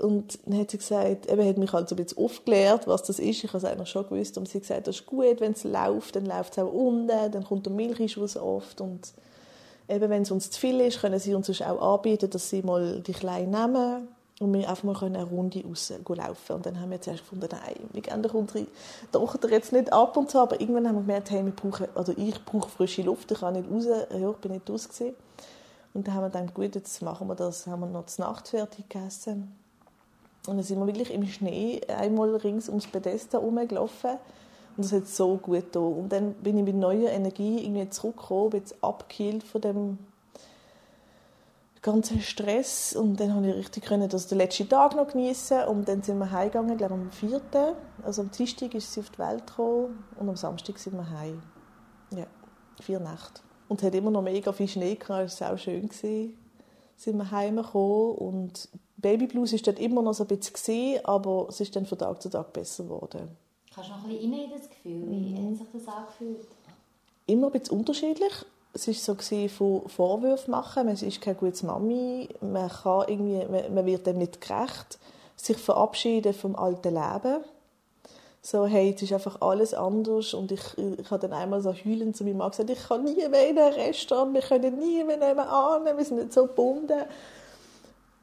Und 0.00 0.38
dann 0.46 0.58
hat 0.58 0.70
sie 0.70 0.78
gesagt, 0.78 1.30
eben 1.30 1.46
hat 1.46 1.58
mich 1.58 1.72
halt 1.74 1.90
so 1.90 1.94
ein 1.94 2.02
bisschen 2.02 2.24
aufgeklärt, 2.24 2.86
was 2.86 3.02
das 3.02 3.18
ist. 3.18 3.44
Ich 3.44 3.48
habe 3.48 3.58
es 3.58 3.64
eigentlich 3.64 3.90
schon 3.90 4.08
gewusst. 4.08 4.38
Und 4.38 4.48
sie 4.48 4.54
hat 4.58 4.62
gesagt, 4.62 4.86
das 4.86 4.96
ist 4.96 5.06
gut, 5.06 5.40
wenn 5.40 5.52
es 5.52 5.64
läuft, 5.64 6.16
dann 6.16 6.24
läuft 6.24 6.52
es 6.52 6.58
auch 6.58 6.72
unten, 6.72 7.30
dann 7.30 7.44
kommt 7.44 7.66
der 7.66 7.72
Milcheinschuss 7.74 8.38
oft. 8.38 8.80
Und 8.80 9.12
eben, 9.88 10.08
wenn 10.08 10.22
es 10.22 10.30
uns 10.30 10.50
zu 10.50 10.58
viel 10.58 10.80
ist, 10.80 11.02
können 11.02 11.20
sie 11.20 11.34
uns 11.34 11.60
auch 11.60 11.94
anbieten, 11.94 12.30
dass 12.30 12.48
sie 12.48 12.62
mal 12.62 13.00
die 13.00 13.12
Kleinen 13.12 13.50
nehmen 13.50 14.08
und 14.40 14.54
wir 14.54 14.70
einfach 14.70 14.84
mal 14.84 15.04
eine 15.04 15.22
Runde 15.22 15.62
rauslaufen 15.62 16.56
Und 16.56 16.64
dann 16.64 16.80
haben 16.80 16.90
wir 16.90 17.00
zuerst 17.02 17.20
gefunden, 17.20 17.48
nein, 17.52 17.76
wir 17.92 18.00
gehen 18.00 18.22
doch 18.22 18.32
unsere 18.32 18.66
Tochter 19.12 19.50
jetzt 19.50 19.70
nicht 19.72 19.92
ab 19.92 20.16
und 20.16 20.30
so, 20.30 20.38
aber 20.38 20.58
irgendwann 20.62 20.88
haben 20.88 20.94
wir 20.94 21.02
gemerkt, 21.02 21.30
hey, 21.30 21.44
wir 21.44 21.52
brauchen, 21.52 21.88
also 21.94 22.14
ich 22.16 22.42
brauche 22.46 22.70
frische 22.70 23.02
Luft, 23.02 23.30
ich 23.32 23.40
kann 23.40 23.52
nicht 23.52 23.70
raus, 23.70 23.84
ja, 23.86 24.30
ich 24.30 24.36
bin 24.36 24.52
nicht 24.52 24.70
raus. 24.70 24.88
Und 25.92 26.06
dann 26.06 26.14
haben 26.14 26.22
wir 26.22 26.30
gedacht, 26.30 26.54
gut, 26.54 26.74
jetzt 26.74 27.02
machen 27.02 27.28
wir 27.28 27.34
das, 27.34 27.66
haben 27.66 27.80
wir 27.80 27.86
noch 27.86 28.06
zur 28.06 28.26
Nacht 28.26 28.48
fertig 28.48 28.88
gegessen. 28.88 29.52
Und 30.46 30.56
dann 30.56 30.62
sind 30.62 30.78
wir 30.78 30.86
wirklich 30.86 31.12
im 31.12 31.26
Schnee 31.26 31.80
einmal 31.88 32.34
rings 32.36 32.68
ums 32.68 32.86
Pedesta 32.86 33.38
rumgelaufen. 33.38 34.12
Und 34.76 34.84
das 34.84 34.92
hat 34.92 35.08
so 35.08 35.36
gut 35.36 35.72
getan. 35.72 35.82
Und 35.82 36.08
dann 36.10 36.34
bin 36.34 36.56
ich 36.56 36.64
mit 36.64 36.76
neuer 36.76 37.10
Energie 37.10 37.64
irgendwie 37.64 37.90
zurückgekommen, 37.90 38.50
bin 38.50 38.60
jetzt 38.60 38.82
abgekühlt 38.82 39.42
von 39.42 39.60
dem 39.60 39.98
ganzen 41.82 42.20
Stress 42.20 42.94
und 42.94 43.18
dann 43.18 43.32
konnte 43.32 43.50
ich 43.50 43.56
richtig 43.56 43.84
können, 43.84 44.08
das 44.08 44.26
den 44.26 44.38
letzten 44.38 44.68
Tag 44.68 44.94
noch 44.94 45.08
genießen 45.08 45.64
und 45.64 45.88
dann 45.88 46.02
sind 46.02 46.18
wir 46.18 46.30
heimgegangen, 46.30 46.76
glaube 46.76 46.94
am 46.94 47.10
4. 47.10 47.40
Also 48.04 48.22
am 48.22 48.30
Dienstag 48.30 48.74
ist 48.74 48.92
sie 48.92 49.00
auf 49.00 49.10
die 49.10 49.18
Welt 49.18 49.46
gekommen 49.46 50.04
und 50.18 50.28
am 50.28 50.36
Samstag 50.36 50.78
sind 50.78 50.94
wir 50.94 51.08
heim. 51.10 51.42
Ja, 52.14 52.26
vier 52.82 53.00
Nächte. 53.00 53.40
Und 53.70 53.80
es 53.80 53.86
hat 53.86 53.94
immer 53.94 54.10
noch 54.10 54.20
mega 54.20 54.52
viel 54.52 54.68
Schnee 54.68 54.96
gehabt, 54.96 55.28
es 55.28 55.40
war 55.40 55.54
auch 55.54 55.58
schön. 55.58 55.88
Gewesen. 55.88 56.36
Sind 56.96 57.16
wir 57.16 57.30
heimgekommen 57.30 58.16
und 58.16 58.68
Baby 58.98 59.26
Blues 59.26 59.54
ist 59.54 59.66
dort 59.66 59.78
immer 59.78 60.02
noch 60.02 60.12
so 60.12 60.24
ein 60.24 60.26
bisschen 60.26 60.52
gesehen, 60.52 61.02
aber 61.06 61.46
es 61.48 61.60
ist 61.60 61.74
dann 61.74 61.86
von 61.86 61.96
Tag 61.96 62.20
zu 62.20 62.28
Tag 62.28 62.52
besser 62.52 62.84
geworden. 62.84 63.28
Kannst 63.74 63.88
du 63.88 63.94
noch 63.94 64.04
ein 64.04 64.10
bisschen 64.10 64.32
in 64.34 64.50
das 64.50 64.68
Gefühl? 64.68 65.08
Wie 65.08 65.40
mhm. 65.40 65.50
hat 65.52 65.56
sich 65.56 65.66
das 65.72 65.94
angefühlt? 65.94 66.46
Immer 67.26 67.46
ein 67.46 67.52
bisschen 67.52 67.78
unterschiedlich 67.78 68.44
es 68.72 68.86
war 68.86 68.94
so 68.94 69.48
von 69.48 69.88
Vorwürfen 69.88 70.52
machen, 70.52 70.86
man 70.86 70.94
ist 70.94 71.20
keine 71.20 71.36
gute 71.36 71.66
Mami, 71.66 72.28
man, 72.40 72.68
kann 72.68 73.04
irgendwie, 73.08 73.44
man, 73.70 73.86
wird 73.86 74.06
dem 74.06 74.18
nicht 74.18 74.40
gerecht, 74.40 74.98
sich 75.36 75.56
verabschieden 75.56 76.32
vom 76.32 76.54
alten 76.56 76.94
Leben. 76.94 77.44
So, 78.42 78.66
hey, 78.66 78.94
es 78.94 79.02
ist 79.02 79.12
einfach 79.12 79.40
alles 79.42 79.74
anders 79.74 80.32
und 80.32 80.50
ich, 80.50 80.62
ich 80.78 81.10
habe 81.10 81.28
dann 81.28 81.38
einmal 81.38 81.60
so 81.60 81.74
heulend 81.74 82.16
zu 82.16 82.24
meinem 82.24 82.38
Mann 82.38 82.50
gesagt, 82.50 82.70
ich 82.70 82.82
kann 82.88 83.04
nie 83.04 83.28
mehr 83.28 83.48
in 83.50 83.58
ein 83.58 83.72
Restaurant, 83.74 84.32
wir 84.32 84.40
können 84.40 84.78
nie 84.78 85.04
mehr 85.04 85.18
nebenan, 85.18 85.84
wir 85.84 86.04
sind 86.04 86.18
nicht 86.18 86.32
so 86.32 86.46
gebunden. 86.46 87.02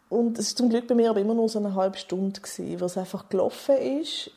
Und 0.10 0.39
es 0.39 0.51
war 0.51 0.58
zum 0.58 0.69
Glück 0.69 0.88
bei 0.88 0.95
mir 0.95 1.12
aber 1.12 1.19
immer 1.19 1.36
nur 1.36 1.49
so 1.49 1.60
eine 1.60 1.75
halbe 1.75 1.97
Stunde, 1.97 2.39
gewesen, 2.39 2.80
wo 2.80 2.86
es 2.86 2.97
einfach 2.97 3.30
gelaufen 3.30 3.77
ist 3.77 4.32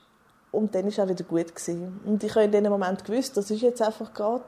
und 0.52 0.74
dann 0.74 0.82
war 0.82 0.88
es 0.90 0.98
auch 0.98 1.08
wieder 1.08 1.24
gut. 1.24 1.54
Gewesen. 1.54 2.00
Und 2.04 2.22
ich 2.24 2.34
habe 2.34 2.44
in 2.44 2.52
diesem 2.52 2.70
Moment 2.70 3.04
gewusst, 3.04 3.36
das 3.36 3.50
ist 3.50 3.62
jetzt 3.62 3.80
einfach 3.80 4.12
gerade 4.12 4.44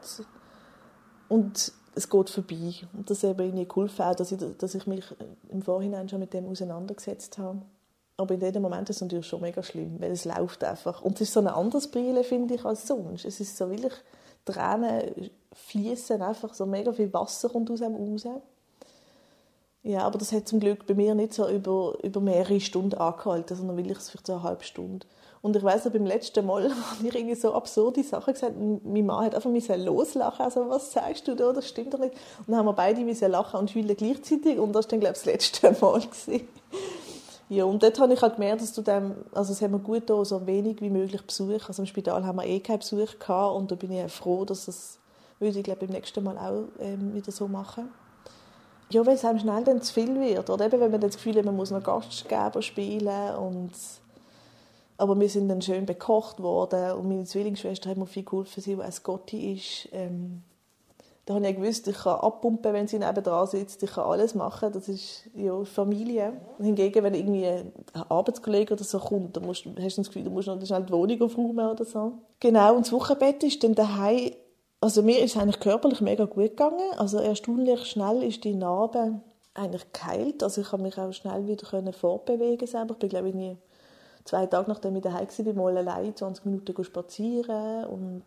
und 1.29 1.73
es 1.95 2.09
geht 2.09 2.31
vorbei. 2.31 2.75
Und 2.93 3.09
das 3.09 3.25
eben 3.25 3.41
irgendwie 3.41 3.69
geholfen 3.69 4.03
auch, 4.03 4.15
dass 4.15 4.33
ich, 4.33 4.41
dass 4.59 4.75
ich 4.75 4.87
mich 4.87 5.05
im 5.49 5.63
Vorhinein 5.63 6.09
schon 6.09 6.21
mit 6.21 6.35
dem 6.35 6.47
auseinandergesetzt 6.49 7.39
habe. 7.39 7.63
Aber 8.23 8.35
in 8.35 8.41
diesem 8.41 8.63
Moment 8.63 8.89
ist 8.89 8.97
es 8.97 9.03
natürlich 9.03 9.27
schon 9.27 9.41
mega 9.41 9.63
schlimm, 9.63 10.01
weil 10.01 10.13
es 10.13 10.25
läuft 10.25 10.65
einfach. 10.65 11.03
Und 11.03 11.21
es 11.21 11.29
ist 11.29 11.35
so 11.35 11.41
ein 11.41 11.49
anderes 11.49 11.89
Brille, 11.89 12.25
finde 12.25 12.55
ich, 12.55 12.65
als 12.65 12.87
sonst. 12.87 13.25
Es 13.25 13.41
ist 13.41 13.57
so 13.57 13.71
wirklich, 13.71 13.93
Tränen 14.45 15.31
fließen 15.53 16.23
einfach, 16.23 16.55
so 16.55 16.67
mega 16.67 16.93
viel 16.93 17.13
Wasser 17.13 17.49
kommt 17.49 17.71
aus 17.71 17.83
einem 17.83 17.97
raus. 17.97 18.27
Ja, 19.85 20.01
aber 20.01 20.19
das 20.19 20.33
hat 20.33 20.47
zum 20.47 20.61
Glück 20.61 20.87
bei 20.87 20.95
mir 20.95 21.15
nicht 21.15 21.35
so 21.35 21.49
über, 21.49 21.99
über 22.03 22.21
mehrere 22.21 22.61
Stunden 22.61 22.95
angehalten, 22.95 23.57
sondern 23.57 23.77
wirklich 23.77 23.99
vielleicht 23.99 24.27
so 24.27 24.35
eine 24.35 24.43
halbe 24.45 24.65
Stunde. 24.65 25.07
Und 25.43 25.57
ich 25.57 25.63
weiß 25.63 25.85
noch, 25.85 25.93
beim 25.93 26.07
letzten 26.07 26.47
Mal 26.47 26.71
habe 26.71 27.07
ich 27.07 27.15
irgendwie 27.15 27.35
so 27.35 27.53
absurde 27.53 28.05
Sachen 28.05 28.33
gesagt. 28.33 28.55
Mein 28.57 29.05
Mann 29.05 29.27
hat 29.27 29.35
einfach 29.35 29.51
loslachen. 29.77 30.45
Also, 30.45 30.69
was 30.69 30.93
sagst 30.93 31.27
du 31.27 31.35
da? 31.35 31.53
Das 31.53 31.69
stimmt 31.69 31.93
doch 31.93 31.99
nicht. 31.99 32.15
Und 32.39 32.49
dann 32.49 32.59
haben 32.59 32.67
wir 32.67 32.73
beide 32.75 33.03
lachen 33.27 33.59
und 33.59 33.75
heulen 33.75 33.97
gleichzeitig. 33.97 34.59
Und 34.59 34.73
das 34.73 34.85
war 34.85 34.91
dann, 34.91 35.01
glaube 35.01 35.17
ich, 35.17 35.23
das 35.23 35.25
letzte 35.25 35.73
Mal. 35.81 36.01
Gewesen. 36.01 36.49
Ja, 37.49 37.65
und 37.65 37.83
dort 37.83 38.01
habe 38.01 38.15
ich 38.15 38.23
halt 38.23 38.37
gemerkt, 38.37 38.63
dass 38.63 38.73
du 38.73 38.83
dem, 38.83 39.15
also 39.33 39.53
es 39.53 39.61
hat 39.61 39.71
mir 39.71 39.79
gut 39.79 40.07
getan, 40.07 40.25
so 40.25 40.47
wenig 40.47 40.81
wie 40.81 40.91
möglich 40.91 41.23
Besuch. 41.23 41.69
Also 41.69 41.83
im 41.83 41.87
Spital 41.87 42.25
haben 42.25 42.37
wir 42.37 42.47
eh 42.47 42.61
keinen 42.61 42.79
Besuch 42.79 43.19
gehabt 43.19 43.57
und 43.57 43.71
da 43.71 43.75
bin 43.75 43.93
ich 43.93 44.13
froh, 44.13 44.45
dass 44.45 44.69
es 44.69 44.99
Würde 45.39 45.59
ich, 45.59 45.65
glaube 45.65 45.87
beim 45.87 45.95
nächsten 45.97 46.23
Mal 46.23 46.39
auch 46.39 46.69
ähm, 46.79 47.15
wieder 47.15 47.33
so 47.33 47.49
machen. 47.49 47.89
Ja, 48.91 49.05
weil 49.05 49.17
es 49.17 49.25
einem 49.25 49.41
schnell 49.41 49.65
dann 49.65 49.83
zu 49.83 49.93
viel 49.93 50.21
wird. 50.21 50.49
Oder 50.51 50.67
eben, 50.67 50.81
wenn 50.81 50.91
man 50.91 51.01
das 51.01 51.17
Gefühl 51.17 51.37
hat, 51.37 51.45
man 51.45 51.57
muss 51.57 51.71
noch 51.71 51.83
Gastgeber 51.83 52.63
spielen 52.63 53.35
und 53.37 53.73
aber 54.99 55.19
wir 55.19 55.29
sind 55.29 55.49
dann 55.49 55.61
schön 55.61 55.85
bekocht 55.85 56.41
worden 56.41 56.93
und 56.93 57.09
meine 57.09 57.25
Zwillingsschwester 57.25 57.91
hat 57.91 57.97
mir 57.97 58.07
viel 58.07 58.23
geholfen, 58.23 58.63
sie, 58.63 58.77
die 58.77 58.83
ein 58.83 58.95
Gotti 59.03 59.55
ist. 59.55 59.89
Ähm, 59.91 60.45
da 61.25 61.35
habe 61.35 61.47
ich 61.47 61.57
gewusst, 61.57 61.87
ich 61.87 61.97
kann 61.97 62.19
abpumpen, 62.19 62.73
wenn 62.73 62.89
sie 62.89 62.99
nebenan 62.99 63.47
sitzt, 63.47 63.83
ich 63.83 63.93
kann 63.93 64.05
alles 64.05 64.35
machen, 64.35 64.73
das 64.73 64.89
ist 64.89 65.31
ja 65.35 65.65
Familie. 65.65 66.33
Hingegen, 66.59 67.05
wenn 67.05 67.15
irgendwie 67.15 67.47
ein 67.47 67.73
Arbeitskollege 68.09 68.75
oder 68.75 68.83
so 68.83 68.99
kommt, 68.99 69.37
dann 69.37 69.45
musst, 69.45 69.67
hast 69.67 69.99
du 69.99 70.01
das 70.01 70.09
Gefühl, 70.09 70.25
du 70.25 70.31
musst 70.31 70.49
noch 70.49 70.65
schnell 70.65 70.83
die 70.83 70.93
Wohnung 70.93 71.23
aufräumen 71.23 71.71
oder 71.71 71.85
so. 71.85 72.15
Genau, 72.41 72.75
und 72.75 72.87
das 72.87 72.93
Wochenbett 72.93 73.45
ist 73.45 73.63
dann 73.63 73.75
daheim, 73.75 74.33
also 74.81 75.03
mir 75.03 75.23
ist 75.23 75.37
eigentlich 75.37 75.61
körperlich 75.61 76.01
mega 76.01 76.25
gut 76.25 76.51
gegangen, 76.51 76.91
also 76.99 77.19
erstaunlich 77.19 77.85
schnell 77.87 78.25
ist 78.25 78.43
die 78.43 78.55
Narbe 78.55 79.21
eigentlich 79.55 79.93
geheilt, 79.93 80.43
also 80.43 80.61
ich 80.63 80.71
kann 80.71 80.83
mich 80.83 80.99
auch 80.99 81.13
schnell 81.13 81.47
wieder 81.47 81.93
fortbewegen 81.93 82.67
selber, 82.67 82.95
ich 82.95 82.99
bin 82.99 83.09
glaube 83.11 83.29
ich 83.29 83.35
nie 83.35 83.57
zwei 84.25 84.47
Tage 84.47 84.69
nachdem 84.69 84.97
ich 84.97 85.03
daheim 85.03 85.27
war, 85.29 85.55
mal 85.55 85.77
allein 85.77 86.15
20 86.15 86.45
Minuten 86.45 86.85
spazieren 86.85 87.87
und 87.87 88.25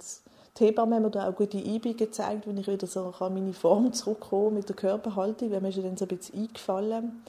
die 0.57 0.65
Hebamme 0.65 0.95
hat 0.95 1.03
mir 1.03 1.09
da 1.09 1.29
auch 1.29 1.35
gute 1.35 1.57
Übungen 1.57 1.97
gezeigt, 1.97 2.47
wenn 2.47 2.57
ich 2.57 2.67
wieder 2.67 2.87
so 2.87 3.13
an 3.19 3.33
meine 3.33 3.53
Form 3.53 3.91
zurückkomme 3.91 4.51
mit 4.51 4.69
der 4.69 4.75
Körperhaltung, 4.75 5.51
weil 5.51 5.61
mir 5.61 5.69
ist 5.69 5.77
dann 5.77 5.97
so 5.97 6.05
ein 6.05 6.17
bisschen 6.17 6.39
eingefallen. 6.39 7.23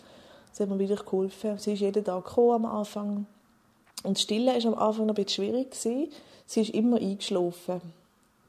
Das 0.50 0.60
hat 0.60 0.68
mir 0.68 0.78
wieder 0.78 0.96
geholfen. 0.96 1.58
Sie 1.58 1.72
ist 1.72 1.80
jeden 1.80 2.04
Tag 2.04 2.24
gekommen 2.24 2.64
am 2.64 2.78
Anfang. 2.78 3.26
Und 4.04 4.18
Stillen 4.18 4.46
war 4.64 4.72
am 4.72 4.78
Anfang 4.78 5.08
ein 5.08 5.14
bisschen 5.14 5.44
schwierig. 5.44 5.74
Sie 5.74 6.10
ist 6.46 6.70
immer 6.70 6.98
eingeschlafen. 6.98 7.80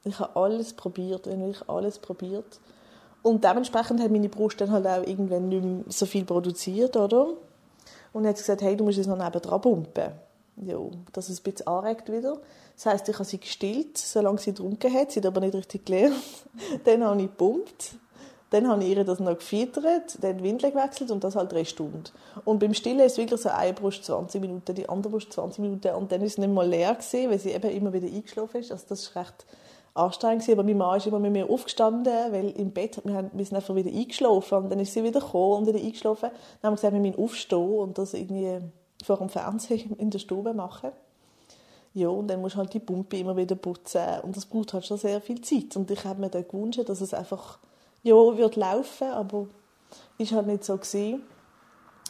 Ich 0.04 0.18
habe 0.20 0.36
alles 0.36 0.72
probiert, 0.72 1.26
wirklich 1.26 1.68
alles 1.68 1.98
probiert. 1.98 2.60
Und 3.22 3.42
dementsprechend 3.42 4.00
hat 4.00 4.12
meine 4.12 4.28
Brust 4.28 4.60
dann 4.60 4.70
halt 4.70 4.86
auch 4.86 5.04
irgendwann 5.04 5.48
nicht 5.48 5.64
mehr 5.64 5.84
so 5.88 6.06
viel 6.06 6.24
produziert, 6.24 6.96
oder? 6.96 7.28
Und 8.12 8.22
dann 8.22 8.34
sie 8.34 8.42
gesagt, 8.42 8.62
hey, 8.62 8.76
du 8.76 8.84
musst 8.84 8.96
jetzt 8.96 9.08
noch 9.08 9.18
nebenan 9.18 9.60
pumpen. 9.60 10.12
Ja, 10.64 10.78
dass 11.12 11.28
es 11.28 11.40
ein 11.40 11.44
bisschen 11.44 11.66
anregt 11.66 12.10
wieder. 12.10 12.40
Das 12.74 12.86
heisst, 12.86 13.08
ich 13.08 13.14
habe 13.14 13.24
sie 13.24 13.38
gestillt, 13.38 13.98
solange 13.98 14.38
sie 14.38 14.50
getrunken 14.50 14.92
hat. 14.92 15.12
Sie 15.12 15.20
hat 15.20 15.26
aber 15.26 15.40
nicht 15.40 15.54
richtig 15.54 15.86
gelernt. 15.86 16.16
dann 16.84 17.04
habe 17.04 17.20
ich 17.20 17.28
gepumpt. 17.28 17.94
Dann 18.50 18.66
habe 18.66 18.82
ich 18.82 18.96
ihr 18.96 19.04
das 19.04 19.20
noch 19.20 19.36
gefüttert, 19.36 20.16
dann 20.22 20.38
die 20.38 20.44
Windel 20.44 20.70
gewechselt 20.70 21.10
und 21.10 21.22
das 21.22 21.36
halt 21.36 21.52
drei 21.52 21.64
Stunden. 21.64 22.04
Und 22.46 22.60
beim 22.60 22.72
Stillen 22.72 23.00
ist 23.00 23.12
es 23.12 23.18
wirklich 23.18 23.42
so 23.42 23.50
eine 23.50 23.74
Brust 23.74 24.04
20 24.04 24.40
Minuten, 24.40 24.74
die 24.74 24.88
andere 24.88 25.12
Brust 25.12 25.34
20 25.34 25.58
Minuten 25.58 25.94
und 25.94 26.10
dann 26.10 26.22
ist 26.22 26.32
es 26.32 26.38
nicht 26.38 26.50
mal 26.50 26.66
leer 26.66 26.94
gewesen, 26.94 27.30
weil 27.30 27.38
sie 27.38 27.50
eben 27.50 27.70
immer 27.70 27.92
wieder 27.92 28.06
eingeschlafen 28.06 28.60
ist. 28.60 28.72
Also 28.72 28.86
das 28.88 29.14
war 29.14 29.22
recht 29.22 29.44
anstrengend 29.92 30.42
gewesen. 30.42 30.58
Aber 30.58 30.66
mein 30.66 30.78
Mann 30.78 30.96
ist 30.96 31.06
immer 31.06 31.18
mit 31.18 31.32
mir 31.32 31.50
aufgestanden, 31.50 32.32
weil 32.32 32.50
im 32.50 32.70
Bett, 32.70 33.02
wir, 33.04 33.14
haben, 33.14 33.30
wir 33.34 33.44
sind 33.44 33.56
einfach 33.56 33.74
wieder 33.74 33.90
eingeschlafen 33.90 34.58
und 34.58 34.70
dann 34.70 34.80
ist 34.80 34.94
sie 34.94 35.04
wieder 35.04 35.20
gekommen 35.20 35.58
und 35.58 35.66
wieder 35.66 35.84
eingeschlafen. 35.84 36.30
Dann 36.30 36.68
haben 36.68 36.72
wir 36.72 36.76
gesagt, 36.76 36.94
wir 36.94 37.00
müssen 37.00 37.22
aufstehen 37.22 37.78
und 37.78 37.98
das 37.98 38.14
irgendwie 38.14 38.60
vor 39.04 39.18
dem 39.18 39.28
Fernsehen 39.28 39.96
in 39.98 40.10
der 40.10 40.18
Stube 40.18 40.54
machen. 40.54 40.90
Ja, 41.94 42.08
und 42.08 42.28
dann 42.28 42.40
musst 42.40 42.54
du 42.54 42.58
halt 42.58 42.74
die 42.74 42.80
Pumpe 42.80 43.18
immer 43.18 43.36
wieder 43.36 43.56
putzen 43.56 44.20
und 44.22 44.36
das 44.36 44.46
braucht 44.46 44.72
halt 44.72 44.86
schon 44.86 44.98
sehr 44.98 45.20
viel 45.20 45.40
Zeit. 45.40 45.74
Und 45.76 45.90
ich 45.90 46.04
habe 46.04 46.20
mir 46.20 46.28
dann 46.28 46.46
gewünscht, 46.46 46.86
dass 46.86 47.00
es 47.00 47.14
einfach, 47.14 47.58
ja, 48.02 48.14
wird 48.14 48.56
laufen, 48.56 49.08
aber 49.08 49.46
ist 50.18 50.32
halt 50.32 50.46
nicht 50.46 50.64
so 50.64 50.76
gewesen. 50.76 51.22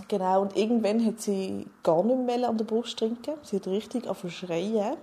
Genau, 0.07 0.43
und 0.43 0.57
irgendwann 0.57 1.05
hat 1.05 1.21
sie 1.21 1.67
gar 1.83 2.05
nicht 2.05 2.19
mehr 2.19 2.49
an 2.49 2.57
der 2.57 2.65
Brust 2.65 2.99
trinken. 2.99 3.35
Sie 3.43 3.57
hat 3.57 3.67
richtig 3.67 4.05
schreien. 4.29 4.97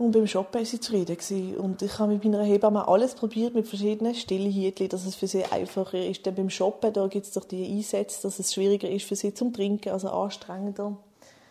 Und 0.00 0.12
beim 0.12 0.26
Shoppen 0.26 0.60
war 0.60 0.64
sie 0.64 0.80
zufrieden. 0.80 1.58
Und 1.58 1.82
ich 1.82 1.98
habe 1.98 2.14
mit 2.14 2.24
meiner 2.24 2.42
Hebamme 2.42 2.88
alles 2.88 3.14
probiert, 3.14 3.54
mit 3.54 3.68
verschiedenen 3.68 4.14
Stillhütchen, 4.14 4.88
dass 4.88 5.04
es 5.04 5.14
für 5.14 5.26
sie 5.26 5.44
einfacher 5.44 6.02
ist. 6.02 6.24
Denn 6.24 6.34
beim 6.34 6.48
Shoppen, 6.48 6.90
da 6.90 7.06
gibt 7.06 7.26
es 7.26 7.32
doch 7.32 7.44
die 7.44 7.66
Einsätze, 7.66 8.22
dass 8.22 8.38
es 8.38 8.54
schwieriger 8.54 8.88
ist 8.88 9.04
für 9.04 9.14
sie 9.14 9.34
zum 9.34 9.52
Trinken, 9.52 9.90
also 9.90 10.08
anstrengender. 10.08 10.96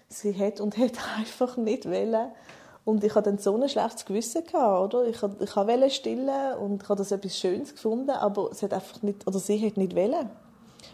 Sie 0.07 0.35
hat 0.35 0.61
und 0.61 0.79
hat 0.79 0.93
einfach 1.17 1.57
nicht 1.57 1.85
wollen. 1.85 2.31
Und 2.85 3.03
ich 3.03 3.13
hatte 3.13 3.29
dann 3.29 3.37
so 3.37 3.55
ein 3.55 3.69
schlechtes 3.69 4.03
Gewissen 4.03 4.43
gehabt, 4.43 4.95
oder? 4.95 5.07
Ich, 5.07 5.17
ich 5.17 5.55
wollte 5.55 5.89
stillen 5.91 6.57
und 6.57 6.81
ich 6.81 6.89
habe 6.89 6.97
das 6.97 7.11
etwas 7.11 7.37
Schönes 7.37 7.75
gefunden, 7.75 8.09
aber 8.09 8.49
sie 8.55 8.65
hat 8.65 8.73
einfach 8.73 9.03
nicht, 9.03 9.27
oder 9.27 9.37
sie 9.37 9.63
hat 9.63 9.77
nicht 9.77 9.95
wollen. 9.95 10.27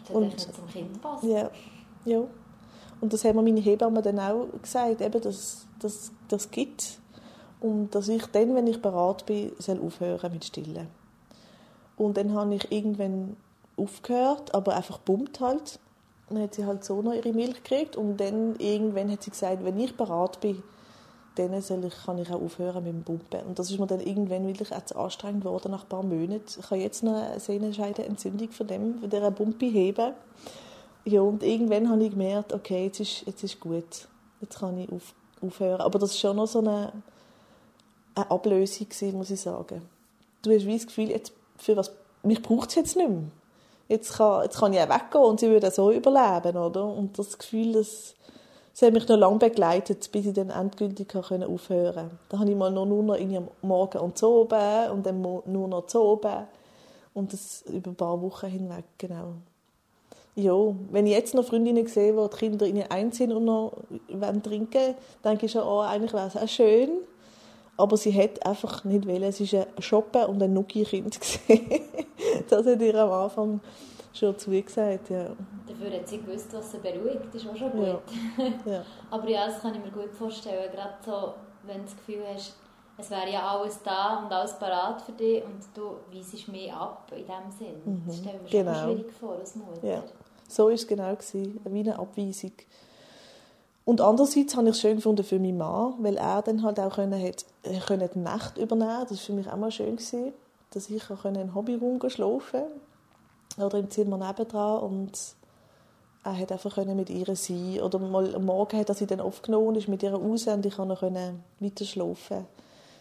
Das 0.06 0.14
und, 0.14 0.24
nicht 0.24 0.40
zum 0.40 0.68
Kind 0.68 1.00
passt. 1.00 1.24
Ja, 1.24 1.50
ja. 2.04 2.22
Und 3.00 3.14
das 3.14 3.24
haben 3.24 3.36
mir 3.36 3.42
meine 3.42 3.60
Hebamme 3.60 4.02
dann 4.02 4.20
auch 4.20 4.46
gesagt, 4.60 5.00
eben, 5.00 5.22
dass 5.22 5.64
das, 5.80 6.12
das 6.28 6.50
gibt 6.50 6.98
und 7.60 7.94
dass 7.94 8.08
ich 8.08 8.26
dann, 8.26 8.54
wenn 8.54 8.66
ich 8.66 8.82
bereit 8.82 9.26
bin, 9.26 9.52
soll 9.58 9.80
aufhören 9.80 10.32
mit 10.32 10.44
Stillen. 10.44 10.88
Und 11.96 12.16
dann 12.16 12.34
habe 12.34 12.54
ich 12.54 12.70
irgendwann 12.70 13.36
aufgehört, 13.76 14.54
aber 14.54 14.76
einfach 14.76 15.02
pumpt 15.04 15.40
halt. 15.40 15.78
Dann 16.28 16.42
hat 16.42 16.54
sie 16.54 16.66
halt 16.66 16.84
so 16.84 17.02
noch 17.02 17.14
ihre 17.14 17.32
Milch 17.32 17.62
gekriegt 17.62 17.96
und 17.96 18.18
dann 18.18 18.56
irgendwann 18.58 19.10
hat 19.10 19.22
sie 19.22 19.30
gesagt, 19.30 19.64
wenn 19.64 19.78
ich 19.78 19.96
bereit 19.96 20.40
bin, 20.40 20.62
dann 21.36 21.60
soll 21.60 21.84
ich, 21.84 21.94
kann 22.04 22.18
ich 22.18 22.30
auch 22.30 22.40
aufhören 22.40 22.82
mit 22.82 22.92
dem 22.92 23.04
Pumpen. 23.04 23.46
Und 23.46 23.58
das 23.58 23.70
ist 23.70 23.78
mir 23.78 23.86
dann 23.86 24.00
irgendwann 24.00 24.46
wirklich 24.46 24.72
auch 24.72 24.84
zu 24.84 24.96
anstrengend 24.96 25.44
geworden 25.44 25.70
nach 25.70 25.84
ein 25.84 25.88
paar 25.88 26.02
Monaten. 26.02 26.44
Ich 26.58 26.70
habe 26.70 26.80
jetzt 26.80 27.02
noch 27.02 27.14
eine 27.14 27.38
Sehnenscheidenentzündung 27.38 28.50
von 28.50 28.66
dem, 28.66 29.00
von 29.00 29.10
dieser 29.10 29.30
Pumpe 29.30 29.66
heben. 29.66 30.12
Ja, 31.04 31.20
und 31.20 31.42
irgendwann 31.42 31.88
habe 31.90 32.04
ich 32.04 32.10
gemerkt, 32.10 32.52
okay, 32.52 32.86
jetzt 32.86 33.00
ist, 33.00 33.26
jetzt 33.26 33.44
ist 33.44 33.60
gut. 33.60 34.08
Jetzt 34.40 34.58
kann 34.58 34.78
ich 34.78 34.90
auf, 34.90 35.14
aufhören. 35.40 35.80
Aber 35.80 35.98
das 35.98 36.10
ist 36.10 36.20
schon 36.20 36.36
noch 36.36 36.46
so 36.46 36.58
eine 36.58 36.90
eine 38.16 38.30
Ablösung 38.30 38.88
gewesen, 38.88 39.16
muss 39.16 39.30
ich 39.30 39.40
sagen. 39.40 39.82
Du 40.42 40.50
hast 40.52 40.66
wie 40.66 40.76
das 40.76 40.86
Gefühl, 40.86 41.10
jetzt, 41.10 41.32
für 41.56 41.76
was, 41.76 41.92
mich 42.22 42.42
braucht 42.42 42.70
es 42.70 42.74
jetzt 42.76 42.96
nicht 42.96 43.08
mehr. 43.08 43.22
Jetzt 43.88 44.14
kann, 44.14 44.42
jetzt 44.42 44.58
kann 44.58 44.72
ich 44.72 44.80
auch 44.80 44.88
weggehen 44.88 45.24
und 45.24 45.38
sie 45.38 45.48
würde 45.48 45.70
so 45.70 45.92
überleben, 45.92 46.56
oder? 46.56 46.86
Und 46.86 47.18
das 47.18 47.38
Gefühl, 47.38 47.74
das, 47.74 48.14
das 48.72 48.82
hat 48.82 48.92
mich 48.92 49.06
noch 49.06 49.16
lange 49.16 49.38
begleitet, 49.38 50.10
bis 50.10 50.26
ich 50.26 50.32
dann 50.32 50.50
endgültig 50.50 51.14
aufhören 51.14 51.46
konnte. 51.46 52.10
Da 52.28 52.38
habe 52.38 52.50
ich 52.50 52.56
mal 52.56 52.70
nur, 52.70 52.86
noch 52.86 53.18
am 53.18 53.48
Morgen 53.62 53.98
und 53.98 54.18
zu 54.18 54.28
oben 54.28 54.90
und 54.90 55.06
dann 55.06 55.20
nur 55.20 55.68
noch 55.68 55.86
zu 55.86 56.02
oben. 56.02 56.46
Und 57.14 57.32
das 57.32 57.62
über 57.62 57.90
ein 57.90 57.96
paar 57.96 58.20
Wochen 58.20 58.48
hinweg, 58.48 58.84
genau. 58.98 59.34
Ja, 60.34 60.52
wenn 60.90 61.06
ich 61.06 61.14
jetzt 61.14 61.34
noch 61.34 61.46
Freundinnen 61.46 61.86
sehe, 61.86 62.14
wo 62.14 62.28
die 62.28 62.36
Kinder 62.36 62.66
in 62.66 62.82
einziehen 62.82 63.32
und 63.32 63.46
noch 63.46 63.72
trinken 64.42 64.74
wollen, 64.74 64.94
denke 65.24 65.46
ich 65.46 65.52
schon, 65.52 65.62
oh, 65.62 65.80
eigentlich 65.80 66.12
wäre 66.12 66.26
es 66.26 66.36
auch 66.36 66.48
schön. 66.48 66.90
Aber 67.76 67.96
sie 67.96 68.12
hat 68.12 68.44
einfach 68.44 68.84
nicht 68.84 69.06
wollen. 69.06 69.30
Sie 69.32 69.50
war 69.52 69.66
ein 69.76 69.82
Shoppen 69.82 70.24
und 70.24 70.42
ein 70.42 70.52
Nuki-Kind. 70.52 71.18
das 72.48 72.66
hat 72.66 72.80
ihr 72.80 72.94
am 72.94 73.12
Anfang 73.12 73.60
schon 74.14 74.38
zugesagt, 74.38 75.10
ja. 75.10 75.26
Dafür 75.66 75.98
hat 75.98 76.08
sie 76.08 76.18
gewusst, 76.18 76.48
was 76.52 76.72
sie 76.72 76.78
beruhigt. 76.78 77.26
Das 77.32 77.42
ist 77.42 77.48
auch 77.48 77.56
schon 77.56 77.70
gut. 77.72 77.86
Ja. 78.38 78.72
ja. 78.72 78.82
Aber 79.10 79.28
ja, 79.28 79.46
das 79.46 79.60
kann 79.60 79.74
ich 79.74 79.84
mir 79.84 79.90
gut 79.90 80.12
vorstellen. 80.12 80.70
Gerade 80.72 80.94
so, 81.04 81.34
wenn 81.66 81.78
du 81.78 81.82
das 81.84 81.96
Gefühl 81.96 82.22
hast, 82.34 82.54
es 82.98 83.10
wäre 83.10 83.30
ja 83.30 83.46
alles 83.46 83.82
da 83.82 84.20
und 84.24 84.32
alles 84.32 84.58
parat 84.58 85.02
für 85.02 85.12
dich 85.12 85.44
und 85.44 85.60
du 85.74 85.96
weisest 86.10 86.48
mich 86.48 86.72
ab 86.72 87.12
in 87.14 87.26
dem 87.26 87.50
Sinn. 87.50 87.76
Mhm. 87.84 88.02
Das 88.06 88.16
stelle 88.16 88.36
ich 88.36 88.42
mir 88.42 88.48
genau. 88.48 88.74
schon 88.74 88.96
schwierig 88.96 89.12
vor 89.12 89.32
als 89.34 89.54
Mutter. 89.54 89.86
Ja. 89.86 90.02
So 90.48 90.64
war 90.64 90.72
es 90.72 90.86
genau. 90.86 91.14
Gewesen. 91.14 91.60
Wie 91.64 91.80
eine 91.80 91.98
Abweisung. 91.98 92.52
Und 93.86 94.00
andererseits 94.00 94.56
habe 94.56 94.68
ich 94.68 94.74
es 94.74 94.80
schön 94.80 94.96
gefunden 94.96 95.22
für 95.22 95.38
meinen 95.38 95.58
Mann, 95.58 95.94
weil 96.00 96.16
er 96.16 96.42
dann 96.42 96.64
halt 96.64 96.80
auch 96.80 96.96
können, 96.96 97.22
hat, 97.22 97.46
können 97.86 98.10
die 98.12 98.18
Nacht 98.18 98.58
übernehmen 98.58 99.06
Das 99.08 99.12
war 99.12 99.18
für 99.18 99.32
mich 99.32 99.48
auch 99.48 99.56
mal 99.56 99.70
schön, 99.70 99.94
gewesen, 99.94 100.32
dass 100.70 100.90
ich 100.90 101.08
auch 101.08 101.24
in 101.24 101.34
den 101.34 101.54
Hobbyraum 101.54 102.00
schlafen 102.10 102.64
oder 103.56 103.78
im 103.78 103.88
Zimmer 103.88 104.18
nebendran 104.18 104.80
und 104.80 105.16
er 106.24 106.36
hat 106.36 106.50
einfach 106.50 106.76
mit 106.84 107.10
ihr 107.10 107.36
sein 107.36 107.80
Oder 107.80 108.00
mal 108.00 108.34
am 108.34 108.46
Morgen 108.46 108.76
hat 108.76 108.88
er 108.88 108.96
sie 108.96 109.06
dann 109.06 109.20
aufgenommen 109.20 109.68
und 109.68 109.76
ist 109.76 109.86
mit 109.86 110.02
ihr 110.02 110.12
raus 110.12 110.48
und 110.48 110.66
ich 110.66 110.74
konnte 110.74 111.34
weiter 111.60 111.84
schlafen. 111.84 112.44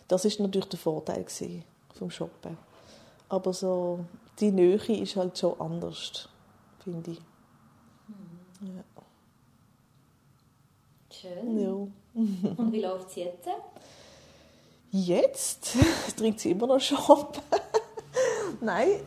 Das 0.07 0.23
war 0.23 0.45
natürlich 0.45 0.69
der 0.69 0.77
Vorteil 0.77 1.25
vom 1.95 2.11
Shoppen. 2.11 2.59
Aber 3.27 3.53
so, 3.53 4.01
die 4.39 4.51
Nähe 4.51 4.75
ist 4.75 5.15
halt 5.15 5.35
schon 5.35 5.59
anders, 5.59 6.29
finde 6.83 7.11
ich. 7.11 7.19
Mhm. 8.07 8.75
Ja. 8.77 8.94
Schön. 11.25 11.59
Ja. 11.59 11.69
Und 12.57 12.71
wie 12.71 12.81
läuft 12.81 13.09
es 13.09 13.15
jetzt? 13.15 13.47
Jetzt 14.91 15.75
trinkt 16.17 16.39
sie 16.39 16.51
immer 16.51 16.67
noch 16.67 16.79
Schoppen. 16.79 17.41
Nein, 18.61 18.99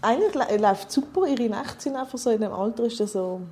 eigentlich 0.00 0.60
läuft 0.60 0.90
super. 0.90 1.26
Ihre 1.26 1.48
Nächte 1.48 1.80
sind 1.80 1.96
einfach 1.96 2.18
so 2.18 2.30
in 2.30 2.40
dem 2.40 2.52
Alter 2.52 2.84
ist 2.84 3.00
das 3.00 3.12
so 3.12 3.42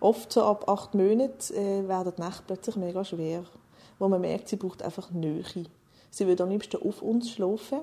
oft 0.00 0.32
so 0.32 0.42
ab 0.44 0.68
acht 0.68 0.94
Monaten 0.94 1.54
äh, 1.54 1.88
werden 1.88 2.12
die 2.16 2.22
Nächte 2.22 2.42
plötzlich 2.46 2.76
mega 2.76 3.04
schwer, 3.04 3.44
wo 3.98 4.08
man 4.08 4.20
merkt, 4.20 4.48
sie 4.48 4.56
braucht 4.56 4.82
einfach 4.82 5.10
Nähe. 5.10 5.42
Sie 6.10 6.26
will 6.26 6.40
am 6.40 6.50
liebsten 6.50 6.80
auf 6.86 7.02
uns 7.02 7.30
schlafen. 7.30 7.80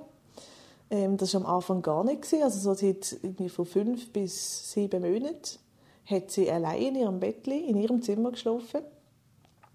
Ähm, 0.89 1.17
das 1.17 1.33
war 1.33 1.41
am 1.41 1.55
Anfang 1.55 1.81
gar 1.81 2.03
nicht 2.03 2.31
Also 2.33 2.59
so 2.59 2.73
seit 2.73 3.17
irgendwie 3.23 3.49
von 3.49 3.65
fünf 3.65 4.13
bis 4.13 4.71
sieben 4.71 5.01
Monaten 5.01 5.59
hat 6.05 6.29
sie 6.29 6.49
allein 6.49 6.81
in 6.81 6.95
ihrem 6.95 7.19
Bett 7.19 7.47
in 7.47 7.77
ihrem 7.77 8.01
Zimmer 8.03 8.31
geschlafen 8.31 8.81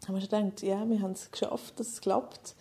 haben 0.09 0.14
wir 0.14 0.20
schon 0.20 0.30
gedacht, 0.30 0.62
ja, 0.62 0.88
wir 0.88 1.01
haben 1.01 1.12
es 1.12 1.30
geschafft, 1.30 1.78
dass 1.78 1.88
es 1.88 2.01
klappt. 2.01 2.55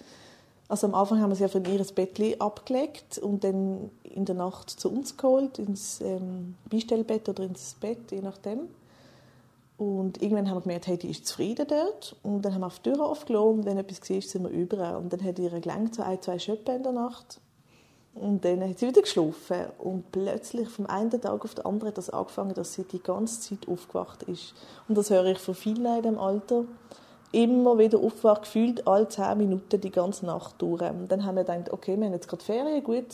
Also 0.68 0.86
am 0.86 0.94
Anfang 0.94 1.20
haben 1.20 1.32
wir 1.32 1.36
sie 1.36 1.50
von 1.50 1.66
ihr 1.66 1.84
Bettchen 1.84 2.40
abgelegt 2.40 3.18
und 3.18 3.44
dann 3.44 3.90
in 4.04 4.26
der 4.26 4.36
Nacht 4.36 4.70
zu 4.70 4.92
uns 4.92 5.18
geholt, 5.18 5.58
ins 5.58 6.00
ähm, 6.02 6.56
Beistellbett 6.70 7.28
oder 7.28 7.44
ins 7.44 7.76
Bett, 7.80 8.12
je 8.12 8.22
nachdem. 8.22 8.68
Und 9.80 10.22
irgendwann 10.22 10.50
haben 10.50 10.58
wir 10.58 10.62
gemerkt, 10.62 10.88
hey, 10.88 10.98
die 10.98 11.10
ist 11.10 11.26
zufrieden 11.26 11.66
dort. 11.68 12.16
Und 12.22 12.44
dann 12.44 12.54
haben 12.54 12.62
wir 12.62 12.68
auf 12.68 12.80
die 12.80 12.92
Tür 12.92 13.04
aufgelassen 13.04 13.60
und 13.60 13.66
wenn 13.66 13.78
etwas 13.78 14.08
war, 14.10 14.22
sind 14.22 14.44
wir 14.44 14.50
über. 14.50 14.98
Und 14.98 15.12
dann 15.12 15.24
hat 15.24 15.40
ihr 15.40 15.50
gelangt, 15.60 15.96
so 15.96 16.04
ein, 16.04 16.22
zwei 16.22 16.38
Schöppen 16.38 16.76
in 16.76 16.84
der 16.84 16.92
Nacht. 16.92 17.40
Und 18.14 18.44
dann 18.44 18.62
hat 18.62 18.78
sie 18.78 18.90
wieder 18.90 19.02
geschlafen. 19.02 19.68
Und 19.80 20.12
plötzlich, 20.12 20.68
vom 20.68 20.86
einen 20.86 21.10
Tag 21.10 21.46
auf 21.46 21.56
den 21.56 21.66
anderen, 21.66 21.90
hat 21.90 21.98
das 21.98 22.10
angefangen, 22.10 22.54
dass 22.54 22.74
sie 22.74 22.84
die 22.84 23.02
ganze 23.02 23.40
Zeit 23.40 23.70
aufgewacht 23.70 24.24
ist. 24.24 24.54
Und 24.90 24.98
das 24.98 25.10
höre 25.10 25.26
ich 25.28 25.40
von 25.40 25.56
vielen 25.56 25.86
in 25.86 26.02
diesem 26.04 26.20
Alter 26.20 26.66
immer 27.32 27.78
wieder 27.78 28.00
aufgewacht, 28.00 28.44
gefühlt 28.44 28.88
alle 28.88 29.08
zehn 29.08 29.38
Minuten 29.38 29.80
die 29.80 29.92
ganze 29.92 30.26
Nacht 30.26 30.56
durch. 30.62 30.82
Und 30.82 31.08
dann 31.10 31.26
haben 31.26 31.36
wir 31.36 31.44
gedacht, 31.44 31.72
okay, 31.72 31.98
wir 31.98 32.06
haben 32.06 32.14
jetzt 32.14 32.28
gerade 32.28 32.44
Ferien, 32.44 32.84
gut, 32.84 33.06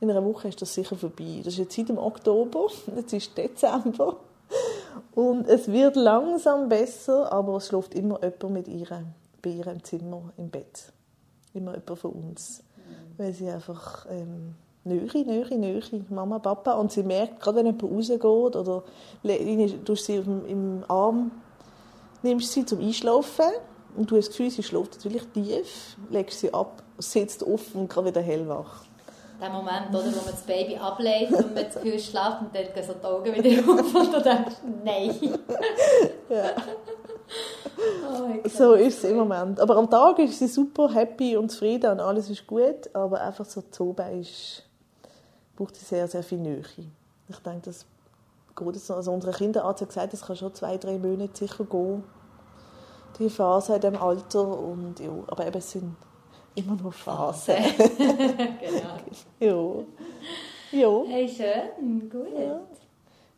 in 0.00 0.10
einer 0.10 0.24
Woche 0.24 0.48
ist 0.48 0.60
das 0.62 0.74
sicher 0.74 0.96
vorbei. 0.96 1.40
Das 1.42 1.54
ist 1.54 1.58
jetzt 1.58 1.76
seit 1.76 1.88
dem 1.88 1.98
Oktober, 1.98 2.68
jetzt 2.96 3.12
ist 3.12 3.36
Dezember. 3.36 4.16
Und 5.14 5.48
es 5.48 5.70
wird 5.70 5.96
langsam 5.96 6.68
besser, 6.68 7.32
aber 7.32 7.56
es 7.56 7.68
schläft 7.68 7.94
immer 7.94 8.22
jemand 8.22 8.50
mit 8.50 8.68
ihr, 8.68 8.86
bei 9.42 9.50
ihr 9.50 9.66
im 9.66 9.82
Zimmer, 9.82 10.32
im 10.36 10.50
Bett. 10.50 10.92
Immer 11.54 11.72
jemand 11.72 11.98
von 11.98 12.12
uns. 12.12 12.62
Mhm. 12.76 13.18
Weil 13.18 13.32
sie 13.32 13.48
einfach... 13.48 14.06
Ähm, 14.10 14.54
Nähe, 14.86 15.24
Nähe, 15.24 15.58
Nähe, 15.58 15.82
Mama, 16.10 16.38
Papa. 16.38 16.74
Und 16.74 16.92
sie 16.92 17.02
merkt, 17.02 17.40
gerade 17.40 17.58
wenn 17.58 17.66
jemand 17.66 17.82
rausgeht 17.82 18.24
oder 18.24 18.84
du 19.84 19.96
sie 19.96 20.14
im 20.14 20.84
Arm 20.86 21.32
nimmst 22.22 22.52
sie 22.52 22.64
zum 22.64 22.80
Einschlafen 22.80 23.50
und 23.96 24.10
du 24.10 24.16
hast 24.16 24.28
das 24.28 24.36
Gefühl, 24.36 24.50
sie 24.50 24.62
schläft 24.62 25.04
wirklich 25.04 25.26
tief, 25.32 25.96
legst 26.10 26.40
sie 26.40 26.52
ab, 26.52 26.82
sitzt 26.98 27.44
auf 27.44 27.74
und 27.74 27.88
gerade 27.88 28.08
wieder 28.08 28.20
hellwach. 28.20 28.84
Der 29.40 29.50
Moment, 29.50 29.90
oder, 29.90 30.04
wo 30.04 30.24
man 30.24 30.30
das 30.30 30.42
Baby 30.42 30.76
ablegt 30.76 31.32
und 31.32 31.54
man 31.54 31.64
das 31.64 31.74
Gefühl 31.74 31.98
schläft 31.98 32.40
und 32.40 32.54
dann 32.54 32.72
gehen 32.72 32.84
so 32.86 32.94
die 32.94 33.04
Augen 33.04 33.34
wieder 33.34 33.72
auf 33.72 33.94
und 33.94 34.14
du 34.14 34.22
denkst, 34.22 34.56
nein. 34.82 35.14
ja. 36.30 36.52
Oh, 38.08 38.48
so 38.48 38.72
ist 38.74 39.04
es 39.04 39.10
im 39.10 39.16
Moment. 39.16 39.60
Aber 39.60 39.76
am 39.76 39.90
Tag 39.90 40.18
ist 40.20 40.38
sie 40.38 40.48
super 40.48 40.92
happy 40.92 41.36
und 41.36 41.50
zufrieden 41.50 41.90
und 41.92 42.00
alles 42.00 42.30
ist 42.30 42.46
gut, 42.46 42.94
aber 42.94 43.20
einfach 43.20 43.44
so 43.44 43.60
zu 43.62 43.90
oben 43.90 44.20
ist, 44.20 44.62
braucht 45.54 45.76
sie 45.76 45.84
sehr, 45.84 46.08
sehr 46.08 46.22
viel 46.22 46.38
Nähe. 46.38 46.62
Ich 47.28 47.38
denke, 47.38 47.62
das 47.66 47.84
geht 48.56 48.90
Also 48.90 49.12
unsere 49.12 49.32
Kinderarzt 49.32 49.82
hat 49.82 49.88
gesagt, 49.88 50.14
es 50.14 50.22
kann 50.22 50.36
schon 50.36 50.54
zwei, 50.54 50.76
drei 50.78 50.98
Monate 50.98 51.36
sicher 51.36 51.64
gehen, 51.64 52.02
die 53.18 53.30
Phase 53.30 53.74
in 53.74 53.80
diesem 53.80 53.96
Alter. 53.96 54.58
Und, 54.58 54.98
ja, 55.00 55.10
aber 55.26 55.46
eben, 55.46 55.58
es 55.58 55.70
sind 55.70 55.96
immer 56.54 56.76
nur 56.76 56.92
Phasen. 56.92 57.56
genau. 59.38 59.84
ja. 60.72 60.78
ja. 60.80 61.02
Hey, 61.06 61.28
schön, 61.28 62.10
gut. 62.10 62.28
Ja. 62.38 62.60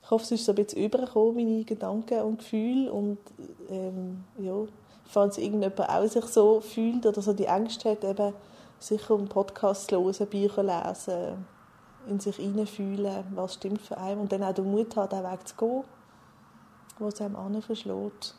Ich 0.03 0.11
hoffe, 0.11 0.25
es 0.25 0.31
ist 0.31 0.45
so 0.47 0.53
ein 0.53 0.57
bisschen 0.57 0.85
übergekommen, 0.85 1.35
meine 1.35 1.65
Gedanken 1.65 2.21
und 2.23 2.39
Gefühle. 2.39 2.91
Und 2.91 3.19
ähm, 3.69 4.25
ja, 4.39 4.55
falls 5.05 5.37
irgendjemand 5.37 5.81
auch 5.81 6.07
sich 6.07 6.25
so 6.25 6.61
fühlt 6.61 7.05
oder 7.05 7.21
so 7.21 7.33
die 7.35 7.45
Ängste 7.45 7.91
hat, 7.91 8.05
eben 8.05 8.33
sicher 8.79 9.15
einen 9.15 9.29
Podcast 9.29 9.93
hören, 9.93 10.27
Bücher 10.29 10.63
lesen 10.63 11.45
in 12.09 12.21
sich 12.21 12.37
hineinfühlen, 12.37 13.25
was 13.35 13.55
stimmt 13.55 13.83
für 13.83 13.99
einen 13.99 14.21
und 14.21 14.33
dann 14.33 14.43
auch 14.43 14.53
den 14.53 14.71
Mut 14.71 14.97
haben, 14.97 15.09
den 15.09 15.25
Weg 15.25 15.47
zu 15.47 15.57
gehen, 15.57 15.85
wo 16.99 17.09
es 17.09 17.21
einem 17.21 17.37
anderen 17.37 17.63
verschlägt. 17.63 18.35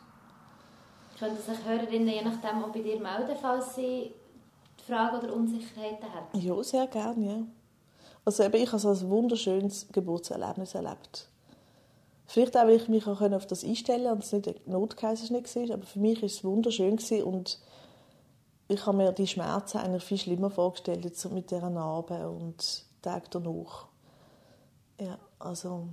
Können 1.18 1.36
sich 1.36 1.64
Hörerinnen 1.64 2.08
je 2.08 2.22
nachdem 2.22 2.64
auch 2.64 2.68
bei 2.68 2.80
dir 2.80 2.98
melden, 3.00 3.36
falls 3.40 3.74
sie 3.74 4.14
Fragen 4.86 5.18
oder 5.18 5.34
Unsicherheiten 5.34 6.12
haben? 6.12 6.38
Ja, 6.38 6.62
sehr 6.62 6.86
gerne, 6.86 7.26
ja. 7.26 7.42
Also 8.24 8.42
eben, 8.42 8.56
ich 8.56 8.72
habe 8.72 8.88
ein 8.88 9.10
wunderschönes 9.10 9.88
Geburtserlebnis 9.92 10.74
erlebt. 10.74 11.28
Vielleicht 12.26 12.56
auch, 12.56 12.62
weil 12.62 12.76
ich 12.76 12.88
mich 12.88 13.06
auch 13.06 13.20
auf 13.20 13.46
das 13.46 13.64
einstellen 13.64 14.04
konnte 14.04 14.12
und 14.12 14.24
es 14.24 14.32
nicht 14.32 14.48
ein 14.48 14.72
Notkaiserschnitt 14.72 15.56
war, 15.56 15.74
aber 15.74 15.84
für 15.84 15.98
mich 15.98 16.22
war 16.22 16.26
es 16.26 16.44
wunderschön 16.44 16.98
und 17.24 17.58
ich 18.68 18.86
habe 18.86 18.96
mir 18.96 19.10
die 19.10 19.26
Schmerzen 19.26 19.78
eigentlich 19.78 20.04
viel 20.04 20.18
schlimmer 20.18 20.48
vorgestellt 20.48 21.04
jetzt 21.04 21.28
mit 21.32 21.50
dieser 21.50 21.70
Narbe 21.70 22.30
und 22.30 22.84
Tag 23.02 23.30
danach. 23.30 23.88
Ja, 25.00 25.18
also 25.38 25.88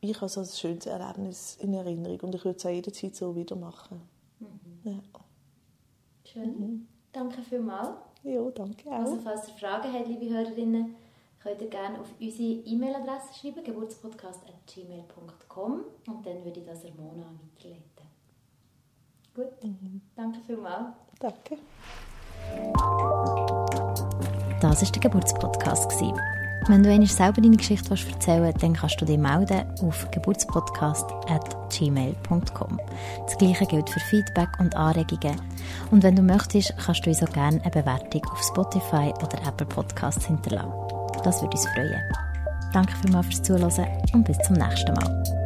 ich 0.00 0.16
habe 0.16 0.28
so 0.28 0.40
ein 0.40 0.46
schönes 0.46 0.86
Erlebnis 0.86 1.56
in 1.60 1.74
Erinnerung 1.74 2.20
und 2.20 2.34
ich 2.34 2.44
würde 2.44 2.58
es 2.58 2.66
auch 2.66 2.70
jederzeit 2.70 3.14
so 3.14 3.36
wieder 3.36 3.56
machen. 3.56 4.00
Mhm. 4.40 4.80
Ja. 4.84 4.98
Schön. 6.24 6.58
Mhm. 6.58 6.88
Danke 7.12 7.42
vielmals. 7.42 7.90
Ja, 8.22 8.50
danke 8.50 8.88
auch. 8.88 8.94
Also 8.94 9.18
falls 9.22 9.48
ihr 9.48 9.54
Fragen 9.54 9.92
habt, 9.92 10.08
liebe 10.08 10.28
Hörerinnen, 10.28 10.94
könnt 11.40 11.60
ihr 11.60 11.68
gerne 11.68 12.00
auf 12.00 12.08
unsere 12.20 12.60
E-Mail-Adresse 12.64 13.34
schreiben, 13.34 13.64
geburtspodcast.gmail.com 13.64 15.80
und 16.06 16.26
dann 16.26 16.44
würde 16.44 16.60
ich 16.60 16.66
das 16.66 16.82
der 16.82 16.92
Mona 16.92 17.26
weiterleiten. 17.54 17.82
Gut, 19.34 19.62
mhm. 19.62 20.02
danke 20.14 20.40
vielmals. 20.40 20.94
Danke. 21.18 21.56
Das 24.62 24.80
war 24.80 24.88
der 24.92 25.00
Geburtspodcast. 25.00 26.00
Wenn 26.68 26.84
du 26.84 26.92
einmal 26.92 27.08
selber 27.08 27.40
deine 27.40 27.56
Geschichte 27.56 27.90
erzählen 27.90 28.44
willst, 28.44 28.62
dann 28.62 28.74
kannst 28.74 29.00
du 29.00 29.04
dich 29.04 29.18
melden 29.18 29.64
auf 29.82 30.08
geburtspodcast.gmail.com. 30.12 32.80
Das 33.26 33.38
gleiche 33.38 33.66
gilt 33.66 33.90
für 33.90 33.98
Feedback 33.98 34.50
und 34.60 34.76
Anregungen. 34.76 35.34
Und 35.90 36.04
wenn 36.04 36.14
du 36.14 36.22
möchtest, 36.22 36.72
kannst 36.78 37.04
du 37.04 37.10
uns 37.10 37.24
auch 37.24 37.32
gerne 37.32 37.60
eine 37.60 37.72
Bewertung 37.72 38.24
auf 38.30 38.40
Spotify 38.40 39.12
oder 39.20 39.44
Apple 39.44 39.66
Podcasts 39.66 40.26
hinterlassen. 40.26 40.70
Das 41.24 41.42
würde 41.42 41.56
uns 41.56 41.66
freuen. 41.66 42.00
Danke 42.72 42.92
vielmals 43.02 43.26
fürs 43.26 43.42
Zuhören 43.42 43.88
und 44.12 44.24
bis 44.24 44.38
zum 44.38 44.54
nächsten 44.54 44.94
Mal. 44.94 45.41